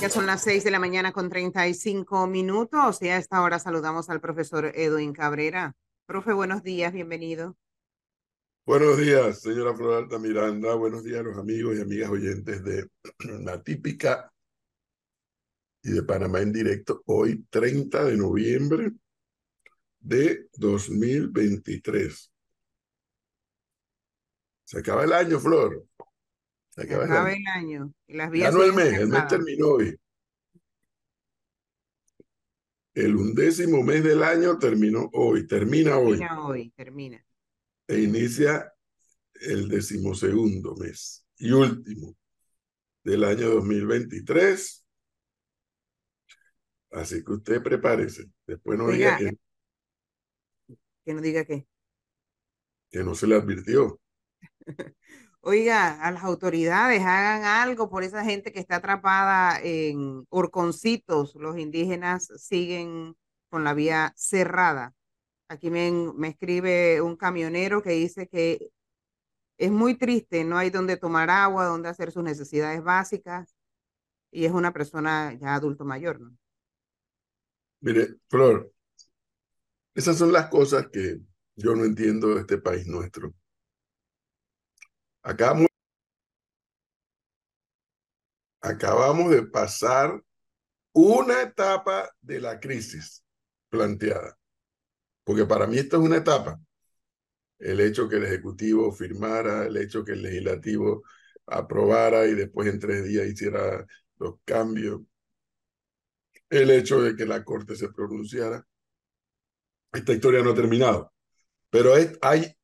Ya 0.00 0.08
son 0.08 0.24
las 0.24 0.42
6 0.44 0.64
de 0.64 0.70
la 0.70 0.78
mañana 0.78 1.12
con 1.12 1.28
35 1.28 2.26
minutos 2.26 3.02
y 3.02 3.10
a 3.10 3.18
esta 3.18 3.42
hora 3.42 3.58
saludamos 3.58 4.08
al 4.08 4.18
profesor 4.18 4.72
Edwin 4.74 5.12
Cabrera. 5.12 5.76
Profe, 6.06 6.32
buenos 6.32 6.62
días, 6.62 6.90
bienvenido. 6.94 7.58
Buenos 8.64 8.96
días, 8.96 9.42
señora 9.42 9.76
Floralta 9.76 10.18
Miranda. 10.18 10.74
Buenos 10.74 11.04
días 11.04 11.20
a 11.20 11.24
los 11.24 11.36
amigos 11.36 11.76
y 11.76 11.82
amigas 11.82 12.08
oyentes 12.08 12.64
de 12.64 12.88
La 13.44 13.62
Típica 13.62 14.32
y 15.82 15.90
de 15.90 16.02
Panamá 16.02 16.40
en 16.40 16.54
directo. 16.54 17.02
Hoy, 17.04 17.44
30 17.50 18.02
de 18.06 18.16
noviembre 18.16 18.92
de 19.98 20.48
2023. 20.54 22.32
Se 24.64 24.78
acaba 24.78 25.04
el 25.04 25.12
año, 25.12 25.38
Flor. 25.38 25.89
Se 26.80 26.94
acaba, 26.94 27.04
el, 27.04 27.12
año. 27.12 27.28
el 27.28 27.46
año. 27.46 27.94
Y 28.06 28.14
las 28.14 28.30
vías 28.30 28.52
ya 28.52 28.58
no 28.58 28.64
el 28.64 28.72
mes, 28.72 28.98
el 28.98 29.08
mes 29.08 29.28
terminó 29.28 29.66
hoy. 29.66 30.00
El 32.94 33.16
undécimo 33.16 33.82
mes 33.82 34.02
del 34.02 34.22
año 34.22 34.58
terminó 34.58 35.10
hoy, 35.12 35.46
termina 35.46 35.98
hoy. 35.98 36.18
Termina 36.18 36.42
hoy, 36.42 36.70
termina. 36.70 37.26
E 37.86 38.00
inicia 38.00 38.72
el 39.34 39.68
decimosegundo 39.68 40.74
mes 40.76 41.26
y 41.36 41.52
último 41.52 42.16
del 43.04 43.24
año 43.24 43.50
2023. 43.50 44.86
Así 46.92 47.22
que 47.22 47.32
usted 47.32 47.62
prepárese. 47.62 48.24
Después 48.46 48.78
no 48.78 48.88
diga, 48.88 49.18
que, 49.18 49.36
que 51.04 51.14
no 51.14 51.20
diga 51.20 51.44
qué. 51.44 51.66
Que 52.90 53.04
no 53.04 53.14
se 53.14 53.26
le 53.26 53.34
advirtió. 53.34 54.00
Oiga, 55.42 56.02
a 56.02 56.10
las 56.10 56.22
autoridades 56.22 57.00
hagan 57.00 57.44
algo 57.44 57.88
por 57.88 58.04
esa 58.04 58.22
gente 58.24 58.52
que 58.52 58.60
está 58.60 58.76
atrapada 58.76 59.58
en 59.62 60.26
horconcitos. 60.28 61.34
Los 61.34 61.58
indígenas 61.58 62.28
siguen 62.36 63.16
con 63.48 63.64
la 63.64 63.72
vía 63.72 64.12
cerrada. 64.16 64.94
Aquí 65.48 65.70
me, 65.70 65.90
me 66.14 66.28
escribe 66.28 67.00
un 67.00 67.16
camionero 67.16 67.82
que 67.82 67.90
dice 67.90 68.28
que 68.28 68.70
es 69.58 69.70
muy 69.70 69.96
triste, 69.96 70.44
no 70.44 70.58
hay 70.58 70.70
donde 70.70 70.96
tomar 70.96 71.30
agua, 71.30 71.66
donde 71.66 71.88
hacer 71.88 72.12
sus 72.12 72.22
necesidades 72.22 72.82
básicas 72.82 73.54
y 74.30 74.44
es 74.44 74.52
una 74.52 74.72
persona 74.72 75.34
ya 75.34 75.54
adulto 75.54 75.84
mayor, 75.84 76.20
¿no? 76.20 76.36
Mire, 77.80 78.16
Flor, 78.28 78.72
esas 79.94 80.18
son 80.18 80.32
las 80.32 80.48
cosas 80.48 80.88
que 80.92 81.20
yo 81.56 81.74
no 81.74 81.84
entiendo 81.84 82.34
de 82.34 82.40
este 82.40 82.58
país 82.58 82.86
nuestro. 82.86 83.34
Acabamos 85.22 85.68
de 89.30 89.42
pasar 89.42 90.22
una 90.92 91.42
etapa 91.42 92.10
de 92.20 92.40
la 92.40 92.58
crisis 92.60 93.24
planteada, 93.68 94.38
porque 95.24 95.46
para 95.46 95.66
mí 95.66 95.78
esto 95.78 95.98
es 95.98 96.02
una 96.02 96.16
etapa. 96.16 96.60
El 97.58 97.80
hecho 97.80 98.08
que 98.08 98.16
el 98.16 98.24
Ejecutivo 98.24 98.90
firmara, 98.92 99.66
el 99.66 99.76
hecho 99.76 100.04
que 100.04 100.12
el 100.12 100.22
Legislativo 100.22 101.02
aprobara 101.46 102.26
y 102.26 102.34
después 102.34 102.68
en 102.68 102.78
tres 102.78 103.04
días 103.04 103.26
hiciera 103.26 103.84
los 104.18 104.36
cambios, 104.44 105.02
el 106.48 106.70
hecho 106.70 107.02
de 107.02 107.14
que 107.14 107.26
la 107.26 107.44
Corte 107.44 107.76
se 107.76 107.90
pronunciara. 107.90 108.66
Esta 109.92 110.12
historia 110.12 110.42
no 110.42 110.50
ha 110.50 110.54
terminado, 110.54 111.12
pero 111.68 111.92
hay, 111.94 112.56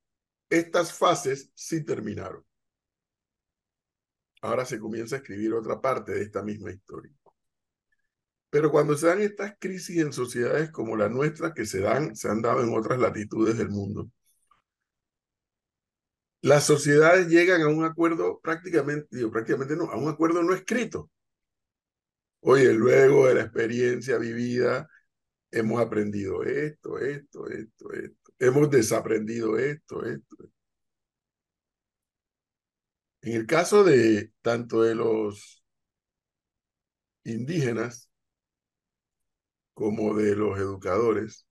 estas 0.48 0.92
fases 0.92 1.50
sí 1.54 1.84
terminaron 1.84 2.45
ahora 4.46 4.64
se 4.64 4.78
comienza 4.78 5.16
a 5.16 5.18
escribir 5.18 5.52
otra 5.54 5.80
parte 5.80 6.12
de 6.12 6.22
esta 6.22 6.42
misma 6.42 6.70
historia. 6.70 7.12
Pero 8.50 8.70
cuando 8.70 8.96
se 8.96 9.06
dan 9.06 9.20
estas 9.20 9.54
crisis 9.58 9.98
en 9.98 10.12
sociedades 10.12 10.70
como 10.70 10.96
la 10.96 11.08
nuestra, 11.08 11.52
que 11.54 11.66
se 11.66 11.80
dan, 11.80 12.16
se 12.16 12.28
han 12.28 12.42
dado 12.42 12.62
en 12.62 12.74
otras 12.74 12.98
latitudes 12.98 13.58
del 13.58 13.68
mundo, 13.68 14.10
las 16.40 16.64
sociedades 16.64 17.28
llegan 17.28 17.60
a 17.62 17.68
un 17.68 17.84
acuerdo 17.84 18.40
prácticamente, 18.40 19.08
digo, 19.10 19.30
prácticamente 19.30 19.76
no, 19.76 19.90
a 19.90 19.96
un 19.96 20.08
acuerdo 20.08 20.42
no 20.42 20.54
escrito. 20.54 21.10
Oye, 22.40 22.72
luego 22.72 23.26
de 23.26 23.34
la 23.34 23.42
experiencia 23.42 24.18
vivida, 24.18 24.88
hemos 25.50 25.80
aprendido 25.80 26.42
esto, 26.44 26.98
esto, 26.98 27.48
esto, 27.48 27.92
esto. 27.92 28.32
Hemos 28.38 28.70
desaprendido 28.70 29.58
esto, 29.58 30.04
esto. 30.04 30.36
esto. 30.44 30.55
En 33.26 33.32
el 33.32 33.46
caso 33.46 33.82
de 33.82 34.32
tanto 34.40 34.82
de 34.82 34.94
los 34.94 35.64
indígenas 37.24 38.08
como 39.74 40.14
de 40.14 40.36
los 40.36 40.56
educadores, 40.58 41.44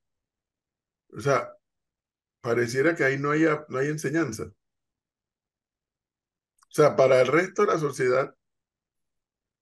o 1.10 1.20
sea, 1.20 1.50
pareciera 2.40 2.96
que 2.96 3.04
ahí 3.04 3.20
no, 3.20 3.32
haya, 3.32 3.66
no 3.68 3.80
hay 3.80 3.90
enseñanza. 3.90 4.46
O 4.46 4.54
sea, 6.70 6.96
para 6.96 7.20
el 7.20 7.28
resto 7.28 7.64
de 7.64 7.74
la 7.74 7.78
sociedad 7.78 8.34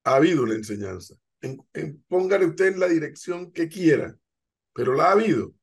ha 0.03 0.15
habido 0.15 0.43
una 0.43 0.53
enseñanza. 0.53 1.15
póngale 2.07 2.45
usted 2.45 2.73
en 2.73 2.79
la 2.79 2.89
dirección 2.89 3.51
que 3.51 3.67
quiera, 3.67 4.15
pero 4.71 4.93
la 4.93 5.05
ha 5.05 5.11
habido. 5.13 5.55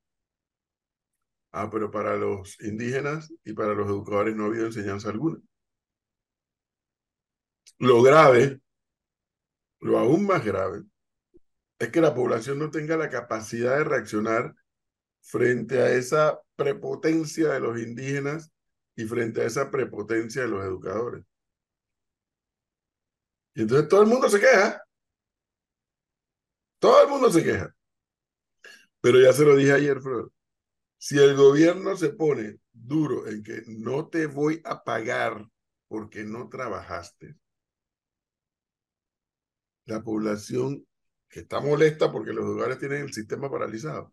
Ah, 1.52 1.70
pero 1.70 1.92
para 1.92 2.16
los 2.16 2.60
indígenas 2.60 3.32
y 3.44 3.52
para 3.52 3.74
los 3.74 3.86
educadores 3.86 4.34
no 4.34 4.44
ha 4.44 4.46
habido 4.48 4.66
enseñanza 4.66 5.10
alguna. 5.10 5.40
Lo 7.80 8.02
grave, 8.02 8.60
lo 9.80 9.98
aún 9.98 10.26
más 10.26 10.44
grave, 10.44 10.82
es 11.78 11.88
que 11.88 12.02
la 12.02 12.14
población 12.14 12.58
no 12.58 12.70
tenga 12.70 12.98
la 12.98 13.08
capacidad 13.08 13.78
de 13.78 13.84
reaccionar 13.84 14.54
frente 15.22 15.80
a 15.80 15.90
esa 15.90 16.42
prepotencia 16.56 17.48
de 17.48 17.60
los 17.60 17.80
indígenas 17.80 18.52
y 18.96 19.06
frente 19.06 19.40
a 19.40 19.46
esa 19.46 19.70
prepotencia 19.70 20.42
de 20.42 20.48
los 20.48 20.62
educadores. 20.62 21.24
Y 23.54 23.62
entonces 23.62 23.88
todo 23.88 24.02
el 24.02 24.08
mundo 24.08 24.28
se 24.28 24.40
queja. 24.40 24.84
Todo 26.78 27.02
el 27.02 27.08
mundo 27.08 27.30
se 27.30 27.42
queja. 27.42 27.74
Pero 29.00 29.18
ya 29.22 29.32
se 29.32 29.46
lo 29.46 29.56
dije 29.56 29.72
ayer, 29.72 30.02
Fred. 30.02 30.26
Si 30.98 31.18
el 31.18 31.34
gobierno 31.34 31.96
se 31.96 32.10
pone 32.10 32.60
duro 32.72 33.26
en 33.26 33.42
que 33.42 33.62
no 33.66 34.08
te 34.08 34.26
voy 34.26 34.60
a 34.64 34.84
pagar 34.84 35.48
porque 35.88 36.24
no 36.24 36.50
trabajaste, 36.50 37.36
la 39.90 40.02
población 40.02 40.86
que 41.28 41.40
está 41.40 41.60
molesta 41.60 42.10
porque 42.10 42.32
los 42.32 42.44
lugares 42.44 42.78
tienen 42.78 43.02
el 43.02 43.12
sistema 43.12 43.50
paralizado, 43.50 44.12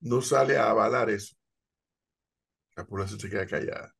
no 0.00 0.20
sale 0.20 0.56
a 0.56 0.70
avalar 0.70 1.10
eso. 1.10 1.36
La 2.76 2.84
población 2.84 3.20
se 3.20 3.30
queda 3.30 3.46
callada. 3.46 3.94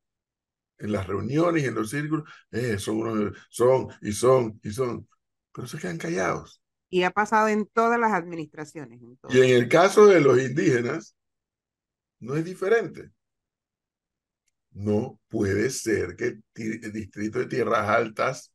En 0.77 0.91
las 0.91 1.07
reuniones 1.07 1.63
y 1.63 1.67
en 1.67 1.75
los 1.75 1.89
círculos, 1.89 2.29
eh, 2.51 2.77
son, 2.77 3.33
son 3.49 3.87
y 4.01 4.11
son 4.11 4.59
y 4.63 4.71
son, 4.71 5.07
pero 5.53 5.67
se 5.67 5.77
quedan 5.77 5.97
callados. 5.97 6.61
Y 6.89 7.03
ha 7.03 7.11
pasado 7.11 7.47
en 7.47 7.65
todas 7.67 7.99
las 7.99 8.11
administraciones. 8.11 8.99
y 9.29 9.39
en 9.39 9.49
el 9.49 9.67
caso 9.67 10.05
de 10.07 10.21
los 10.21 10.39
indígenas, 10.39 11.15
no 12.19 12.35
es 12.35 12.43
diferente. 12.45 13.11
No 14.71 15.19
puede 15.29 15.69
ser 15.69 16.15
que 16.15 16.39
el 16.55 16.91
distrito 16.91 17.39
de 17.39 17.45
Tierras 17.45 17.87
Altas, 17.87 18.53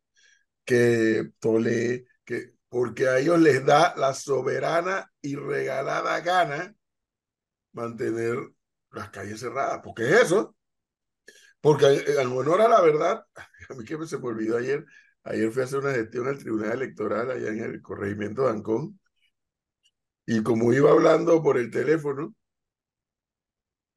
que 0.65 1.31
Tole, 1.39 2.07
que 2.25 2.58
porque 2.69 3.09
a 3.09 3.19
ellos 3.19 3.39
les 3.41 3.65
da 3.65 3.95
la 3.97 4.15
soberana 4.15 5.11
y 5.23 5.37
regalada 5.37 6.21
gana 6.21 6.75
mantener 7.73 8.39
las 8.91 9.11
calles 9.11 9.41
cerradas. 9.41 9.81
¿Por 9.83 9.95
qué 9.95 10.05
es 10.05 10.23
eso? 10.23 10.57
Porque 11.61 11.87
en 11.87 12.29
honor 12.33 12.61
a 12.63 12.69
la 12.69 12.81
verdad, 12.81 13.25
a 13.71 13.75
mí 13.75 13.85
que 13.85 14.07
se 14.07 14.19
me 14.19 14.27
olvidó 14.29 14.57
ayer, 14.59 14.85
ayer 15.25 15.51
fui 15.51 15.63
a 15.63 15.65
hacer 15.65 15.79
una 15.81 15.93
gestión 15.93 16.29
al 16.29 16.39
Tribunal 16.39 16.73
Electoral 16.73 17.31
allá 17.31 17.49
en 17.49 17.61
el 17.61 17.83
corregimiento 17.83 18.45
de 18.45 18.51
Ancón, 18.51 18.99
y 20.27 20.43
como 20.43 20.73
iba 20.73 20.91
hablando 20.91 21.43
por 21.43 21.59
el 21.59 21.71
teléfono, 21.71 22.35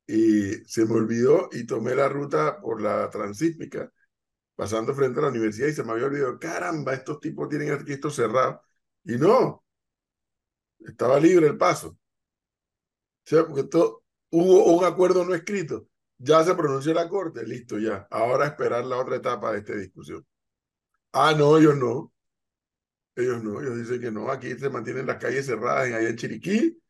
y 0.07 0.55
se 0.65 0.85
me 0.85 0.95
olvidó 0.95 1.49
y 1.51 1.65
tomé 1.65 1.95
la 1.95 2.09
ruta 2.09 2.59
por 2.59 2.81
la 2.81 3.09
transísmica, 3.09 3.91
pasando 4.55 4.93
frente 4.95 5.19
a 5.19 5.23
la 5.23 5.29
universidad 5.29 5.67
y 5.67 5.73
se 5.73 5.83
me 5.83 5.93
había 5.93 6.05
olvidado, 6.07 6.39
caramba, 6.39 6.93
estos 6.93 7.19
tipos 7.19 7.49
tienen 7.49 7.85
esto 7.87 8.09
cerrado. 8.09 8.61
Y 9.03 9.17
no, 9.17 9.63
estaba 10.79 11.19
libre 11.19 11.47
el 11.47 11.57
paso. 11.57 11.89
O 11.89 11.97
sea, 13.23 13.45
porque 13.45 13.67
hubo 14.31 14.77
un 14.77 14.85
acuerdo 14.85 15.25
no 15.25 15.33
escrito. 15.33 15.87
Ya 16.17 16.43
se 16.43 16.53
pronunció 16.53 16.93
la 16.93 17.09
corte, 17.09 17.45
listo 17.45 17.79
ya. 17.79 18.07
Ahora 18.11 18.45
esperar 18.45 18.85
la 18.85 18.97
otra 18.97 19.15
etapa 19.15 19.51
de 19.51 19.59
esta 19.59 19.75
discusión. 19.75 20.25
Ah, 21.13 21.33
no, 21.37 21.57
ellos 21.57 21.75
no. 21.77 22.13
Ellos 23.15 23.43
no, 23.43 23.59
ellos 23.59 23.77
dicen 23.77 23.99
que 23.99 24.11
no. 24.11 24.31
Aquí 24.31 24.53
se 24.57 24.69
mantienen 24.69 25.07
las 25.07 25.17
calles 25.17 25.45
cerradas 25.45 25.87
en 25.87 25.95
allá 25.95 26.09
en 26.09 26.15
Chiriquí 26.15 26.81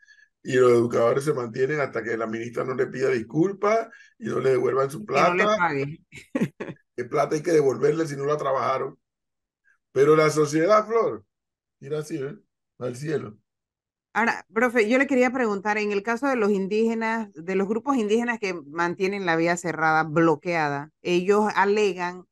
y 0.43 0.55
los 0.55 0.71
educadores 0.71 1.23
se 1.23 1.33
mantienen 1.33 1.79
hasta 1.79 2.03
que 2.03 2.17
la 2.17 2.27
ministra 2.27 2.63
no 2.63 2.75
le 2.75 2.87
pida 2.87 3.09
disculpas 3.09 3.87
y 4.17 4.25
no 4.25 4.39
le 4.39 4.51
devuelvan 4.51 4.89
su 4.89 5.05
plata. 5.05 5.33
no 5.33 5.85
le 6.95 7.05
plata 7.05 7.35
hay 7.35 7.41
que 7.41 7.51
devolverle 7.51 8.07
si 8.07 8.15
no 8.15 8.25
la 8.25 8.37
trabajaron. 8.37 8.99
Pero 9.91 10.15
la 10.15 10.29
sociedad, 10.29 10.85
Flor, 10.85 11.25
Mira 11.81 11.99
así, 11.99 12.17
¿eh? 12.17 12.37
Al 12.77 12.95
cielo. 12.95 13.37
Ahora, 14.13 14.45
profe, 14.53 14.87
yo 14.89 14.97
le 14.97 15.07
quería 15.07 15.31
preguntar, 15.31 15.77
en 15.77 15.91
el 15.91 16.03
caso 16.03 16.27
de 16.27 16.35
los 16.35 16.51
indígenas, 16.51 17.29
de 17.33 17.55
los 17.55 17.67
grupos 17.67 17.97
indígenas 17.97 18.39
que 18.39 18.53
mantienen 18.53 19.25
la 19.25 19.35
vía 19.35 19.57
cerrada, 19.57 20.03
bloqueada, 20.03 20.91
ellos 21.01 21.51
alegan 21.55 22.25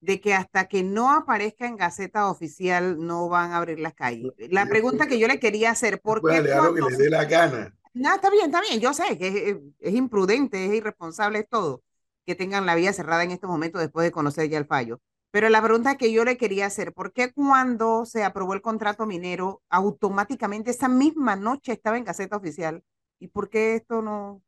de 0.00 0.20
que 0.20 0.34
hasta 0.34 0.66
que 0.66 0.82
no 0.82 1.12
aparezca 1.12 1.66
en 1.66 1.76
Gaceta 1.76 2.28
Oficial 2.28 2.98
no 2.98 3.28
van 3.28 3.52
a 3.52 3.58
abrir 3.58 3.80
las 3.80 3.94
calles. 3.94 4.32
La 4.50 4.66
pregunta 4.66 5.06
que 5.06 5.18
yo 5.18 5.28
le 5.28 5.38
quería 5.38 5.70
hacer, 5.70 6.00
¿por 6.00 6.22
qué? 6.22 6.42
lo 6.42 6.74
que 6.74 6.80
les 6.82 6.98
dé 6.98 7.10
la 7.10 7.24
gana. 7.24 7.74
No, 7.94 8.14
está 8.14 8.30
bien, 8.30 8.46
está 8.46 8.60
bien, 8.60 8.80
yo 8.80 8.92
sé 8.94 9.18
que 9.18 9.60
es, 9.78 9.94
imprudente, 9.94 10.64
es 10.64 10.74
irresponsable, 10.74 11.40
es 11.40 11.48
todo, 11.48 11.82
que 12.24 12.34
tengan 12.34 12.66
la 12.66 12.74
vía 12.74 12.92
cerrada 12.92 13.22
en 13.22 13.32
este 13.32 13.46
momento 13.46 13.78
después 13.78 14.04
de 14.04 14.12
conocer 14.12 14.48
ya 14.48 14.58
el 14.58 14.66
fallo. 14.66 15.00
Pero 15.32 15.48
la 15.48 15.62
pregunta 15.62 15.96
que 15.96 16.12
yo 16.12 16.26
le 16.26 16.36
quería 16.36 16.66
hacer, 16.66 16.92
¿por 16.92 17.14
qué 17.14 17.32
cuando 17.32 18.04
se 18.04 18.22
aprobó 18.22 18.52
el 18.52 18.60
contrato 18.60 19.06
minero, 19.06 19.62
automáticamente 19.70 20.70
esa 20.70 20.88
misma 20.88 21.36
noche 21.36 21.72
estaba 21.72 21.96
en 21.96 22.04
Gaceta 22.04 22.36
Oficial? 22.36 22.84
¿Y 23.18 23.28
por 23.28 23.48
qué 23.48 23.76
esto 23.76 24.02
no, 24.02 24.42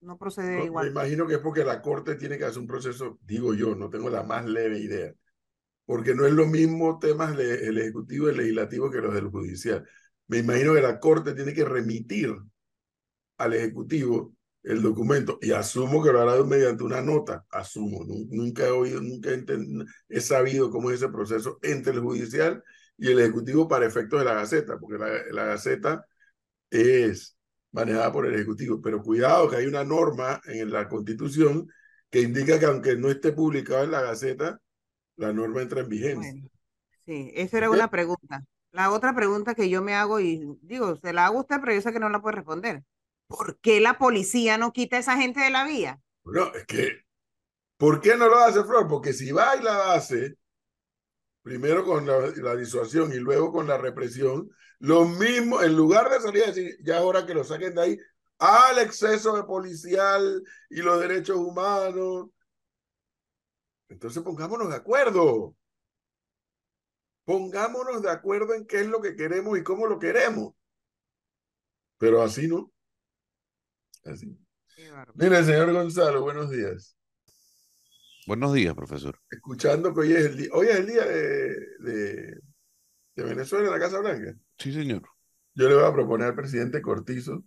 no 0.00 0.16
procede 0.16 0.64
igual? 0.64 0.86
Me 0.86 0.92
imagino 0.92 1.26
que 1.26 1.34
es 1.34 1.40
porque 1.40 1.64
la 1.64 1.82
Corte 1.82 2.14
tiene 2.14 2.38
que 2.38 2.44
hacer 2.44 2.60
un 2.60 2.68
proceso, 2.68 3.18
digo 3.22 3.52
yo, 3.52 3.74
no 3.74 3.90
tengo 3.90 4.10
la 4.10 4.22
más 4.22 4.46
leve 4.46 4.78
idea, 4.78 5.12
porque 5.84 6.14
no 6.14 6.24
es 6.24 6.32
lo 6.32 6.46
mismo 6.46 7.00
temas 7.00 7.36
el 7.36 7.76
Ejecutivo 7.76 8.28
y 8.28 8.30
el 8.30 8.36
Legislativo 8.36 8.92
que 8.92 9.00
los 9.00 9.14
del 9.14 9.30
Judicial. 9.30 9.88
Me 10.28 10.38
imagino 10.38 10.72
que 10.72 10.82
la 10.82 11.00
Corte 11.00 11.34
tiene 11.34 11.52
que 11.52 11.64
remitir 11.64 12.32
al 13.38 13.54
Ejecutivo 13.54 14.34
el 14.62 14.82
documento 14.82 15.38
y 15.40 15.52
asumo 15.52 16.02
que 16.02 16.12
lo 16.12 16.20
hará 16.20 16.42
mediante 16.44 16.84
una 16.84 17.00
nota, 17.00 17.44
asumo, 17.50 18.04
nunca 18.04 18.66
he 18.66 18.70
oído, 18.70 19.00
nunca 19.00 19.30
he, 20.08 20.20
sabido 20.20 20.70
cómo 20.70 20.90
es 20.90 20.96
ese 20.96 21.08
proceso 21.08 21.58
entre 21.62 21.92
el 21.92 22.00
judicial 22.00 22.62
y 22.96 23.08
el 23.10 23.20
ejecutivo 23.20 23.68
para 23.68 23.86
efectos 23.86 24.18
de 24.18 24.24
la 24.24 24.34
Gaceta, 24.34 24.78
porque 24.78 24.98
la, 24.98 25.08
la 25.32 25.44
Gaceta 25.44 26.04
es 26.70 27.36
manejada 27.72 28.12
por 28.12 28.26
el 28.26 28.34
ejecutivo, 28.34 28.80
pero 28.82 29.02
cuidado 29.02 29.48
que 29.48 29.56
hay 29.56 29.66
una 29.66 29.84
norma 29.84 30.40
en 30.46 30.70
la 30.70 30.88
Constitución 30.88 31.68
que 32.10 32.20
indica 32.20 32.58
que 32.58 32.66
aunque 32.66 32.96
no 32.96 33.10
esté 33.10 33.32
publicado 33.32 33.84
en 33.84 33.90
la 33.92 34.02
Gaceta, 34.02 34.60
la 35.16 35.32
norma 35.32 35.62
entra 35.62 35.80
en 35.80 35.88
vigencia. 35.88 36.50
sí, 37.04 37.32
esa 37.34 37.58
era 37.58 37.70
una 37.70 37.90
pregunta. 37.90 38.44
La 38.70 38.90
otra 38.90 39.14
pregunta 39.14 39.54
que 39.54 39.68
yo 39.70 39.82
me 39.82 39.94
hago, 39.94 40.20
y 40.20 40.58
digo, 40.62 40.96
se 40.96 41.12
la 41.12 41.26
hago 41.26 41.38
a 41.38 41.40
usted, 41.40 41.56
pero 41.60 41.74
yo 41.74 41.80
sé 41.80 41.92
que 41.92 42.00
no 42.00 42.08
la 42.08 42.20
puede 42.20 42.36
responder. 42.36 42.84
¿Por 43.28 43.60
qué 43.60 43.80
la 43.80 43.98
policía 43.98 44.58
no 44.58 44.72
quita 44.72 44.96
a 44.96 45.00
esa 45.00 45.16
gente 45.16 45.40
de 45.40 45.50
la 45.50 45.64
vía? 45.64 46.02
No, 46.24 46.52
es 46.54 46.66
que, 46.66 47.04
¿por 47.76 48.00
qué 48.00 48.16
no 48.16 48.28
lo 48.28 48.38
hace 48.38 48.64
Flor? 48.64 48.88
Porque 48.88 49.12
si 49.12 49.30
va 49.30 49.54
y 49.56 49.62
la 49.62 49.92
hace, 49.92 50.36
primero 51.42 51.84
con 51.84 52.06
la, 52.06 52.56
disuasión 52.56 53.12
y 53.12 53.16
luego 53.16 53.52
con 53.52 53.68
la 53.68 53.78
represión, 53.78 54.50
lo 54.80 55.04
mismo, 55.04 55.62
en 55.62 55.76
lugar 55.76 56.10
de 56.10 56.20
salir 56.20 56.42
a 56.44 56.46
decir, 56.46 56.76
ya 56.82 56.98
es 56.98 57.02
hora 57.02 57.26
que 57.26 57.34
lo 57.34 57.44
saquen 57.44 57.74
de 57.74 57.82
ahí, 57.82 57.98
al 58.38 58.78
exceso 58.78 59.36
de 59.36 59.44
policial 59.44 60.42
y 60.70 60.82
los 60.82 61.00
derechos 61.00 61.36
humanos. 61.36 62.28
Entonces 63.88 64.22
pongámonos 64.22 64.68
de 64.68 64.76
acuerdo. 64.76 65.56
Pongámonos 67.24 68.02
de 68.02 68.10
acuerdo 68.10 68.54
en 68.54 68.66
qué 68.66 68.80
es 68.80 68.86
lo 68.86 69.02
que 69.02 69.16
queremos 69.16 69.58
y 69.58 69.62
cómo 69.62 69.86
lo 69.86 69.98
queremos. 69.98 70.54
Pero 71.98 72.22
así 72.22 72.46
no. 72.46 72.72
Así. 74.08 74.38
Mire, 75.14 75.44
señor 75.44 75.72
Gonzalo, 75.72 76.22
buenos 76.22 76.50
días. 76.50 76.96
Buenos 78.26 78.52
días, 78.54 78.74
profesor. 78.74 79.18
Escuchando 79.30 79.92
que 79.92 80.00
hoy 80.00 80.12
es 80.12 80.24
el 80.26 80.36
día, 80.36 80.48
hoy 80.52 80.66
es 80.68 80.76
el 80.76 80.86
día 80.86 81.04
de, 81.04 82.40
de, 83.14 83.24
Venezuela 83.24 83.66
en 83.66 83.72
la 83.72 83.78
Casa 83.78 83.98
Blanca. 83.98 84.34
Sí, 84.58 84.72
señor. 84.72 85.02
Yo 85.54 85.68
le 85.68 85.74
voy 85.74 85.84
a 85.84 85.92
proponer 85.92 86.28
al 86.28 86.34
presidente 86.34 86.80
Cortizo 86.80 87.44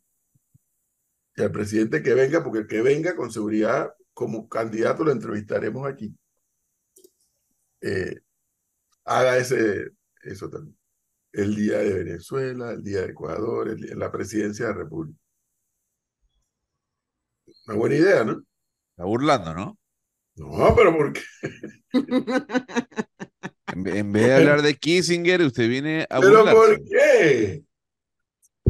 y 1.35 1.41
al 1.41 1.51
presidente 1.51 2.03
que 2.03 2.13
venga, 2.13 2.43
porque 2.43 2.59
el 2.59 2.67
que 2.67 2.81
venga 2.81 3.15
con 3.15 3.31
seguridad 3.31 3.93
como 4.13 4.49
candidato 4.49 5.03
lo 5.03 5.11
entrevistaremos 5.11 5.87
aquí. 5.87 6.13
Eh, 7.79 8.19
haga 9.05 9.37
ese, 9.37 9.91
eso 10.23 10.49
también. 10.49 10.77
El 11.31 11.55
día 11.55 11.77
de 11.77 12.03
Venezuela, 12.03 12.71
el 12.71 12.83
día 12.83 13.01
de 13.01 13.11
Ecuador, 13.11 13.69
el 13.69 13.97
la 13.97 14.11
presidencia 14.11 14.67
de 14.67 14.73
la 14.73 14.77
República. 14.79 15.21
Una 17.71 17.79
buena 17.79 17.95
idea, 17.95 18.23
¿no? 18.25 18.44
Está 18.91 19.06
burlando, 19.06 19.53
¿no? 19.53 19.79
No, 20.35 20.75
pero 20.75 20.95
¿por 20.95 21.13
qué? 21.13 21.21
en, 23.68 24.12
vez 24.12 24.27
de 24.27 24.33
hablar 24.33 24.62
de 24.62 24.75
Kissinger, 24.75 25.41
usted 25.41 25.69
viene 25.69 26.06
a 26.09 26.19
¿Pero 26.19 26.45
por 26.45 26.83
qué? 26.83 27.63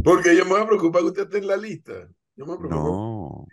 Porque 0.04 0.36
yo 0.36 0.46
me 0.46 0.52
voy 0.52 0.62
a 0.62 0.68
preocupar 0.68 1.02
que 1.02 1.08
usted 1.08 1.24
esté 1.24 1.40
en 1.40 1.48
la 1.48 1.58
lista. 1.58 2.10
Yo 2.36 2.46
me 2.46 2.58
preocupo. 2.58 3.48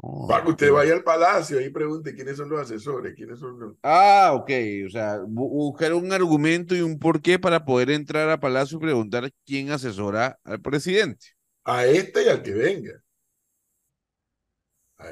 No. 0.00 0.26
Para 0.28 0.44
que 0.44 0.50
usted 0.50 0.72
vaya 0.72 0.92
al 0.92 1.02
palacio 1.02 1.60
y 1.60 1.70
pregunte 1.70 2.14
quiénes 2.14 2.36
son 2.36 2.50
los 2.50 2.60
asesores, 2.60 3.14
quiénes 3.14 3.38
son 3.38 3.58
los... 3.58 3.76
Ah, 3.82 4.32
ok. 4.34 4.50
O 4.86 4.90
sea, 4.90 5.20
buscar 5.26 5.94
un 5.94 6.12
argumento 6.12 6.76
y 6.76 6.80
un 6.80 6.98
porqué 6.98 7.38
para 7.38 7.64
poder 7.64 7.90
entrar 7.90 8.28
al 8.28 8.38
palacio 8.38 8.76
y 8.76 8.80
preguntar 8.80 9.30
quién 9.44 9.70
asesora 9.70 10.38
al 10.44 10.60
presidente. 10.60 11.28
A 11.64 11.86
este 11.86 12.24
y 12.24 12.28
al 12.28 12.42
que 12.42 12.52
venga. 12.52 13.02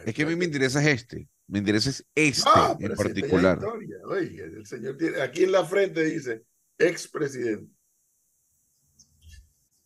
Es 0.07 0.15
que 0.15 0.23
a 0.23 0.27
mí 0.27 0.37
me 0.37 0.47
interesa 0.47 0.89
este. 0.89 1.29
Me 1.47 1.59
interesa 1.59 1.91
es 1.91 2.05
este 2.15 2.51
en 2.81 2.95
particular. 2.95 3.61
Oye, 4.07 4.43
el 4.43 4.67
señor 4.67 4.97
tiene, 4.97 5.21
aquí 5.21 5.45
en 5.45 5.53
la 5.53 5.65
frente 5.65 6.03
dice 6.05 6.45
expresidente. 6.79 7.71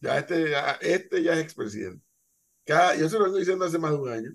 Ya 0.01 0.19
este, 0.19 0.51
ya, 0.51 0.71
este 0.81 1.23
ya 1.23 1.35
es 1.35 1.41
expresidente. 1.41 2.05
yo 2.67 3.09
se 3.09 3.19
lo 3.19 3.27
estoy 3.27 3.41
diciendo 3.41 3.65
hace 3.65 3.79
más 3.79 3.91
de 3.91 3.97
un 3.97 4.09
año. 4.09 4.31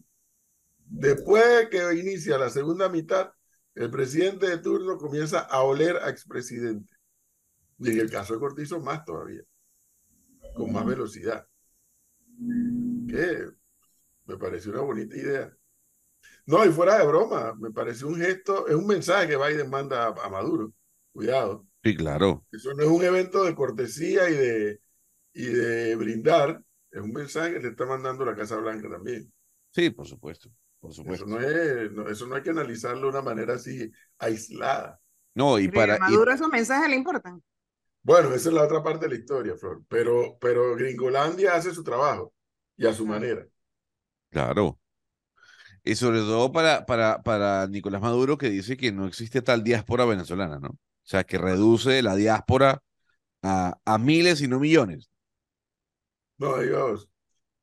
Después 0.85 1.69
que 1.69 1.93
inicia 1.95 2.37
la 2.37 2.49
segunda 2.49 2.89
mitad, 2.89 3.31
el 3.73 3.89
presidente 3.89 4.47
de 4.47 4.57
turno 4.57 4.97
comienza 4.97 5.39
a 5.39 5.61
oler 5.61 5.95
a 5.97 6.09
expresidente. 6.09 6.93
Y 7.79 7.91
en 7.91 7.99
el 8.01 8.11
caso 8.11 8.33
de 8.33 8.39
Cortizo, 8.39 8.81
más 8.81 9.05
todavía. 9.05 9.41
Con 10.53 10.73
más 10.73 10.85
velocidad. 10.85 11.47
Que 13.07 13.47
me 14.25 14.37
pareció 14.37 14.71
una 14.71 14.81
bonita 14.81 15.15
idea. 15.15 15.53
No, 16.45 16.65
y 16.65 16.69
fuera 16.69 16.97
de 16.97 17.07
broma, 17.07 17.53
me 17.55 17.71
parece 17.71 18.05
un 18.05 18.15
gesto, 18.15 18.67
es 18.67 18.75
un 18.75 18.87
mensaje 18.87 19.27
que 19.27 19.37
Biden 19.37 19.69
manda 19.69 20.07
a, 20.07 20.29
Maduro. 20.29 20.73
Cuidado. 21.11 21.65
Sí, 21.83 21.95
claro. 21.95 22.45
Eso 22.51 22.73
no 22.73 22.83
es 22.83 22.89
un 22.89 23.03
evento 23.03 23.43
de 23.43 23.55
cortesía 23.55 24.29
y 24.29 24.33
de, 24.33 24.81
y 25.33 25.45
de 25.45 25.95
brindar, 25.95 26.63
es 26.91 27.01
un 27.01 27.11
mensaje 27.11 27.53
que 27.53 27.59
le 27.59 27.69
está 27.69 27.85
mandando 27.85 28.25
la 28.25 28.35
Casa 28.35 28.57
Blanca 28.57 28.89
también. 28.89 29.31
Sí, 29.71 29.89
por 29.89 30.07
supuesto. 30.07 30.49
Por 30.79 30.93
supuesto. 30.93 31.25
Eso 31.25 31.33
no, 31.33 31.39
es, 31.39 32.11
eso 32.11 32.27
no 32.27 32.35
hay 32.35 32.43
que 32.43 32.49
analizarlo 32.49 33.03
de 33.03 33.07
una 33.07 33.21
manera 33.21 33.53
así 33.55 33.91
aislada. 34.17 34.99
No, 35.33 35.57
y 35.57 35.69
para. 35.69 35.95
A 35.95 35.99
Maduro 35.99 36.31
esos 36.31 36.49
mensajes 36.49 36.89
le 36.89 36.95
importan. 36.95 37.41
Bueno, 38.01 38.33
esa 38.33 38.49
es 38.49 38.55
la 38.55 38.63
otra 38.63 38.83
parte 38.83 39.05
de 39.05 39.13
la 39.13 39.19
historia, 39.19 39.55
Flor. 39.55 39.81
Pero, 39.87 40.37
pero 40.39 40.75
Gringolandia 40.75 41.55
hace 41.55 41.73
su 41.73 41.83
trabajo 41.83 42.33
y 42.75 42.85
a 42.85 42.93
su 42.93 43.05
manera. 43.05 43.47
Claro. 44.33 44.79
Y 45.83 45.95
sobre 45.95 46.19
todo 46.19 46.51
para, 46.51 46.85
para, 46.85 47.21
para 47.21 47.67
Nicolás 47.67 48.01
Maduro, 48.01 48.37
que 48.37 48.49
dice 48.49 48.77
que 48.77 48.91
no 48.91 49.05
existe 49.05 49.41
tal 49.41 49.63
diáspora 49.63 50.05
venezolana, 50.05 50.59
¿no? 50.59 50.69
O 50.69 51.05
sea, 51.05 51.23
que 51.23 51.37
reduce 51.37 52.01
la 52.01 52.15
diáspora 52.15 52.81
a, 53.43 53.77
a 53.85 53.97
miles 53.99 54.41
y 54.41 54.47
no 54.47 54.59
millones. 54.59 55.11
No, 56.37 56.59
Dios. 56.59 57.07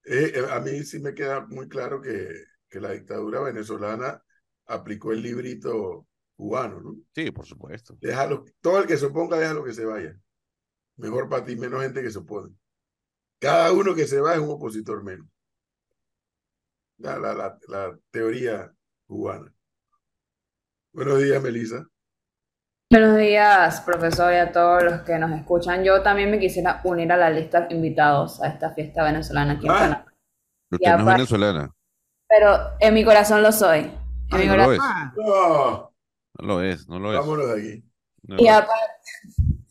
Eh, 0.04 0.32
eh, 0.36 0.46
a 0.50 0.60
mí 0.60 0.84
sí 0.84 1.00
me 1.00 1.12
queda 1.14 1.44
muy 1.46 1.68
claro 1.68 2.00
que, 2.00 2.28
que 2.68 2.80
la 2.80 2.92
dictadura 2.92 3.40
venezolana 3.40 4.22
aplicó 4.66 5.12
el 5.12 5.22
librito 5.22 6.06
cubano, 6.36 6.80
¿no? 6.80 6.96
Sí, 7.14 7.32
por 7.32 7.46
supuesto. 7.46 7.96
Déjalo, 8.00 8.44
todo 8.60 8.78
el 8.78 8.86
que 8.86 8.96
se 8.96 9.06
oponga, 9.06 9.38
déjalo 9.38 9.64
que 9.64 9.72
se 9.72 9.84
vaya. 9.84 10.16
Mejor 10.96 11.28
para 11.28 11.44
ti, 11.44 11.56
menos 11.56 11.82
gente 11.82 12.02
que 12.02 12.10
se 12.10 12.18
opone. 12.18 12.54
Cada 13.40 13.72
uno 13.72 13.94
que 13.94 14.06
se 14.06 14.20
va 14.20 14.34
es 14.34 14.40
un 14.40 14.50
opositor 14.50 15.02
menos 15.02 15.26
la, 17.00 17.18
la, 17.18 17.58
la, 17.68 17.98
teoría 18.10 18.72
cubana. 19.06 19.52
Buenos 20.92 21.22
días, 21.22 21.42
Melissa. 21.42 21.86
Buenos 22.90 23.16
días, 23.16 23.80
profesor, 23.82 24.32
y 24.32 24.36
a 24.36 24.52
todos 24.52 24.82
los 24.82 25.00
que 25.02 25.18
nos 25.18 25.30
escuchan. 25.32 25.84
Yo 25.84 26.02
también 26.02 26.30
me 26.30 26.38
quisiera 26.38 26.80
unir 26.84 27.10
a 27.12 27.16
la 27.16 27.30
lista 27.30 27.62
de 27.62 27.74
invitados 27.74 28.42
a 28.42 28.48
esta 28.48 28.72
fiesta 28.74 29.04
venezolana 29.04 29.52
aquí 29.54 29.66
en 29.66 29.72
ah. 29.72 29.78
Panamá. 29.78 30.04
Usted 30.72 30.90
no 30.90 30.98
es 30.98 31.06
venezolana. 31.06 31.74
Pero 32.28 32.58
en 32.80 32.94
mi 32.94 33.04
corazón 33.04 33.42
lo 33.42 33.52
soy. 33.52 33.80
En 33.80 33.94
ah, 34.32 34.38
mi 34.38 34.46
no 34.46 34.52
corazón. 34.52 34.76
Lo 34.76 34.82
es. 34.82 35.16
No. 35.16 35.92
no. 36.38 36.46
lo 36.46 36.62
es, 36.62 36.88
no 36.88 36.98
lo 36.98 37.12
es. 37.12 37.18
Vámonos 37.18 37.48
de 37.48 37.60
aquí. 37.60 37.84
No 38.22 38.36
y 38.38 38.48
aparte... 38.48 38.74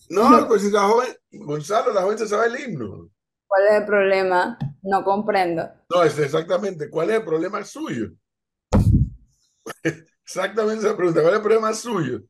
No, 0.09 0.47
pues 0.47 0.63
si 0.63 0.71
la 0.71 0.87
joven, 0.87 1.09
Gonzalo, 1.31 1.93
la 1.93 2.01
joven 2.01 2.17
se 2.17 2.27
sabe 2.27 2.47
el 2.47 2.59
himno. 2.59 3.11
¿Cuál 3.49 3.67
es 3.67 3.73
el 3.81 3.85
problema? 3.85 4.57
No 4.83 5.03
comprendo. 5.03 5.69
No, 5.89 6.03
es 6.03 6.17
exactamente. 6.19 6.89
¿Cuál 6.89 7.09
es 7.09 7.17
el 7.17 7.25
problema 7.25 7.63
suyo? 7.65 8.11
exactamente 10.25 10.85
esa 10.85 10.95
pregunta. 10.95 11.21
¿Cuál 11.21 11.33
es 11.33 11.37
el 11.39 11.43
problema 11.43 11.73
suyo? 11.73 12.21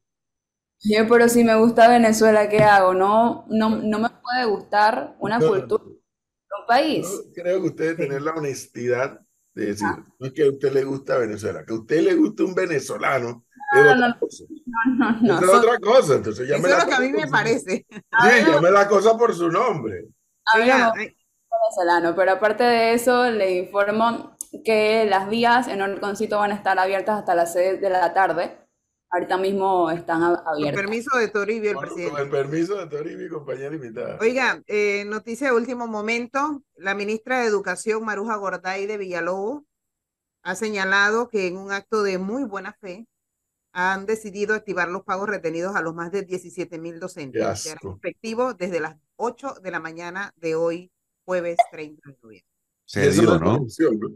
Oye, 0.86 1.04
pero 1.10 1.28
si 1.28 1.44
me 1.44 1.56
gusta 1.58 1.90
Venezuela, 1.90 2.48
¿qué 2.48 2.64
hago? 2.64 2.94
No, 2.94 3.46
no, 3.50 3.70
no 3.70 4.00
me 4.00 4.10
puede 4.10 4.46
gustar 4.46 5.16
una 5.20 5.40
No, 5.40 5.48
cultura 5.50 5.84
un 5.84 6.66
país. 6.68 7.08
yo 7.08 7.44
creo 7.44 7.62
que 7.62 7.68
usted 7.68 7.86
debe 7.86 8.04
tener 8.06 8.20
Sí. 8.20 8.26
la 8.26 8.32
honestidad 8.34 9.20
de 9.54 9.66
decir, 9.68 9.88
Ah. 9.88 10.04
no 10.20 10.28
es 10.28 10.34
que 10.34 10.44
a 10.46 10.50
usted 10.50 10.72
le 10.74 10.84
gusta 10.86 11.18
Venezuela, 11.18 11.66
que 11.66 11.74
a 11.74 11.78
usted 11.78 12.02
le 12.02 12.16
guste 12.16 12.44
un 12.44 12.56
venezolano 12.56 13.46
No, 13.74 13.80
es 13.80 13.86
no, 13.86 13.92
otra 13.92 14.08
no, 14.10 14.20
cosa. 14.20 14.44
no, 15.22 15.40
es 15.40 15.46
son- 15.46 15.60
otra 15.60 15.80
cosa, 15.80 16.16
entonces 16.16 16.50
Eso 16.50 16.68
es 16.68 16.78
lo 16.84 16.86
que 16.90 16.94
a 16.96 17.00
mí 17.00 17.12
me 17.12 17.28
parece. 17.28 17.86
Sí, 17.90 18.00
llame 18.48 18.72
la 18.72 18.88
cosa 18.88 19.18
por 19.18 19.36
su 19.36 19.50
nombre. 19.50 20.08
A 20.54 20.58
mí 20.58 20.66
no 20.68 20.78
me 20.78 20.84
Oiga, 20.84 20.86
gusta 20.86 21.00
ay, 21.00 21.16
venezolano, 21.64 22.16
pero 22.16 22.32
aparte 22.34 22.64
de 22.64 22.94
eso, 22.94 23.30
le 23.32 23.52
informo 23.58 24.36
que 24.64 25.06
las 25.06 25.30
vías 25.30 25.68
en 25.68 25.82
Orconcito 25.82 26.38
van 26.40 26.52
a 26.52 26.56
estar 26.56 26.78
abiertas 26.80 27.20
hasta 27.20 27.36
las 27.36 27.54
6 27.54 27.80
de 27.82 27.90
la 27.90 28.14
tarde. 28.14 28.58
Ahorita 29.12 29.38
mismo 29.38 29.90
están 29.92 30.24
a- 30.24 30.44
con 30.44 30.48
abiertas. 30.54 30.82
permiso 30.82 31.18
de 31.18 31.28
Toribio, 31.30 31.72
el 31.72 31.76
Con, 31.78 31.86
con 31.88 31.96
presidente. 31.96 32.22
el 32.22 32.30
permiso 32.30 32.76
de 32.78 32.88
Tori, 32.88 33.16
mi 33.16 33.28
compañera 33.30 33.74
invitada. 33.76 34.18
Oiga, 34.22 34.62
eh, 34.68 35.04
noticia 35.06 35.48
de 35.48 35.56
último 35.56 35.88
momento, 35.88 36.64
la 36.76 36.94
ministra 36.96 37.40
de 37.40 37.48
Educación, 37.48 38.04
Maruja 38.06 38.36
Gorday 38.36 38.86
de 38.86 38.98
Villalobos, 38.98 39.64
ha 40.44 40.56
señalado 40.56 41.30
que 41.30 41.48
en 41.48 41.58
un 41.58 41.72
acto 41.72 42.04
de 42.04 42.18
muy 42.18 42.44
buena 42.44 42.74
fe 42.74 43.08
han 43.74 44.06
decidido 44.06 44.56
activar 44.56 44.90
los 44.90 45.04
pagos 45.04 45.30
retenidos 45.30 45.76
a 45.76 45.82
los 45.82 45.96
más 45.96 46.12
de 46.12 46.24
17 46.24 46.80
mil 46.80 47.00
docentes. 47.00 47.42
Qué 47.42 47.56
Será 47.56 47.76
asco. 47.76 47.98
efectivo 48.00 48.54
desde 48.54 48.80
las 48.80 48.96
8 49.22 49.56
de 49.62 49.72
la 49.72 49.80
mañana 49.82 50.34
de 50.38 50.56
hoy, 50.56 50.92
jueves 51.26 51.58
30 51.72 52.10
de 52.10 52.18
noviembre. 52.24 52.50
Se 52.86 53.08
eso 53.08 53.22
no 53.24 53.28
dio, 53.28 53.36
es 53.36 53.42
¿no? 53.42 53.52
corrupción, 53.52 54.00
¿no? 54.00 54.10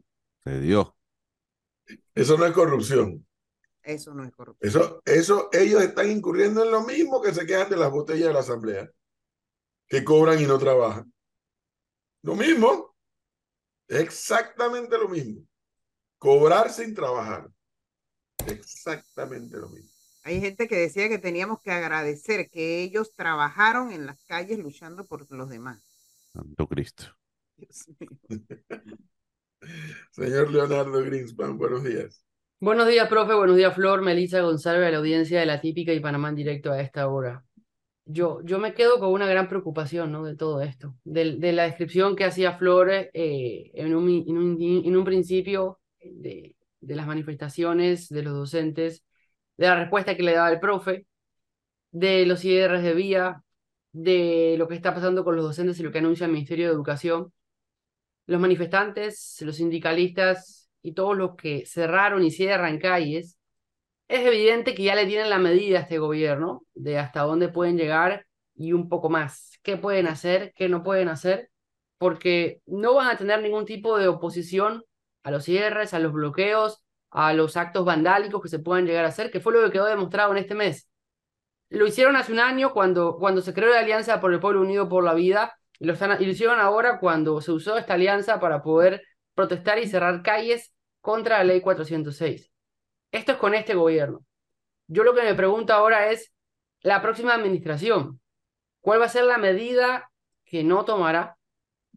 Se 0.43 0.59
dio. 0.61 0.95
Eso 2.15 2.37
no 2.37 2.45
es 2.45 2.53
corrupción. 2.53 3.27
Eso 3.83 4.13
no 4.13 4.23
es 4.23 4.31
corrupción. 4.31 4.69
Eso, 4.69 5.01
eso, 5.05 5.49
ellos 5.51 5.81
están 5.81 6.09
incurriendo 6.09 6.63
en 6.63 6.71
lo 6.71 6.83
mismo 6.83 7.21
que 7.21 7.33
se 7.33 7.45
quejan 7.45 7.69
de 7.69 7.75
las 7.75 7.91
botellas 7.91 8.29
de 8.29 8.33
la 8.33 8.39
asamblea, 8.39 8.89
que 9.87 10.03
cobran 10.05 10.39
y 10.41 10.45
no 10.45 10.57
trabajan. 10.57 11.13
Lo 12.21 12.35
mismo, 12.35 12.95
exactamente 13.89 14.97
lo 14.97 15.09
mismo. 15.09 15.45
Cobrar 16.17 16.71
sin 16.71 16.95
trabajar. 16.95 17.49
Exactamente 18.47 19.57
lo 19.57 19.67
mismo. 19.67 19.92
Hay 20.23 20.39
gente 20.39 20.67
que 20.69 20.77
decía 20.77 21.09
que 21.09 21.19
teníamos 21.19 21.59
que 21.61 21.71
agradecer 21.71 22.49
que 22.49 22.81
ellos 22.81 23.13
trabajaron 23.13 23.91
en 23.91 24.05
las 24.05 24.23
calles 24.23 24.57
luchando 24.57 25.05
por 25.05 25.29
los 25.29 25.49
demás. 25.49 25.83
Santo 26.31 26.67
Cristo. 26.67 27.03
Dios 27.57 27.87
mío. 27.99 28.09
Señor 30.11 30.51
Leonardo 30.51 31.03
Greenspan, 31.03 31.57
buenos 31.57 31.83
días. 31.83 32.23
Buenos 32.59 32.87
días, 32.87 33.09
profe. 33.09 33.33
Buenos 33.33 33.57
días, 33.57 33.75
Flor, 33.75 34.01
Melissa 34.01 34.39
González, 34.39 34.87
a 34.87 34.91
la 34.91 34.97
audiencia 34.97 35.41
de 35.41 35.45
La 35.45 35.59
Típica 35.59 35.93
y 35.93 35.99
Panamá 35.99 36.29
en 36.29 36.35
directo 36.35 36.71
a 36.71 36.79
esta 36.79 37.09
hora. 37.09 37.43
Yo, 38.05 38.41
yo 38.43 38.59
me 38.59 38.73
quedo 38.73 38.99
con 38.99 39.11
una 39.11 39.27
gran 39.27 39.49
preocupación, 39.49 40.11
¿no? 40.11 40.23
de 40.23 40.35
todo 40.35 40.61
esto, 40.61 40.95
de, 41.03 41.35
de 41.35 41.51
la 41.51 41.63
descripción 41.63 42.15
que 42.15 42.25
hacía 42.25 42.57
Flor 42.57 42.89
eh, 42.91 43.71
en 43.73 43.95
un, 43.95 44.09
en 44.09 44.37
un, 44.37 44.57
en 44.61 44.95
un 44.95 45.03
principio 45.03 45.79
de, 46.01 46.55
de 46.79 46.95
las 46.95 47.07
manifestaciones 47.07 48.09
de 48.09 48.23
los 48.23 48.33
docentes, 48.33 49.03
de 49.57 49.67
la 49.67 49.75
respuesta 49.75 50.15
que 50.15 50.23
le 50.23 50.33
daba 50.33 50.51
el 50.51 50.59
profe, 50.59 51.05
de 51.91 52.25
los 52.25 52.39
cierres 52.39 52.83
de 52.83 52.93
vía, 52.93 53.43
de 53.91 54.55
lo 54.57 54.67
que 54.67 54.75
está 54.75 54.93
pasando 54.93 55.23
con 55.23 55.35
los 55.35 55.45
docentes 55.45 55.79
y 55.79 55.83
lo 55.83 55.91
que 55.91 55.99
anuncia 55.99 56.25
el 56.25 56.31
Ministerio 56.31 56.67
de 56.67 56.73
Educación. 56.73 57.31
Los 58.25 58.41
manifestantes, 58.41 59.37
los 59.41 59.57
sindicalistas 59.57 60.69
y 60.81 60.93
todos 60.93 61.17
los 61.17 61.35
que 61.35 61.65
cerraron 61.65 62.23
y 62.23 62.31
cierran 62.31 62.79
calles, 62.79 63.37
es 64.07 64.25
evidente 64.25 64.75
que 64.75 64.83
ya 64.83 64.95
le 64.95 65.05
tienen 65.05 65.29
la 65.29 65.39
medida 65.39 65.79
a 65.79 65.81
este 65.83 65.99
gobierno 65.99 66.65
de 66.73 66.99
hasta 66.99 67.21
dónde 67.21 67.49
pueden 67.49 67.77
llegar 67.77 68.25
y 68.55 68.73
un 68.73 68.89
poco 68.89 69.09
más. 69.09 69.59
¿Qué 69.63 69.77
pueden 69.77 70.07
hacer? 70.07 70.53
¿Qué 70.55 70.69
no 70.69 70.83
pueden 70.83 71.09
hacer? 71.09 71.49
Porque 71.97 72.61
no 72.65 72.95
van 72.95 73.09
a 73.09 73.17
tener 73.17 73.41
ningún 73.41 73.65
tipo 73.65 73.97
de 73.97 74.07
oposición 74.07 74.83
a 75.23 75.31
los 75.31 75.45
cierres, 75.45 75.93
a 75.93 75.99
los 75.99 76.13
bloqueos, 76.13 76.82
a 77.13 77.31
los 77.33 77.55
actos 77.57 77.85
vandálicos 77.85 78.41
que 78.41 78.49
se 78.49 78.59
puedan 78.59 78.85
llegar 78.85 79.05
a 79.05 79.09
hacer, 79.09 79.29
que 79.29 79.39
fue 79.39 79.53
lo 79.53 79.63
que 79.63 79.71
quedó 79.71 79.85
demostrado 79.85 80.31
en 80.31 80.39
este 80.39 80.55
mes. 80.55 80.89
Lo 81.69 81.85
hicieron 81.85 82.15
hace 82.15 82.33
un 82.33 82.39
año 82.39 82.73
cuando, 82.73 83.17
cuando 83.17 83.41
se 83.41 83.53
creó 83.53 83.69
la 83.69 83.79
Alianza 83.79 84.19
por 84.19 84.33
el 84.33 84.39
Pueblo 84.39 84.61
Unido 84.61 84.89
por 84.89 85.03
la 85.03 85.13
Vida, 85.13 85.55
y 85.79 85.85
lo, 85.85 85.93
y 85.93 86.25
lo 86.25 86.31
hicieron 86.31 86.59
ahora 86.59 86.99
cuando 86.99 87.39
se 87.39 87.51
usó 87.51 87.77
esta 87.77 87.95
alianza 87.95 88.39
para 88.39 88.63
poder 88.63 89.03
protestar 89.35 89.79
y 89.79 89.87
cerrar 89.87 90.23
calles 90.23 90.73
contra 91.01 91.37
la 91.39 91.43
ley 91.43 91.61
406. 91.61 92.51
Esto 93.11 93.31
es 93.33 93.37
con 93.37 93.53
este 93.53 93.75
gobierno. 93.75 94.25
Yo 94.87 95.03
lo 95.03 95.13
que 95.13 95.23
me 95.23 95.35
pregunto 95.35 95.73
ahora 95.73 96.09
es, 96.09 96.33
la 96.81 97.01
próxima 97.01 97.33
administración, 97.33 98.19
¿cuál 98.81 99.01
va 99.01 99.05
a 99.05 99.09
ser 99.09 99.25
la 99.25 99.37
medida 99.37 100.11
que 100.45 100.63
no 100.63 100.83
tomará 100.83 101.37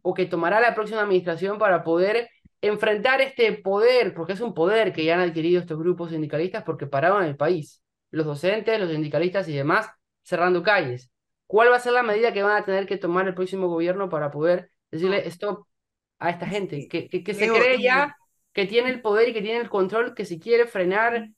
o 0.01 0.13
que 0.13 0.25
tomará 0.25 0.59
la 0.59 0.75
próxima 0.75 1.01
administración 1.01 1.57
para 1.57 1.83
poder 1.83 2.29
enfrentar 2.61 3.21
este 3.21 3.53
poder, 3.53 4.13
porque 4.13 4.33
es 4.33 4.41
un 4.41 4.53
poder 4.53 4.93
que 4.93 5.05
ya 5.05 5.15
han 5.15 5.29
adquirido 5.29 5.61
estos 5.61 5.77
grupos 5.77 6.11
sindicalistas 6.11 6.63
porque 6.63 6.87
pararon 6.87 7.23
el 7.23 7.37
país, 7.37 7.83
los 8.11 8.25
docentes, 8.25 8.79
los 8.79 8.91
sindicalistas 8.91 9.47
y 9.47 9.53
demás, 9.53 9.89
cerrando 10.23 10.63
calles? 10.63 11.11
¿Cuál 11.45 11.71
va 11.71 11.77
a 11.77 11.79
ser 11.79 11.93
la 11.93 12.03
medida 12.03 12.33
que 12.33 12.43
van 12.43 12.61
a 12.61 12.65
tener 12.65 12.85
que 12.85 12.97
tomar 12.97 13.27
el 13.27 13.35
próximo 13.35 13.67
gobierno 13.67 14.09
para 14.09 14.31
poder 14.31 14.69
decirle 14.91 15.27
stop 15.27 15.65
a 16.19 16.29
esta 16.29 16.47
gente 16.47 16.87
que, 16.87 17.07
que, 17.07 17.23
que 17.23 17.33
se 17.33 17.47
cree 17.47 17.81
ya 17.81 18.15
que 18.53 18.65
tiene 18.65 18.89
el 18.89 19.01
poder 19.01 19.29
y 19.29 19.33
que 19.33 19.41
tiene 19.41 19.59
el 19.59 19.69
control, 19.69 20.15
que 20.15 20.25
si 20.25 20.39
quiere 20.39 20.65
frenar 20.65 21.29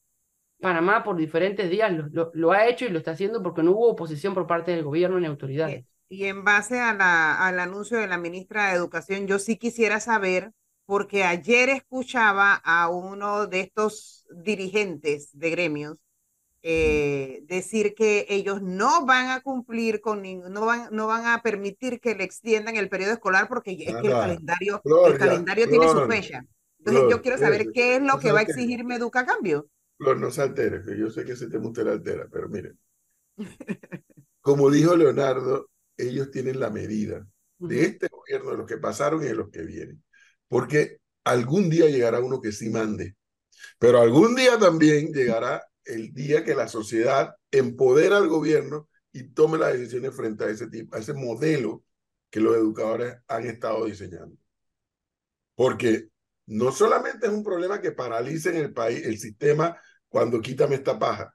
Panamá 0.61 1.03
por 1.03 1.17
diferentes 1.17 1.69
días, 1.69 1.91
lo, 1.91 2.07
lo, 2.11 2.31
lo 2.33 2.51
ha 2.51 2.67
hecho 2.67 2.85
y 2.85 2.89
lo 2.89 2.97
está 2.97 3.11
haciendo 3.11 3.43
porque 3.43 3.61
no 3.61 3.71
hubo 3.71 3.89
oposición 3.89 4.33
por 4.33 4.47
parte 4.47 4.71
del 4.71 4.83
gobierno 4.83 5.19
ni 5.19 5.27
autoridades. 5.27 5.85
Y 6.07 6.25
en 6.25 6.43
base 6.43 6.79
a 6.79 6.93
la, 6.93 7.45
al 7.45 7.59
anuncio 7.59 7.97
de 7.97 8.07
la 8.07 8.17
ministra 8.17 8.69
de 8.69 8.75
Educación, 8.75 9.27
yo 9.27 9.38
sí 9.38 9.57
quisiera 9.57 9.99
saber, 9.99 10.51
porque 10.89 11.24
ayer 11.24 11.69
escuchaba 11.69 12.55
a 12.55 12.89
uno 12.89 13.46
de 13.46 13.60
estos 13.60 14.25
dirigentes 14.31 15.29
de 15.34 15.51
gremios 15.51 15.98
eh, 16.63 17.41
decir 17.43 17.93
que 17.93 18.25
ellos 18.27 18.63
no 18.63 19.05
van 19.05 19.29
a 19.29 19.41
cumplir 19.41 20.01
con 20.01 20.24
ningún, 20.24 20.51
no 20.51 20.65
van, 20.65 20.88
no 20.91 21.05
van 21.05 21.27
a 21.27 21.43
permitir 21.43 22.00
que 22.00 22.15
le 22.15 22.24
extiendan 22.24 22.75
el 22.75 22.89
periodo 22.89 23.13
escolar 23.13 23.48
porque 23.48 23.74
es 23.74 23.98
que 24.01 24.08
el 24.08 24.17
calendario, 24.17 24.81
Flor, 24.81 25.12
el 25.12 25.19
ya, 25.19 25.19
calendario 25.19 25.69
tiene 25.69 25.88
su 25.89 26.08
fecha. 26.08 26.43
Entonces 26.79 27.03
Flor, 27.03 27.12
yo 27.12 27.22
quiero 27.22 27.38
saber 27.38 27.67
qué 27.72 27.98
es 27.98 28.01
lo 28.01 28.13
no 28.13 28.19
que 28.19 28.31
va 28.31 28.39
a 28.39 28.46
se 28.46 28.53
altere. 28.53 28.62
exigir 28.62 28.84
Meduca 28.84 29.19
a 29.19 29.25
cambio. 29.27 29.69
Flor, 29.96 30.19
no 30.19 30.31
se 30.31 30.41
altere, 30.41 30.84
que 30.84 30.98
yo 30.98 31.12
sé 31.12 31.24
que 31.24 31.34
ese 31.34 31.50
tema 31.50 31.67
usted 31.67 31.86
la 31.86 31.91
altera, 31.91 32.27
pero 32.31 32.50
mire, 32.50 32.74
como 34.41 34.72
dijo 34.72 34.96
Leonardo, 34.96 35.69
ellos 35.96 36.31
tienen 36.31 36.60
la 36.60 36.72
medida 36.72 37.27
de 37.60 37.86
este 37.86 38.08
gobierno, 38.08 38.50
de 38.50 38.58
los 38.58 38.65
que 38.65 38.77
pasaron 38.79 39.22
y 39.22 39.27
de 39.27 39.36
los 39.36 39.51
que 39.51 39.62
vienen. 39.62 40.03
Porque 40.49 40.97
algún 41.23 41.69
día 41.69 41.85
llegará 41.85 42.19
uno 42.19 42.41
que 42.41 42.51
sí 42.51 42.69
mande, 42.69 43.15
pero 43.79 44.01
algún 44.01 44.35
día 44.35 44.59
también 44.59 45.13
llegará 45.13 45.63
el 45.85 46.13
día 46.13 46.43
que 46.43 46.55
la 46.55 46.67
sociedad 46.67 47.35
empodera 47.51 48.17
al 48.17 48.27
gobierno 48.27 48.89
y 49.11 49.29
tome 49.29 49.57
las 49.57 49.73
decisiones 49.73 50.15
frente 50.15 50.43
a 50.43 50.49
ese 50.49 50.67
tipo, 50.67 50.95
a 50.95 50.99
ese 50.99 51.13
modelo 51.13 51.83
que 52.29 52.39
los 52.41 52.55
educadores 52.55 53.15
han 53.27 53.45
estado 53.45 53.85
diseñando. 53.85 54.35
Porque 55.55 56.09
no 56.47 56.71
solamente 56.71 57.27
es 57.27 57.33
un 57.33 57.43
problema 57.43 57.81
que 57.81 57.91
paralice 57.91 58.49
en 58.49 58.57
el 58.57 58.73
país 58.73 59.05
el 59.05 59.17
sistema 59.17 59.79
cuando 60.07 60.41
quítame 60.41 60.75
esta 60.75 60.97
paja, 60.97 61.33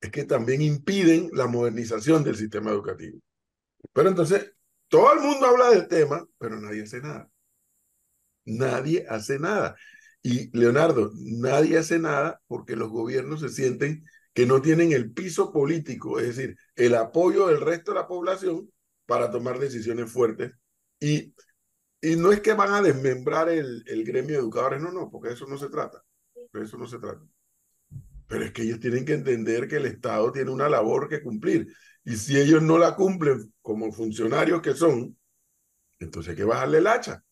es 0.00 0.10
que 0.10 0.24
también 0.24 0.62
impiden 0.62 1.30
la 1.32 1.46
modernización 1.46 2.22
del 2.22 2.36
sistema 2.36 2.70
educativo. 2.70 3.18
Pero 3.92 4.08
entonces, 4.08 4.52
todo 4.88 5.12
el 5.14 5.20
mundo 5.20 5.46
habla 5.46 5.70
del 5.70 5.88
tema, 5.88 6.26
pero 6.38 6.60
nadie 6.60 6.82
hace 6.82 7.00
nada. 7.00 7.30
Nadie 8.46 9.06
hace 9.08 9.38
nada. 9.38 9.76
Y 10.22 10.56
Leonardo, 10.58 11.12
nadie 11.14 11.78
hace 11.78 11.98
nada 11.98 12.40
porque 12.46 12.74
los 12.74 12.90
gobiernos 12.90 13.40
se 13.40 13.48
sienten 13.50 14.04
que 14.32 14.46
no 14.46 14.60
tienen 14.60 14.92
el 14.92 15.12
piso 15.12 15.52
político, 15.52 16.18
es 16.18 16.36
decir, 16.36 16.56
el 16.74 16.94
apoyo 16.94 17.46
del 17.48 17.60
resto 17.60 17.92
de 17.92 18.00
la 18.00 18.08
población 18.08 18.70
para 19.06 19.30
tomar 19.30 19.58
decisiones 19.58 20.10
fuertes. 20.10 20.52
Y, 21.00 21.34
y 22.00 22.16
no 22.16 22.32
es 22.32 22.40
que 22.40 22.54
van 22.54 22.72
a 22.72 22.82
desmembrar 22.82 23.48
el, 23.48 23.84
el 23.86 24.04
gremio 24.04 24.34
de 24.34 24.40
educadores, 24.40 24.80
no, 24.80 24.92
no, 24.92 25.10
porque 25.10 25.32
eso 25.32 25.46
no 25.46 25.58
se 25.58 25.68
trata. 25.68 26.02
Eso 26.52 26.76
no 26.76 26.86
se 26.86 26.98
trata. 26.98 27.22
Pero 28.28 28.44
es 28.44 28.52
que 28.52 28.62
ellos 28.62 28.80
tienen 28.80 29.04
que 29.04 29.14
entender 29.14 29.68
que 29.68 29.76
el 29.76 29.86
Estado 29.86 30.32
tiene 30.32 30.50
una 30.50 30.68
labor 30.68 31.08
que 31.08 31.22
cumplir. 31.22 31.72
Y 32.04 32.16
si 32.16 32.38
ellos 32.38 32.62
no 32.62 32.78
la 32.78 32.94
cumplen 32.94 33.52
como 33.62 33.92
funcionarios 33.92 34.60
que 34.60 34.74
son, 34.74 35.16
entonces 35.98 36.30
hay 36.30 36.36
que 36.36 36.44
bajarle 36.44 36.78
el 36.78 36.86
hacha. 36.86 37.22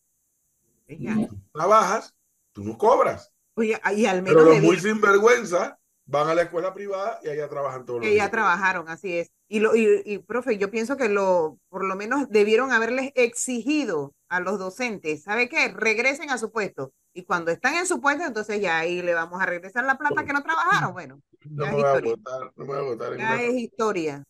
Tú 0.86 1.38
trabajas, 1.52 2.14
tú 2.52 2.64
no 2.64 2.76
cobras. 2.78 3.32
oye, 3.56 3.80
y 3.96 4.06
al 4.06 4.22
Pero 4.22 4.40
menos 4.40 4.44
los 4.44 4.56
debi- 4.56 4.66
muy 4.66 4.80
sinvergüenza 4.80 5.78
van 6.06 6.28
a 6.28 6.34
la 6.34 6.42
escuela 6.42 6.74
privada 6.74 7.18
y 7.22 7.28
allá 7.28 7.48
trabajan 7.48 7.86
todos 7.86 8.00
los 8.00 8.08
días. 8.10 8.30
trabajaron, 8.30 8.88
así 8.88 9.16
es. 9.18 9.30
Y, 9.48 9.60
lo, 9.60 9.74
y, 9.76 10.02
y, 10.04 10.18
profe, 10.18 10.58
yo 10.58 10.70
pienso 10.70 10.96
que 10.96 11.08
lo, 11.08 11.58
por 11.68 11.84
lo 11.84 11.96
menos 11.96 12.28
debieron 12.28 12.72
haberles 12.72 13.12
exigido 13.14 14.14
a 14.28 14.40
los 14.40 14.58
docentes, 14.58 15.22
¿sabe 15.22 15.48
qué? 15.48 15.68
Regresen 15.68 16.30
a 16.30 16.38
su 16.38 16.50
puesto. 16.50 16.92
Y 17.14 17.24
cuando 17.24 17.50
están 17.52 17.74
en 17.74 17.86
su 17.86 18.00
puesto, 18.00 18.24
entonces 18.24 18.60
ya 18.60 18.78
ahí 18.78 19.00
le 19.00 19.14
vamos 19.14 19.40
a 19.40 19.46
regresar 19.46 19.84
la 19.84 19.96
plata 19.96 20.24
que 20.24 20.32
no 20.32 20.42
trabajaron. 20.42 20.92
Bueno, 20.92 21.20
No 21.44 21.64
ya 21.64 21.70
me 21.72 21.76
es 21.78 21.82
voy 21.82 21.84
a 21.84 21.94
historia. 21.94 22.12
agotar, 22.12 22.52
no 22.56 22.64
me 22.64 22.66
voy 22.66 22.76
a 22.76 22.80
agotar 22.80 23.12
en 23.12 23.18
Ya 23.18 23.42
es 23.42 23.54
historia. 23.54 24.24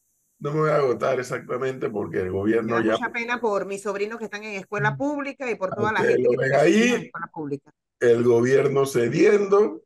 No 0.45 0.53
me 0.53 0.61
voy 0.61 0.71
a 0.71 0.77
agotar 0.77 1.19
exactamente 1.19 1.89
porque 1.89 2.19
el 2.19 2.27
Me 2.27 2.31
gobierno 2.31 2.77
da 2.77 2.85
ya, 2.85 2.93
mucha 2.93 3.11
pena 3.11 3.41
por 3.41 3.65
mis 3.67 3.83
sobrinos 3.83 4.19
que 4.19 4.27
están 4.27 4.45
en 4.45 4.55
escuela 4.61 4.95
pública 4.95 5.51
y 5.51 5.55
por 5.55 5.75
toda 5.75 5.91
la 5.93 6.01
gente 6.01 6.23
que 6.37 6.47
en 6.47 6.55
ahí. 6.55 6.83
escuela 7.07 7.31
pública. 7.33 7.71
el 8.01 8.23
gobierno 8.25 8.85
cediendo 8.85 9.83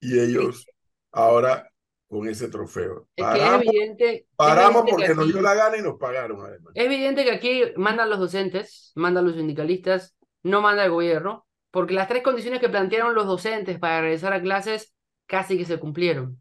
y 0.00 0.18
ellos 0.20 0.66
ahora 1.12 1.70
con 2.08 2.28
ese 2.28 2.48
trofeo. 2.48 3.08
Es 3.16 3.26
que 3.26 3.38
es 3.38 3.38
Paramos, 3.38 3.62
evidente, 3.66 4.14
es 4.14 4.24
paramos 4.36 4.82
evidente 4.82 4.90
que 4.90 4.92
porque 4.92 5.14
nos 5.14 5.32
dio 5.32 5.40
la 5.40 5.54
gana 5.54 5.76
y 5.78 5.82
nos 5.82 5.98
pagaron 5.98 6.44
además. 6.44 6.72
Es 6.74 6.84
evidente 6.84 7.24
que 7.24 7.30
aquí 7.32 7.62
mandan 7.76 8.10
los 8.10 8.18
docentes, 8.18 8.92
mandan 8.96 9.24
los 9.24 9.34
sindicalistas, 9.36 10.14
no 10.42 10.60
manda 10.60 10.84
el 10.84 10.90
gobierno, 10.90 11.46
porque 11.70 11.94
las 11.94 12.08
tres 12.08 12.22
condiciones 12.22 12.60
que 12.60 12.68
plantearon 12.68 13.14
los 13.14 13.26
docentes 13.26 13.78
para 13.78 14.02
regresar 14.02 14.34
a 14.34 14.42
clases 14.42 14.92
casi 15.26 15.56
que 15.56 15.64
se 15.64 15.78
cumplieron. 15.80 16.38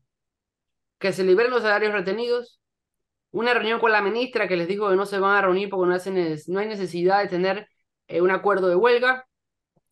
Que 1.01 1.11
se 1.13 1.23
liberen 1.25 1.51
los 1.51 1.63
salarios 1.63 1.93
retenidos, 1.93 2.61
una 3.31 3.53
reunión 3.53 3.79
con 3.79 3.91
la 3.91 4.01
ministra 4.01 4.47
que 4.47 4.57
les 4.57 4.67
dijo 4.67 4.89
que 4.89 4.95
no 4.95 5.05
se 5.05 5.19
van 5.19 5.35
a 5.37 5.41
reunir 5.41 5.69
porque 5.69 5.89
no, 5.89 5.95
hacen 5.95 6.37
no 6.47 6.59
hay 6.59 6.67
necesidad 6.67 7.21
de 7.21 7.27
tener 7.29 7.67
eh, 8.07 8.21
un 8.21 8.31
acuerdo 8.31 8.69
de 8.69 8.75
huelga 8.75 9.25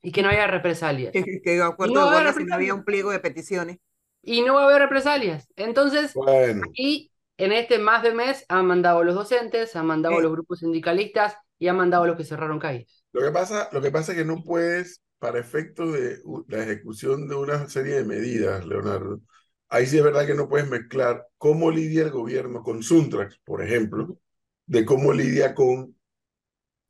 y 0.01 0.11
que 0.11 0.21
no 0.23 0.29
haya 0.29 0.47
represalias. 0.47 1.11
Que, 1.11 1.41
que 1.43 1.61
acuerdo 1.61 1.93
no 1.95 2.09
de 2.09 2.15
huelga 2.15 2.33
si 2.33 2.43
no 2.45 2.55
había 2.55 2.73
un 2.73 2.83
pliego 2.85 3.11
de 3.11 3.19
peticiones. 3.19 3.77
Y 4.21 4.41
no 4.41 4.55
va 4.55 4.63
a 4.63 4.65
haber 4.65 4.81
represalias. 4.81 5.47
Entonces, 5.55 6.13
Bueno, 6.13 6.63
Y 6.73 7.11
en 7.37 7.51
este 7.53 7.79
más 7.79 8.03
de 8.03 8.13
mes 8.13 8.45
han 8.49 8.65
mandado 8.65 9.03
los 9.03 9.15
docentes, 9.15 9.75
han 9.75 9.85
mandado 9.85 10.17
Sí. 10.17 10.21
los 10.23 10.31
grupos 10.31 10.59
sindicalistas 10.59 11.35
y 11.57 11.67
han 11.67 11.77
mandado 11.77 12.05
los 12.05 12.17
que 12.17 12.23
cerraron 12.25 12.59
calles. 12.59 13.03
lo 13.11 13.21
que 13.21 13.31
pasa, 13.31 13.69
lo 13.71 13.81
que 13.81 13.91
pasa 13.91 14.11
es 14.11 14.17
que 14.17 14.25
no 14.25 14.43
puedes, 14.43 15.01
para 15.19 15.39
efectos 15.39 15.91
de 15.93 16.19
la 16.47 16.63
ejecución 16.63 17.27
de 17.27 17.35
una 17.35 17.67
serie 17.69 17.95
de 17.95 18.05
medidas, 18.05 18.65
Leonardo, 18.65 19.21
ahí 19.69 19.85
sí 19.85 19.97
es 19.97 20.03
verdad 20.03 20.25
que 20.27 20.35
no 20.35 20.49
puedes 20.49 20.69
mezclar 20.69 21.27
cómo 21.37 21.71
lidia 21.71 22.03
el 22.03 22.11
gobierno 22.11 22.63
con 22.63 22.83
Suntrax, 22.83 23.39
por 23.43 23.63
ejemplo, 23.63 24.19
de 24.65 24.85
cómo 24.85 25.13
lidia 25.13 25.55
con 25.55 25.95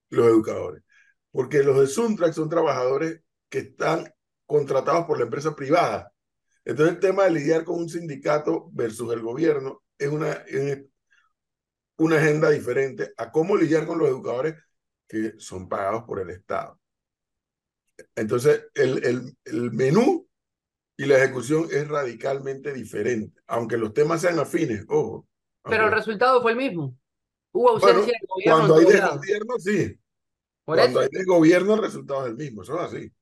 los 0.09 0.27
educadores. 0.27 0.83
Porque 1.31 1.63
los 1.63 1.79
de 1.79 1.87
Suntrax 1.87 2.35
son 2.35 2.49
trabajadores 2.49 3.21
que 3.49 3.59
están 3.59 4.11
contratados 4.45 5.05
por 5.05 5.17
la 5.17 5.25
empresa 5.25 5.55
privada. 5.55 6.11
Entonces 6.65 6.95
el 6.95 7.01
tema 7.01 7.25
de 7.25 7.31
lidiar 7.31 7.63
con 7.63 7.79
un 7.79 7.89
sindicato 7.89 8.69
versus 8.73 9.13
el 9.13 9.21
gobierno 9.21 9.83
es 9.97 10.09
una, 10.09 10.31
es 10.47 10.83
una 11.97 12.17
agenda 12.17 12.49
diferente 12.49 13.13
a 13.17 13.31
cómo 13.31 13.57
lidiar 13.57 13.85
con 13.85 13.99
los 13.99 14.07
educadores 14.09 14.55
que 15.07 15.33
son 15.37 15.67
pagados 15.67 16.03
por 16.03 16.19
el 16.19 16.29
Estado. 16.29 16.79
Entonces 18.15 18.67
el, 18.73 19.03
el, 19.05 19.37
el 19.45 19.71
menú 19.71 20.28
y 20.99 21.07
la 21.07 21.17
ejecución 21.17 21.67
es 21.71 21.87
radicalmente 21.89 22.73
diferente, 22.73 23.41
aunque 23.47 23.77
los 23.77 23.93
temas 23.93 24.21
sean 24.21 24.39
afines, 24.39 24.85
ojo. 24.89 25.27
Pero 25.67 25.85
el 25.85 25.91
resultado 25.93 26.41
fue 26.41 26.51
el 26.51 26.57
mismo. 26.57 26.95
Hubo 27.53 27.69
ausencia 27.71 28.03
Bueno, 28.03 28.17
del 28.19 28.27
gobierno 28.27 28.67
cuando 28.67 28.75
hay 28.77 28.85
todos 28.85 28.93
de 28.93 28.99
lados. 28.99 29.17
gobierno, 29.17 29.53
sí. 29.59 29.99
Por 30.65 30.79
Cuando 30.79 31.01
eso, 31.01 31.01
hay 31.01 31.09
de 31.11 31.25
gobierno, 31.25 31.75
el 31.75 31.81
resultado 31.81 32.25
es 32.25 32.31
el 32.31 32.37
mismo, 32.37 32.63
eso 32.63 32.75
es 32.79 32.93
así. 32.93 33.13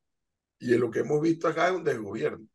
Y 0.59 0.73
en 0.73 0.81
lo 0.81 0.91
que 0.91 0.99
hemos 0.99 1.21
visto 1.21 1.47
acá 1.47 1.69
es 1.69 1.75
un 1.75 1.83
desgobierno. 1.83 2.47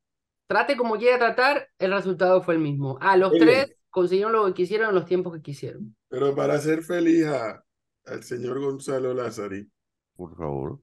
trate 0.47 0.77
como 0.77 0.99
quiera 0.99 1.19
tratar, 1.19 1.69
el 1.79 1.93
resultado 1.93 2.43
fue 2.43 2.55
el 2.55 2.61
mismo. 2.61 2.99
A 3.01 3.17
los 3.17 3.33
Muy 3.33 3.41
bien. 3.41 3.67
tres 3.67 3.77
consiguieron 3.91 4.33
lo 4.33 4.47
que 4.47 4.55
quisieron 4.55 4.89
en 4.91 4.95
los 4.95 5.07
tiempos 5.07 5.35
que 5.35 5.43
quisieron. 5.43 5.97
Pero 6.09 6.35
para 6.35 6.55
hacer 6.55 6.83
feliz 6.83 7.27
a, 7.27 7.65
al 8.07 8.23
señor 8.23 8.61
Gonzalo 8.61 9.15
Lázari, 9.15 9.71
Por 10.17 10.37
favor. 10.37 10.81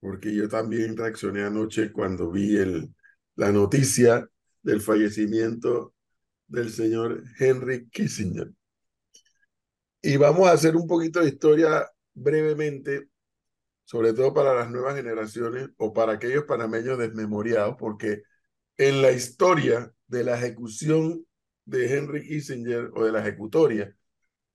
porque 0.00 0.34
yo 0.34 0.48
también 0.48 0.96
reaccioné 0.96 1.44
anoche 1.44 1.92
cuando 1.92 2.30
vi 2.30 2.56
el, 2.56 2.94
la 3.38 3.52
noticia 3.52 4.28
del 4.62 4.80
fallecimiento 4.80 5.94
del 6.48 6.72
señor 6.72 7.22
Henry 7.38 7.88
Kissinger. 7.88 8.52
Y 10.02 10.16
vamos 10.16 10.48
a 10.48 10.52
hacer 10.52 10.74
un 10.74 10.88
poquito 10.88 11.20
de 11.20 11.28
historia 11.28 11.88
brevemente, 12.14 13.10
sobre 13.84 14.12
todo 14.12 14.34
para 14.34 14.54
las 14.54 14.70
nuevas 14.72 14.96
generaciones 14.96 15.70
o 15.76 15.92
para 15.92 16.14
aquellos 16.14 16.46
panameños 16.46 16.98
desmemoriados, 16.98 17.76
porque 17.78 18.24
en 18.76 19.02
la 19.02 19.12
historia 19.12 19.94
de 20.08 20.24
la 20.24 20.36
ejecución 20.36 21.24
de 21.64 21.96
Henry 21.96 22.26
Kissinger 22.26 22.90
o 22.92 23.04
de 23.04 23.12
la 23.12 23.20
ejecutoria 23.20 23.96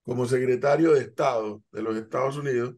como 0.04 0.26
secretario 0.26 0.92
de 0.92 1.00
Estado 1.00 1.64
de 1.72 1.82
los 1.84 1.96
Estados 1.96 2.36
Unidos, 2.36 2.76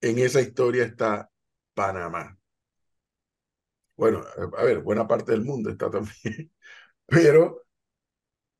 en 0.00 0.20
esa 0.20 0.40
historia 0.40 0.84
está 0.84 1.28
Panamá. 1.74 2.35
Bueno, 3.96 4.22
a 4.58 4.64
ver, 4.64 4.80
buena 4.80 5.06
parte 5.08 5.32
del 5.32 5.42
mundo 5.44 5.70
está 5.70 5.90
también, 5.90 6.52
pero 7.06 7.62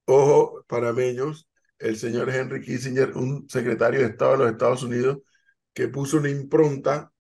ojo, 0.07 0.65
panameños, 0.67 1.49
el 1.79 1.97
señor 1.97 2.31
Henry 2.31 2.61
Kissinger, 2.63 3.17
un 3.17 3.49
secretario 3.49 4.01
de 4.01 4.07
Estado 4.07 4.33
de 4.33 4.39
los 4.39 4.51
Estados 4.53 4.83
Unidos, 4.83 5.19
que 5.75 5.89
puso 5.89 6.19
una 6.19 6.31
impronta 6.31 7.13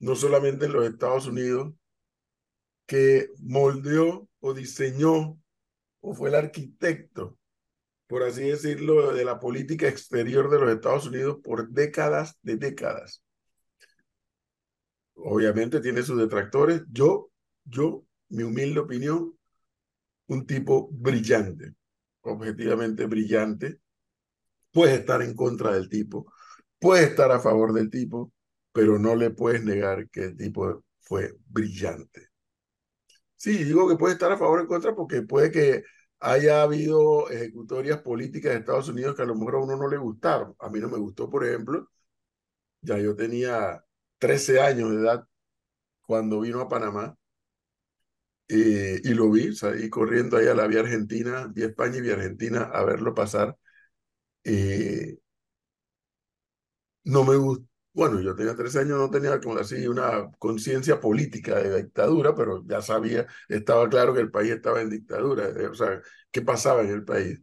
no 0.00 0.16
solamente 0.16 0.66
en 0.66 0.72
los 0.74 0.86
Estados 0.86 1.26
Unidos, 1.26 1.74
que 2.86 3.28
moldeó 3.38 4.28
o 4.40 4.54
diseñó 4.54 5.38
o 6.00 6.14
fue 6.14 6.30
el 6.30 6.36
arquitecto, 6.36 7.38
por 8.08 8.22
así 8.24 8.44
decirlo, 8.50 9.12
de 9.14 9.24
la 9.24 9.40
política 9.40 9.88
exterior 9.88 10.50
de 10.50 10.60
los 10.60 10.70
Estados 10.72 11.06
Unidos 11.08 11.38
por 11.44 11.70
décadas 11.70 12.38
de 12.42 12.56
décadas. 12.56 13.24
Obviamente 15.14 15.80
tiene 15.80 16.02
sus 16.02 16.18
detractores. 16.18 16.82
Yo, 16.90 17.29
yo, 17.70 18.04
mi 18.30 18.42
humilde 18.42 18.80
opinión, 18.80 19.34
un 20.28 20.46
tipo 20.46 20.88
brillante, 20.92 21.74
objetivamente 22.22 23.06
brillante. 23.06 23.80
Puedes 24.72 25.00
estar 25.00 25.22
en 25.22 25.34
contra 25.34 25.72
del 25.72 25.88
tipo, 25.88 26.32
puedes 26.78 27.10
estar 27.10 27.32
a 27.32 27.40
favor 27.40 27.72
del 27.72 27.90
tipo, 27.90 28.32
pero 28.72 28.98
no 28.98 29.16
le 29.16 29.30
puedes 29.30 29.64
negar 29.64 30.08
que 30.10 30.24
el 30.26 30.36
tipo 30.36 30.84
fue 31.00 31.34
brillante. 31.46 32.28
Sí, 33.36 33.64
digo 33.64 33.88
que 33.88 33.96
puede 33.96 34.14
estar 34.14 34.30
a 34.32 34.36
favor 34.38 34.58
o 34.60 34.62
en 34.62 34.68
contra 34.68 34.94
porque 34.94 35.22
puede 35.22 35.50
que 35.50 35.82
haya 36.20 36.62
habido 36.62 37.30
ejecutorias 37.30 38.00
políticas 38.02 38.52
de 38.52 38.58
Estados 38.60 38.88
Unidos 38.88 39.16
que 39.16 39.22
a 39.22 39.24
lo 39.26 39.34
mejor 39.34 39.54
a 39.56 39.58
uno 39.58 39.76
no 39.76 39.88
le 39.88 39.96
gustaron. 39.96 40.54
A 40.58 40.68
mí 40.68 40.78
no 40.78 40.88
me 40.88 40.98
gustó, 40.98 41.30
por 41.30 41.44
ejemplo, 41.46 41.88
ya 42.82 42.98
yo 42.98 43.16
tenía 43.16 43.84
13 44.18 44.60
años 44.60 44.90
de 44.90 44.96
edad 44.98 45.26
cuando 46.02 46.40
vino 46.40 46.60
a 46.60 46.68
Panamá 46.68 47.16
y 48.54 49.14
lo 49.14 49.30
vi, 49.30 49.54
salí 49.54 49.88
corriendo 49.90 50.36
ahí 50.36 50.46
a 50.48 50.54
la 50.54 50.66
vía 50.66 50.80
Argentina, 50.80 51.46
vía 51.54 51.66
España 51.66 51.98
y 51.98 52.00
vía 52.02 52.14
Argentina 52.14 52.62
a 52.72 52.84
verlo 52.84 53.14
pasar. 53.14 53.56
Eh, 54.44 55.18
no 57.04 57.24
me 57.24 57.36
gustó. 57.36 57.66
Bueno, 57.92 58.20
yo 58.20 58.36
tenía 58.36 58.54
13 58.54 58.78
años, 58.80 58.98
no 58.98 59.10
tenía 59.10 59.40
como 59.40 59.58
así 59.58 59.86
una 59.88 60.30
conciencia 60.38 61.00
política 61.00 61.56
de 61.58 61.82
dictadura, 61.82 62.34
pero 62.36 62.64
ya 62.66 62.80
sabía, 62.80 63.26
estaba 63.48 63.88
claro 63.88 64.14
que 64.14 64.20
el 64.20 64.30
país 64.30 64.52
estaba 64.52 64.80
en 64.80 64.90
dictadura, 64.90 65.48
eh, 65.48 65.66
o 65.66 65.74
sea, 65.74 66.00
qué 66.30 66.40
pasaba 66.42 66.82
en 66.82 66.90
el 66.90 67.04
país. 67.04 67.40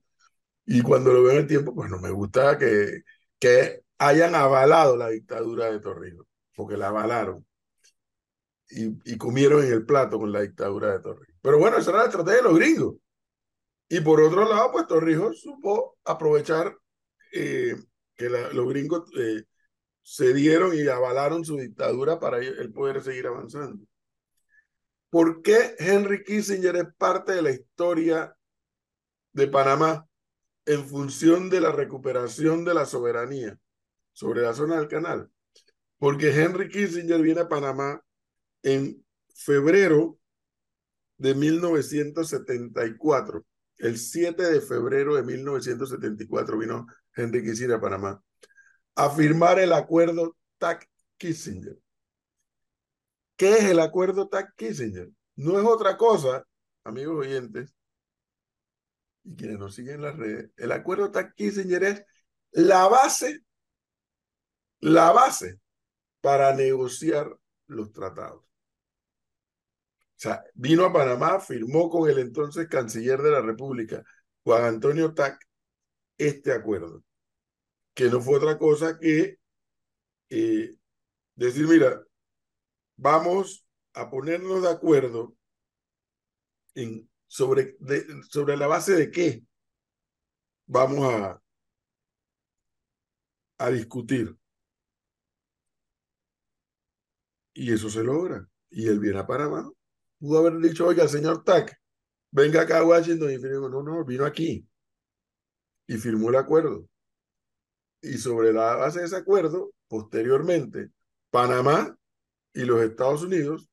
Y 0.66 0.82
cuando 0.84 1.14
lo 1.14 1.24
veo 1.24 1.34
en 1.34 1.40
el 1.40 1.48
tiempo, 1.48 1.76
pues 1.76 1.92
no 1.92 2.00
me 2.02 2.12
gusta 2.12 2.58
que, 2.60 3.04
que 3.40 3.84
hayan 4.00 4.36
avalado 4.36 4.98
la 4.98 5.10
dictadura 5.10 5.72
de 5.72 5.82
Torrijos, 5.82 6.28
porque 6.56 6.78
la 6.78 6.90
avalaron. 6.90 7.47
Y, 8.70 9.14
y 9.14 9.18
comieron 9.18 9.64
en 9.64 9.72
el 9.72 9.86
plato 9.86 10.20
con 10.20 10.32
la 10.32 10.42
dictadura 10.42 10.92
de 10.92 11.00
Torrijos. 11.00 11.36
Pero 11.42 11.58
bueno, 11.58 11.78
esa 11.78 11.92
era 11.92 12.00
la 12.00 12.06
estrategia 12.06 12.38
de 12.38 12.50
los 12.50 12.58
gringos. 12.58 12.96
Y 13.90 14.02
por 14.02 14.20
otro 14.22 14.48
lado, 14.48 14.72
pues 14.72 14.88
Torrijos 14.88 15.42
supo 15.42 15.98
aprovechar 16.04 16.78
eh, 17.34 17.76
que 18.16 18.30
los 18.30 18.68
gringos 18.68 19.10
eh, 19.18 19.44
cedieron 20.04 20.74
y 20.74 20.88
avalaron 20.88 21.46
su 21.46 21.58
dictadura 21.58 22.20
para 22.20 22.40
él 22.40 22.72
poder 22.74 23.02
seguir 23.02 23.28
avanzando. 23.28 23.86
¿Por 25.10 25.42
qué 25.42 25.76
Henry 25.80 26.24
Kissinger 26.24 26.76
es 26.76 26.88
parte 26.98 27.34
de 27.34 27.42
la 27.42 27.52
historia 27.52 28.36
de 29.32 29.48
Panamá 29.48 30.06
en 30.66 30.86
función 30.86 31.50
de 31.50 31.62
la 31.62 31.72
recuperación 31.72 32.66
de 32.66 32.74
la 32.74 32.86
soberanía 32.86 33.58
sobre 34.12 34.42
la 34.42 34.54
zona 34.54 34.78
del 34.78 34.90
canal? 34.90 35.30
Porque 35.98 36.30
Henry 36.30 36.68
Kissinger 36.68 37.22
viene 37.22 37.42
a 37.42 37.48
Panamá 37.48 38.02
en 38.64 39.06
febrero 39.34 40.20
de 41.18 41.36
1974. 41.36 43.46
El 43.78 43.98
7 43.98 44.44
de 44.44 44.62
febrero 44.62 45.16
de 45.16 45.24
1974 45.24 46.58
vino 46.58 46.88
Henry 47.16 47.44
Kissinger 47.44 47.76
a 47.76 47.82
Panamá 47.82 48.22
a 48.98 49.12
firmar 49.12 49.60
el 49.60 49.74
acuerdo 49.74 50.36
TAC-Kissinger. 50.60 51.80
¿Qué 53.36 53.52
es 53.52 53.66
el 53.66 53.80
acuerdo 53.80 54.28
TAC-Kissinger? 54.28 55.14
No 55.36 55.60
es 55.60 55.66
otra 55.66 55.96
cosa, 55.98 56.44
amigos 56.84 57.20
oyentes, 57.20 57.76
y 59.24 59.36
quienes 59.36 59.60
nos 59.60 59.76
siguen 59.76 59.96
en 59.96 60.02
las 60.02 60.18
redes, 60.18 60.50
el 60.58 60.72
acuerdo 60.72 61.12
TAC-Kissinger 61.12 61.84
es 61.84 62.04
la 62.52 62.88
base, 62.88 63.42
la 64.80 65.12
base 65.12 65.60
para 66.20 66.56
negociar 66.56 67.38
los 67.68 67.92
tratados. 67.92 68.47
Sea, 70.18 70.44
vino 70.56 70.86
a 70.86 70.94
Panamá, 70.94 71.40
firmó 71.40 71.90
con 71.90 72.10
el 72.10 72.20
entonces 72.20 72.68
canciller 72.68 73.22
de 73.22 73.32
la 73.32 73.42
República, 73.42 74.04
Juan 74.44 74.66
Antonio 74.66 75.14
Tac, 75.14 75.40
este 76.18 76.52
acuerdo, 76.54 77.04
que 77.94 78.06
no 78.10 78.22
fue 78.22 78.38
otra 78.38 78.58
cosa 78.58 79.00
que 79.00 79.38
eh, 80.30 80.76
decir, 81.36 81.68
mira, 81.68 82.04
vamos 82.98 83.66
a 83.94 84.10
ponernos 84.10 84.62
de 84.64 84.70
acuerdo 84.70 85.36
sobre, 87.28 87.78
sobre 88.30 88.58
la 88.58 88.68
base 88.68 88.94
de 88.94 89.12
qué 89.12 89.44
vamos 90.68 91.14
a, 91.14 91.42
a 93.60 93.70
discutir. 93.72 94.36
Y 97.54 97.74
eso 97.74 97.90
se 97.90 98.04
logra. 98.04 98.48
Y 98.70 98.88
él 98.88 99.00
viene 99.00 99.20
a 99.20 99.28
Panamá. 99.28 99.70
Pudo 100.20 100.40
haber 100.40 100.58
dicho, 100.60 100.88
oiga, 100.88 101.08
señor 101.08 101.44
Tac, 101.44 101.80
venga 102.32 102.62
acá 102.62 102.80
a 102.80 102.86
Washington 102.86 103.32
y 103.32 103.38
firmó. 103.38 103.70
No, 103.70 103.84
no, 103.84 104.04
vino 104.04 104.26
aquí. 104.26 104.68
Y 105.88 105.98
firmó 105.98 106.30
el 106.30 106.36
acuerdo. 106.36 106.88
Y 108.02 108.18
sobre 108.18 108.54
la 108.54 108.76
base 108.76 109.00
de 109.00 109.06
ese 109.06 109.16
acuerdo, 109.16 109.72
posteriormente, 109.88 110.92
Panamá 111.30 111.98
y 112.54 112.64
los 112.66 112.82
Estados 112.82 113.24
Unidos 113.24 113.70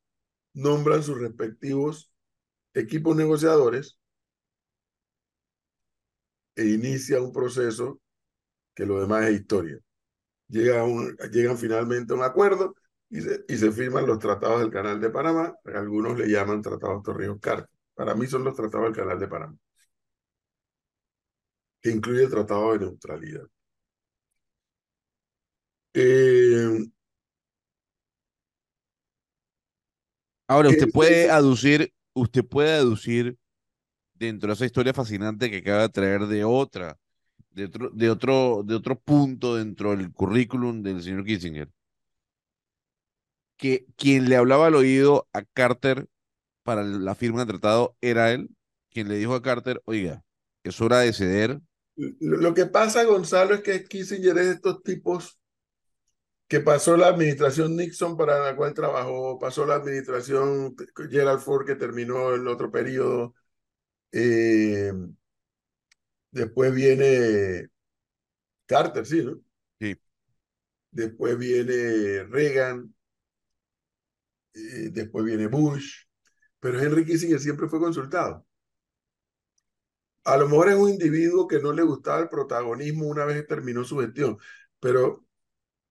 nombran 0.55 1.03
sus 1.03 1.19
respectivos 1.19 2.11
equipos 2.75 3.17
negociadores 3.17 3.99
e 6.57 6.67
inicia 6.67 7.21
un 7.21 7.33
proceso 7.33 8.01
que 8.75 8.87
lo 8.87 9.01
demás 9.01 9.27
es 9.27 9.41
historia. 9.41 9.79
Llega 10.49 10.85
llegan 11.33 11.57
finalmente 11.57 12.13
a 12.13 12.17
un 12.17 12.23
acuerdo 12.23 12.75
y 13.15 13.21
se, 13.21 13.45
y 13.47 13.57
se 13.57 13.71
firman 13.71 14.07
los 14.07 14.19
tratados 14.19 14.59
del 14.61 14.71
Canal 14.73 15.01
de 15.01 15.09
Panamá. 15.09 15.57
Algunos 15.73 16.19
le 16.19 16.27
llaman 16.27 16.61
tratados 16.61 17.01
Torrijos 17.05 17.39
Carter. 17.41 17.71
Para 17.95 18.17
mí 18.17 18.27
son 18.27 18.43
los 18.43 18.57
tratados 18.57 18.87
del 18.87 18.97
Canal 18.97 19.21
de 19.21 19.29
Panamá, 19.29 19.57
que 21.81 21.91
incluye 21.93 22.25
el 22.25 22.31
Tratado 22.31 22.73
de 22.73 22.81
Neutralidad. 22.81 23.47
Eh, 25.95 26.87
Ahora, 30.49 30.71
usted 30.71 30.91
puede 30.93 31.31
aducir, 31.31 31.93
usted 32.15 32.45
puede 32.45 32.73
aducir 32.73 33.39
dentro 34.15 34.49
de 34.49 34.55
esa 34.55 34.67
historia 34.67 34.93
fascinante 34.93 35.53
que 35.53 35.59
acaba 35.59 35.83
de 35.83 35.89
traer 35.91 36.27
de 36.27 36.43
otra, 36.43 36.99
de 37.51 37.67
otro, 37.67 37.91
de 37.91 38.11
otro, 38.11 38.63
de 38.65 38.75
otro 38.75 38.99
punto 38.99 39.55
dentro 39.55 39.97
del 39.97 40.13
currículum 40.13 40.83
del 40.83 41.01
señor 41.01 41.25
Kissinger, 41.25 41.71
que 43.57 43.87
quien 43.97 44.29
le 44.29 44.37
hablaba 44.37 44.67
al 44.67 44.75
oído 44.75 45.29
a 45.33 45.43
Carter 45.43 46.07
para 46.63 46.83
la 46.83 47.15
firma 47.15 47.41
del 47.41 47.49
tratado 47.49 47.97
era 48.01 48.33
él, 48.33 48.51
quien 48.91 49.09
le 49.09 49.17
dijo 49.17 49.35
a 49.35 49.43
Carter, 49.43 49.83
oiga, 49.85 50.25
es 50.63 50.81
hora 50.81 51.01
de 51.01 51.13
ceder. 51.13 51.61
Lo 51.97 52.55
que 52.55 52.67
pasa, 52.67 53.05
Gonzalo, 53.05 53.55
es 53.55 53.61
que 53.63 53.85
Kissinger 53.85 54.37
es 54.39 54.47
de 54.47 54.53
estos 54.55 54.83
tipos 54.83 55.39
que 56.49 56.61
pasó 56.61 56.97
la 56.97 57.09
administración 57.09 57.77
Nixon 57.77 58.17
para 58.17 58.45
la 58.45 58.57
cual 58.57 58.75
trabajó, 58.75 59.39
pasó 59.39 59.67
la 59.67 59.77
administración 59.77 60.75
Gerald 61.11 61.41
Ford 61.41 61.67
que 61.67 61.75
terminó 61.75 62.35
el 62.35 62.47
otro 62.49 62.71
periodo, 62.71 63.35
eh, 64.13 64.93
después 66.31 66.75
viene 66.75 67.69
Carter, 68.67 69.07
sí, 69.07 69.25
¿no? 69.25 69.41
Sí. 69.81 69.97
Después 70.91 71.37
viene 71.39 72.25
Reagan, 72.25 72.94
eh, 74.55 74.91
después 74.93 75.25
viene 75.25 75.47
Bush, 75.49 76.05
pero 76.61 76.81
Henry 76.81 77.05
Kissinger 77.05 77.41
siempre 77.41 77.69
fue 77.69 77.81
consultado. 77.81 78.47
A 80.25 80.37
lo 80.39 80.49
mejor 80.49 80.69
es 80.71 80.77
un 80.77 80.89
individuo 80.91 81.47
que 81.47 81.61
no 81.61 81.73
le 81.73 81.83
gustaba 81.83 82.21
el 82.21 82.29
protagonismo 82.29 83.07
una 83.07 83.25
vez 83.27 83.47
terminó 83.47 83.85
su 83.85 83.99
gestión, 83.99 84.39
pero 84.81 85.25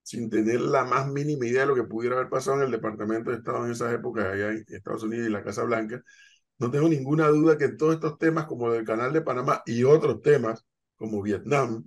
sin 0.02 0.30
tener 0.30 0.60
la 0.60 0.84
más 0.84 1.08
mínima 1.08 1.46
idea 1.46 1.62
de 1.62 1.68
lo 1.68 1.74
que 1.74 1.84
pudiera 1.84 2.16
haber 2.16 2.30
pasado 2.30 2.58
en 2.58 2.64
el 2.64 2.70
Departamento 2.72 3.30
de 3.30 3.38
Estado 3.38 3.64
en 3.64 3.72
esas 3.72 3.94
épocas 3.94 4.26
allá 4.26 4.50
en 4.52 4.64
Estados 4.68 5.04
Unidos 5.04 5.28
y 5.28 5.30
la 5.32 5.44
Casa 5.44 5.64
Blanca, 5.64 6.02
no 6.58 6.70
tengo 6.70 6.88
ninguna 6.88 7.28
duda 7.28 7.58
que 7.58 7.64
en 7.66 7.76
todos 7.76 7.94
estos 7.94 8.18
temas 8.18 8.46
como 8.46 8.72
el 8.74 8.84
Canal 8.84 9.12
de 9.12 9.22
Panamá 9.22 9.62
y 9.66 9.84
otros 9.84 10.22
temas 10.22 10.64
como 10.96 11.22
Vietnam, 11.22 11.84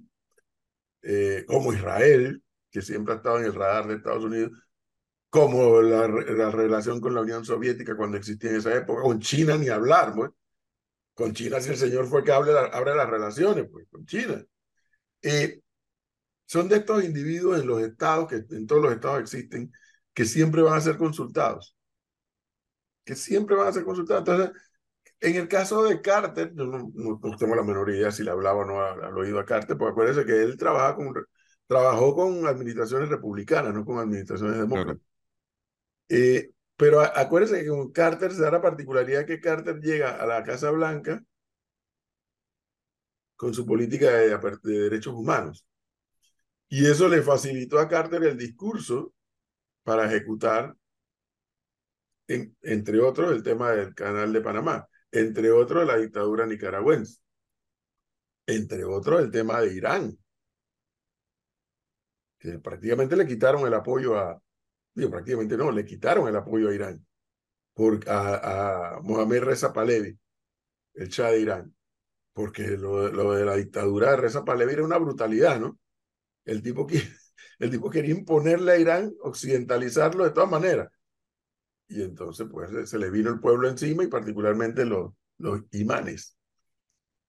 eh, 1.02 1.46
como 1.48 1.74
Israel, 1.74 2.44
que 2.72 2.82
siempre 2.82 3.14
ha 3.14 3.18
estado 3.18 3.40
en 3.40 3.46
el 3.46 3.54
radar 3.54 3.88
de 3.88 3.96
Estados 3.96 4.24
Unidos, 4.24 4.52
como 5.30 5.82
la, 5.82 6.08
la, 6.08 6.52
relación 6.52 7.02
con 7.02 7.14
la 7.14 7.22
Unión 7.22 7.44
Soviética 7.46 7.96
cuando 7.98 8.18
existía 8.18 8.52
en 8.52 8.58
esa 8.58 8.76
época, 8.76 9.02
con 9.02 9.20
China 9.20 9.58
ni 9.58 9.70
hablar, 9.70 10.14
pues. 10.16 10.32
Con 11.14 11.34
China 11.34 11.60
si 11.60 11.72
el 11.72 11.78
señor 11.78 12.08
fue 12.08 12.24
que 12.24 12.32
abre, 12.32 12.52
abre 12.72 12.96
las 12.96 13.10
relaciones, 13.10 13.68
pues, 13.72 13.88
con 13.90 14.06
China. 14.06 14.44
Eh, 15.22 15.62
son 16.46 16.70
de 16.70 16.78
estos 16.78 17.04
individuos 17.04 17.60
en 17.60 17.68
los 17.68 17.82
estados, 17.82 18.28
que 18.28 18.46
en 18.56 18.68
todos 18.68 18.82
los 18.84 18.94
estados 18.94 19.22
existen, 19.22 19.72
que 20.14 20.26
siempre 20.26 20.62
van 20.62 20.76
a 20.78 20.82
ser 20.82 20.98
consultados. 20.98 21.76
Que 23.04 23.16
siempre 23.16 23.56
van 23.56 23.68
a 23.68 23.72
ser 23.74 23.84
consultados. 23.84 24.28
Entonces, 24.28 24.62
en 25.20 25.36
el 25.36 25.48
caso 25.48 25.84
de 25.84 26.02
Carter, 26.02 26.54
yo 26.56 26.66
no, 26.66 26.92
no, 26.94 27.38
tengo 27.38 27.56
la 27.56 27.64
menor 27.64 27.90
idea 27.90 28.12
si 28.12 28.24
le 28.24 28.32
hablaba 28.32 28.60
o 28.62 28.66
no 28.66 28.82
al 28.82 29.18
oído 29.18 29.40
a 29.40 29.46
Carter, 29.46 29.78
porque 29.78 29.92
acuérdense 29.92 30.26
que 30.26 30.44
él 30.44 30.58
trabaja 30.58 30.96
con, 30.96 31.14
trabajó 31.68 32.16
con 32.16 32.48
administraciones 32.48 33.10
republicanas, 33.10 33.74
no 33.74 33.86
con 33.86 34.00
administraciones 34.00 34.58
demócratas. 34.58 35.07
Eh, 36.10 36.52
pero 36.76 37.02
acuérdense 37.02 37.64
que 37.64 37.70
con 37.70 37.92
Carter 37.92 38.32
se 38.32 38.42
da 38.42 38.52
la 38.52 38.62
particularidad 38.62 39.26
que 39.26 39.42
Carter 39.42 39.80
llega 39.80 40.16
a 40.16 40.26
la 40.26 40.44
Casa 40.44 40.72
Blanca 40.72 41.24
con 43.36 43.54
su 43.54 43.66
política 43.66 44.12
de, 44.12 44.38
de 44.64 44.80
derechos 44.80 45.14
humanos. 45.14 45.66
Y 46.70 46.86
eso 46.86 47.08
le 47.08 47.22
facilitó 47.22 47.80
a 47.80 47.88
Carter 47.88 48.24
el 48.24 48.38
discurso 48.38 49.14
para 49.84 50.06
ejecutar, 50.06 50.76
entre 52.28 53.00
otros, 53.00 53.32
el 53.32 53.42
tema 53.42 53.72
del 53.72 53.96
canal 53.96 54.34
de 54.34 54.42
Panamá, 54.42 54.88
entre 55.12 55.52
otros, 55.52 55.88
la 55.88 55.98
dictadura 55.98 56.46
nicaragüense, 56.46 57.22
entre 58.48 58.84
otros, 58.84 59.22
el 59.22 59.32
tema 59.32 59.62
de 59.62 59.74
Irán, 59.74 60.18
que 62.38 62.60
prácticamente 62.60 63.16
le 63.16 63.26
quitaron 63.26 63.66
el 63.66 63.74
apoyo 63.74 64.18
a, 64.18 64.42
prácticamente 65.06 65.58
no, 65.58 65.72
le 65.72 65.86
quitaron 65.86 66.28
el 66.28 66.36
apoyo 66.36 66.70
a 66.70 66.74
Irán, 66.74 67.06
por, 67.74 68.00
a, 68.10 68.96
a 68.96 69.02
Mohamed 69.02 69.44
Reza 69.44 69.72
Pahlavi, 69.72 70.18
el 70.96 71.08
Shah 71.10 71.32
de 71.32 71.42
Irán, 71.42 71.76
porque 72.34 72.64
lo, 72.78 73.10
lo 73.10 73.34
de 73.34 73.46
la 73.46 73.56
dictadura 73.56 74.12
de 74.12 74.18
Reza 74.18 74.44
Pahlavi 74.44 74.74
era 74.74 74.84
una 74.84 74.98
brutalidad, 74.98 75.60
¿no? 75.60 75.80
El 76.46 76.62
tipo, 76.64 76.88
el 77.60 77.70
tipo 77.70 77.90
quería 77.90 78.16
imponerle 78.16 78.72
a 78.72 78.78
Irán, 78.80 79.14
occidentalizarlo 79.22 80.24
de 80.24 80.32
todas 80.32 80.50
maneras. 80.50 80.90
Y 81.90 82.02
entonces, 82.02 82.48
pues, 82.52 82.90
se 82.90 82.98
le 82.98 83.10
vino 83.10 83.30
el 83.30 83.40
pueblo 83.40 83.70
encima 83.70 84.04
y 84.04 84.08
particularmente 84.08 84.86
los, 84.86 85.14
los 85.38 85.62
imanes. 85.72 86.38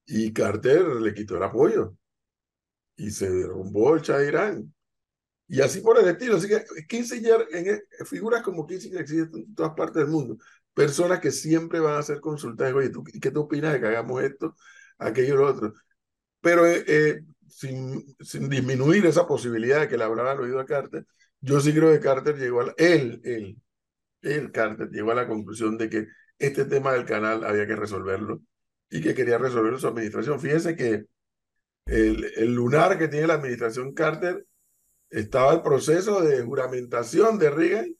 Y 0.06 0.32
Carter 0.32 0.84
le 0.86 1.14
quitó 1.14 1.36
el 1.36 1.42
apoyo. 1.44 1.96
Y 2.96 3.10
se 3.10 3.30
derrumbó 3.30 3.94
el 3.94 4.02
Shah 4.02 4.18
de 4.18 4.28
Irán. 4.28 4.74
Y 5.48 5.60
así 5.62 5.80
por 5.80 5.98
el 5.98 6.08
estilo. 6.08 6.36
Así 6.36 6.48
que 6.48 6.64
Kissinger, 6.86 7.46
en, 7.52 7.68
e, 7.68 8.04
figuras 8.04 8.42
como 8.42 8.66
Kissinger 8.66 9.00
existen 9.00 9.44
en 9.48 9.54
todas 9.54 9.72
partes 9.74 10.02
del 10.02 10.08
mundo. 10.08 10.36
Personas 10.74 11.20
que 11.20 11.30
siempre 11.30 11.80
van 11.80 11.94
a 11.94 11.98
hacer 11.98 12.20
consultas. 12.20 12.72
Oye, 12.72 12.90
¿tú, 12.90 13.02
¿qué 13.04 13.30
tú 13.30 13.40
opinas 13.42 13.72
de 13.72 13.80
que 13.80 13.86
hagamos 13.86 14.22
esto, 14.22 14.54
aquello 14.98 15.34
y 15.34 15.38
lo 15.38 15.46
otro? 15.46 15.74
Pero 16.40 16.66
eh, 16.66 16.84
eh 16.86 17.20
sin, 17.48 18.16
sin 18.20 18.48
disminuir 18.48 19.06
esa 19.06 19.26
posibilidad 19.26 19.80
de 19.80 19.88
que 19.88 19.96
le 19.98 20.04
hablara 20.04 20.32
al 20.32 20.40
oído 20.40 20.60
a 20.60 20.66
Carter, 20.66 21.06
yo 21.40 21.60
sí 21.60 21.72
creo 21.72 21.92
que 21.92 22.00
Carter 22.00 22.36
llegó 22.36 22.60
a 22.60 22.74
él, 22.76 23.20
él, 23.24 23.56
él, 24.22 24.52
Carter, 24.52 24.88
llegó 24.90 25.12
a 25.12 25.14
la 25.16 25.26
conclusión 25.26 25.78
de 25.78 25.88
que 25.88 26.06
este 26.38 26.64
tema 26.66 26.92
del 26.92 27.04
canal 27.04 27.44
había 27.44 27.66
que 27.66 27.76
resolverlo 27.76 28.42
y 28.90 29.00
que 29.00 29.14
quería 29.14 29.38
resolverlo 29.38 29.78
su 29.78 29.88
administración. 29.88 30.40
Fíjense 30.40 30.76
que 30.76 31.06
el, 31.86 32.24
el 32.36 32.54
lunar 32.54 32.98
que 32.98 33.08
tiene 33.08 33.26
la 33.26 33.34
administración 33.34 33.94
Carter 33.94 34.44
estaba 35.10 35.52
el 35.54 35.62
proceso 35.62 36.20
de 36.20 36.42
juramentación 36.42 37.38
de 37.38 37.50
Reagan 37.50 37.94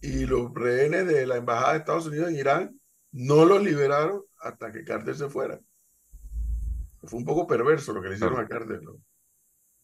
y 0.00 0.26
los 0.26 0.52
rehenes 0.54 1.06
de 1.06 1.26
la 1.26 1.36
embajada 1.36 1.72
de 1.72 1.78
Estados 1.78 2.06
Unidos 2.06 2.30
en 2.30 2.36
Irán 2.36 2.80
no 3.12 3.44
los 3.44 3.62
liberaron 3.62 4.22
hasta 4.38 4.72
que 4.72 4.84
Carter 4.84 5.14
se 5.14 5.28
fuera. 5.28 5.60
Fue 7.02 7.18
un 7.18 7.24
poco 7.24 7.46
perverso 7.46 7.92
lo 7.92 8.02
que 8.02 8.08
le 8.08 8.14
hicieron 8.14 8.38
a 8.38 8.46
Carter. 8.46 8.80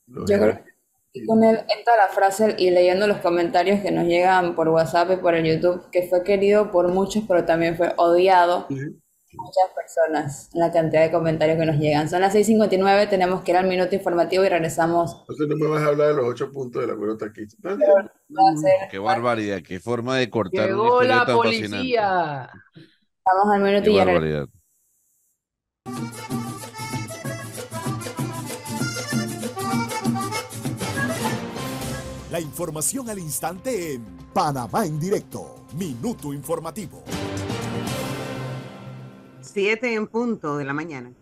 Yo 0.07 0.25
creo 0.25 0.65
que 1.13 1.25
con 1.27 1.43
él 1.43 1.65
entra 1.69 1.97
la 1.97 2.09
frase 2.09 2.55
y 2.59 2.71
leyendo 2.71 3.07
los 3.07 3.19
comentarios 3.19 3.81
que 3.81 3.91
nos 3.91 4.07
llegan 4.07 4.55
por 4.55 4.69
WhatsApp 4.69 5.11
y 5.13 5.17
por 5.17 5.35
el 5.35 5.47
YouTube, 5.47 5.91
que 5.91 6.07
fue 6.09 6.23
querido 6.23 6.71
por 6.71 6.89
muchos, 6.89 7.25
pero 7.27 7.45
también 7.45 7.77
fue 7.77 7.95
odiado. 7.97 8.67
Muchas 9.37 9.71
personas, 9.75 10.51
la 10.55 10.73
cantidad 10.73 11.03
de 11.03 11.11
comentarios 11.11 11.59
que 11.59 11.67
nos 11.67 11.77
llegan. 11.77 12.09
Son 12.09 12.21
las 12.21 12.35
6:59, 12.35 13.07
tenemos 13.09 13.43
que 13.43 13.53
ir 13.53 13.57
al 13.57 13.67
minuto 13.67 13.95
informativo 13.95 14.45
y 14.45 14.49
regresamos. 14.49 15.17
Entonces 15.21 15.49
no 15.49 15.57
me 15.57 15.67
vas 15.69 15.83
a 15.83 15.87
hablar 15.87 16.09
de 16.09 16.15
los 16.15 16.27
ocho 16.27 16.51
puntos 16.51 16.83
del 16.83 16.91
acuerdo 16.91 17.17
taquista. 17.17 17.71
A 17.71 17.77
ser- 17.77 18.89
Qué 18.91 18.99
barbaridad, 18.99 19.61
qué 19.63 19.79
forma 19.81 20.17
de 20.17 20.29
cortar 20.31 20.69
Llegó 20.69 21.03
la 21.03 21.25
tan 21.27 21.37
policía. 21.37 22.51
Vamos 23.25 23.55
al 23.55 23.61
minuto. 23.63 23.85
Qué 23.85 23.91
y 23.91 23.95
ya 23.97 24.05
regresamos. 24.05 24.05
barbaridad. 24.05 24.49
La 32.31 32.41
información 32.41 33.09
al 33.09 33.19
instante 33.19 33.95
en 33.95 34.05
Panamá 34.35 34.85
en 34.85 34.99
directo. 34.99 35.65
Minuto 35.75 36.33
informativo. 36.33 37.03
Siete 39.57 39.95
en 39.95 40.07
punto 40.07 40.59
de 40.59 40.67
la 40.67 40.75
mañana. 40.75 41.15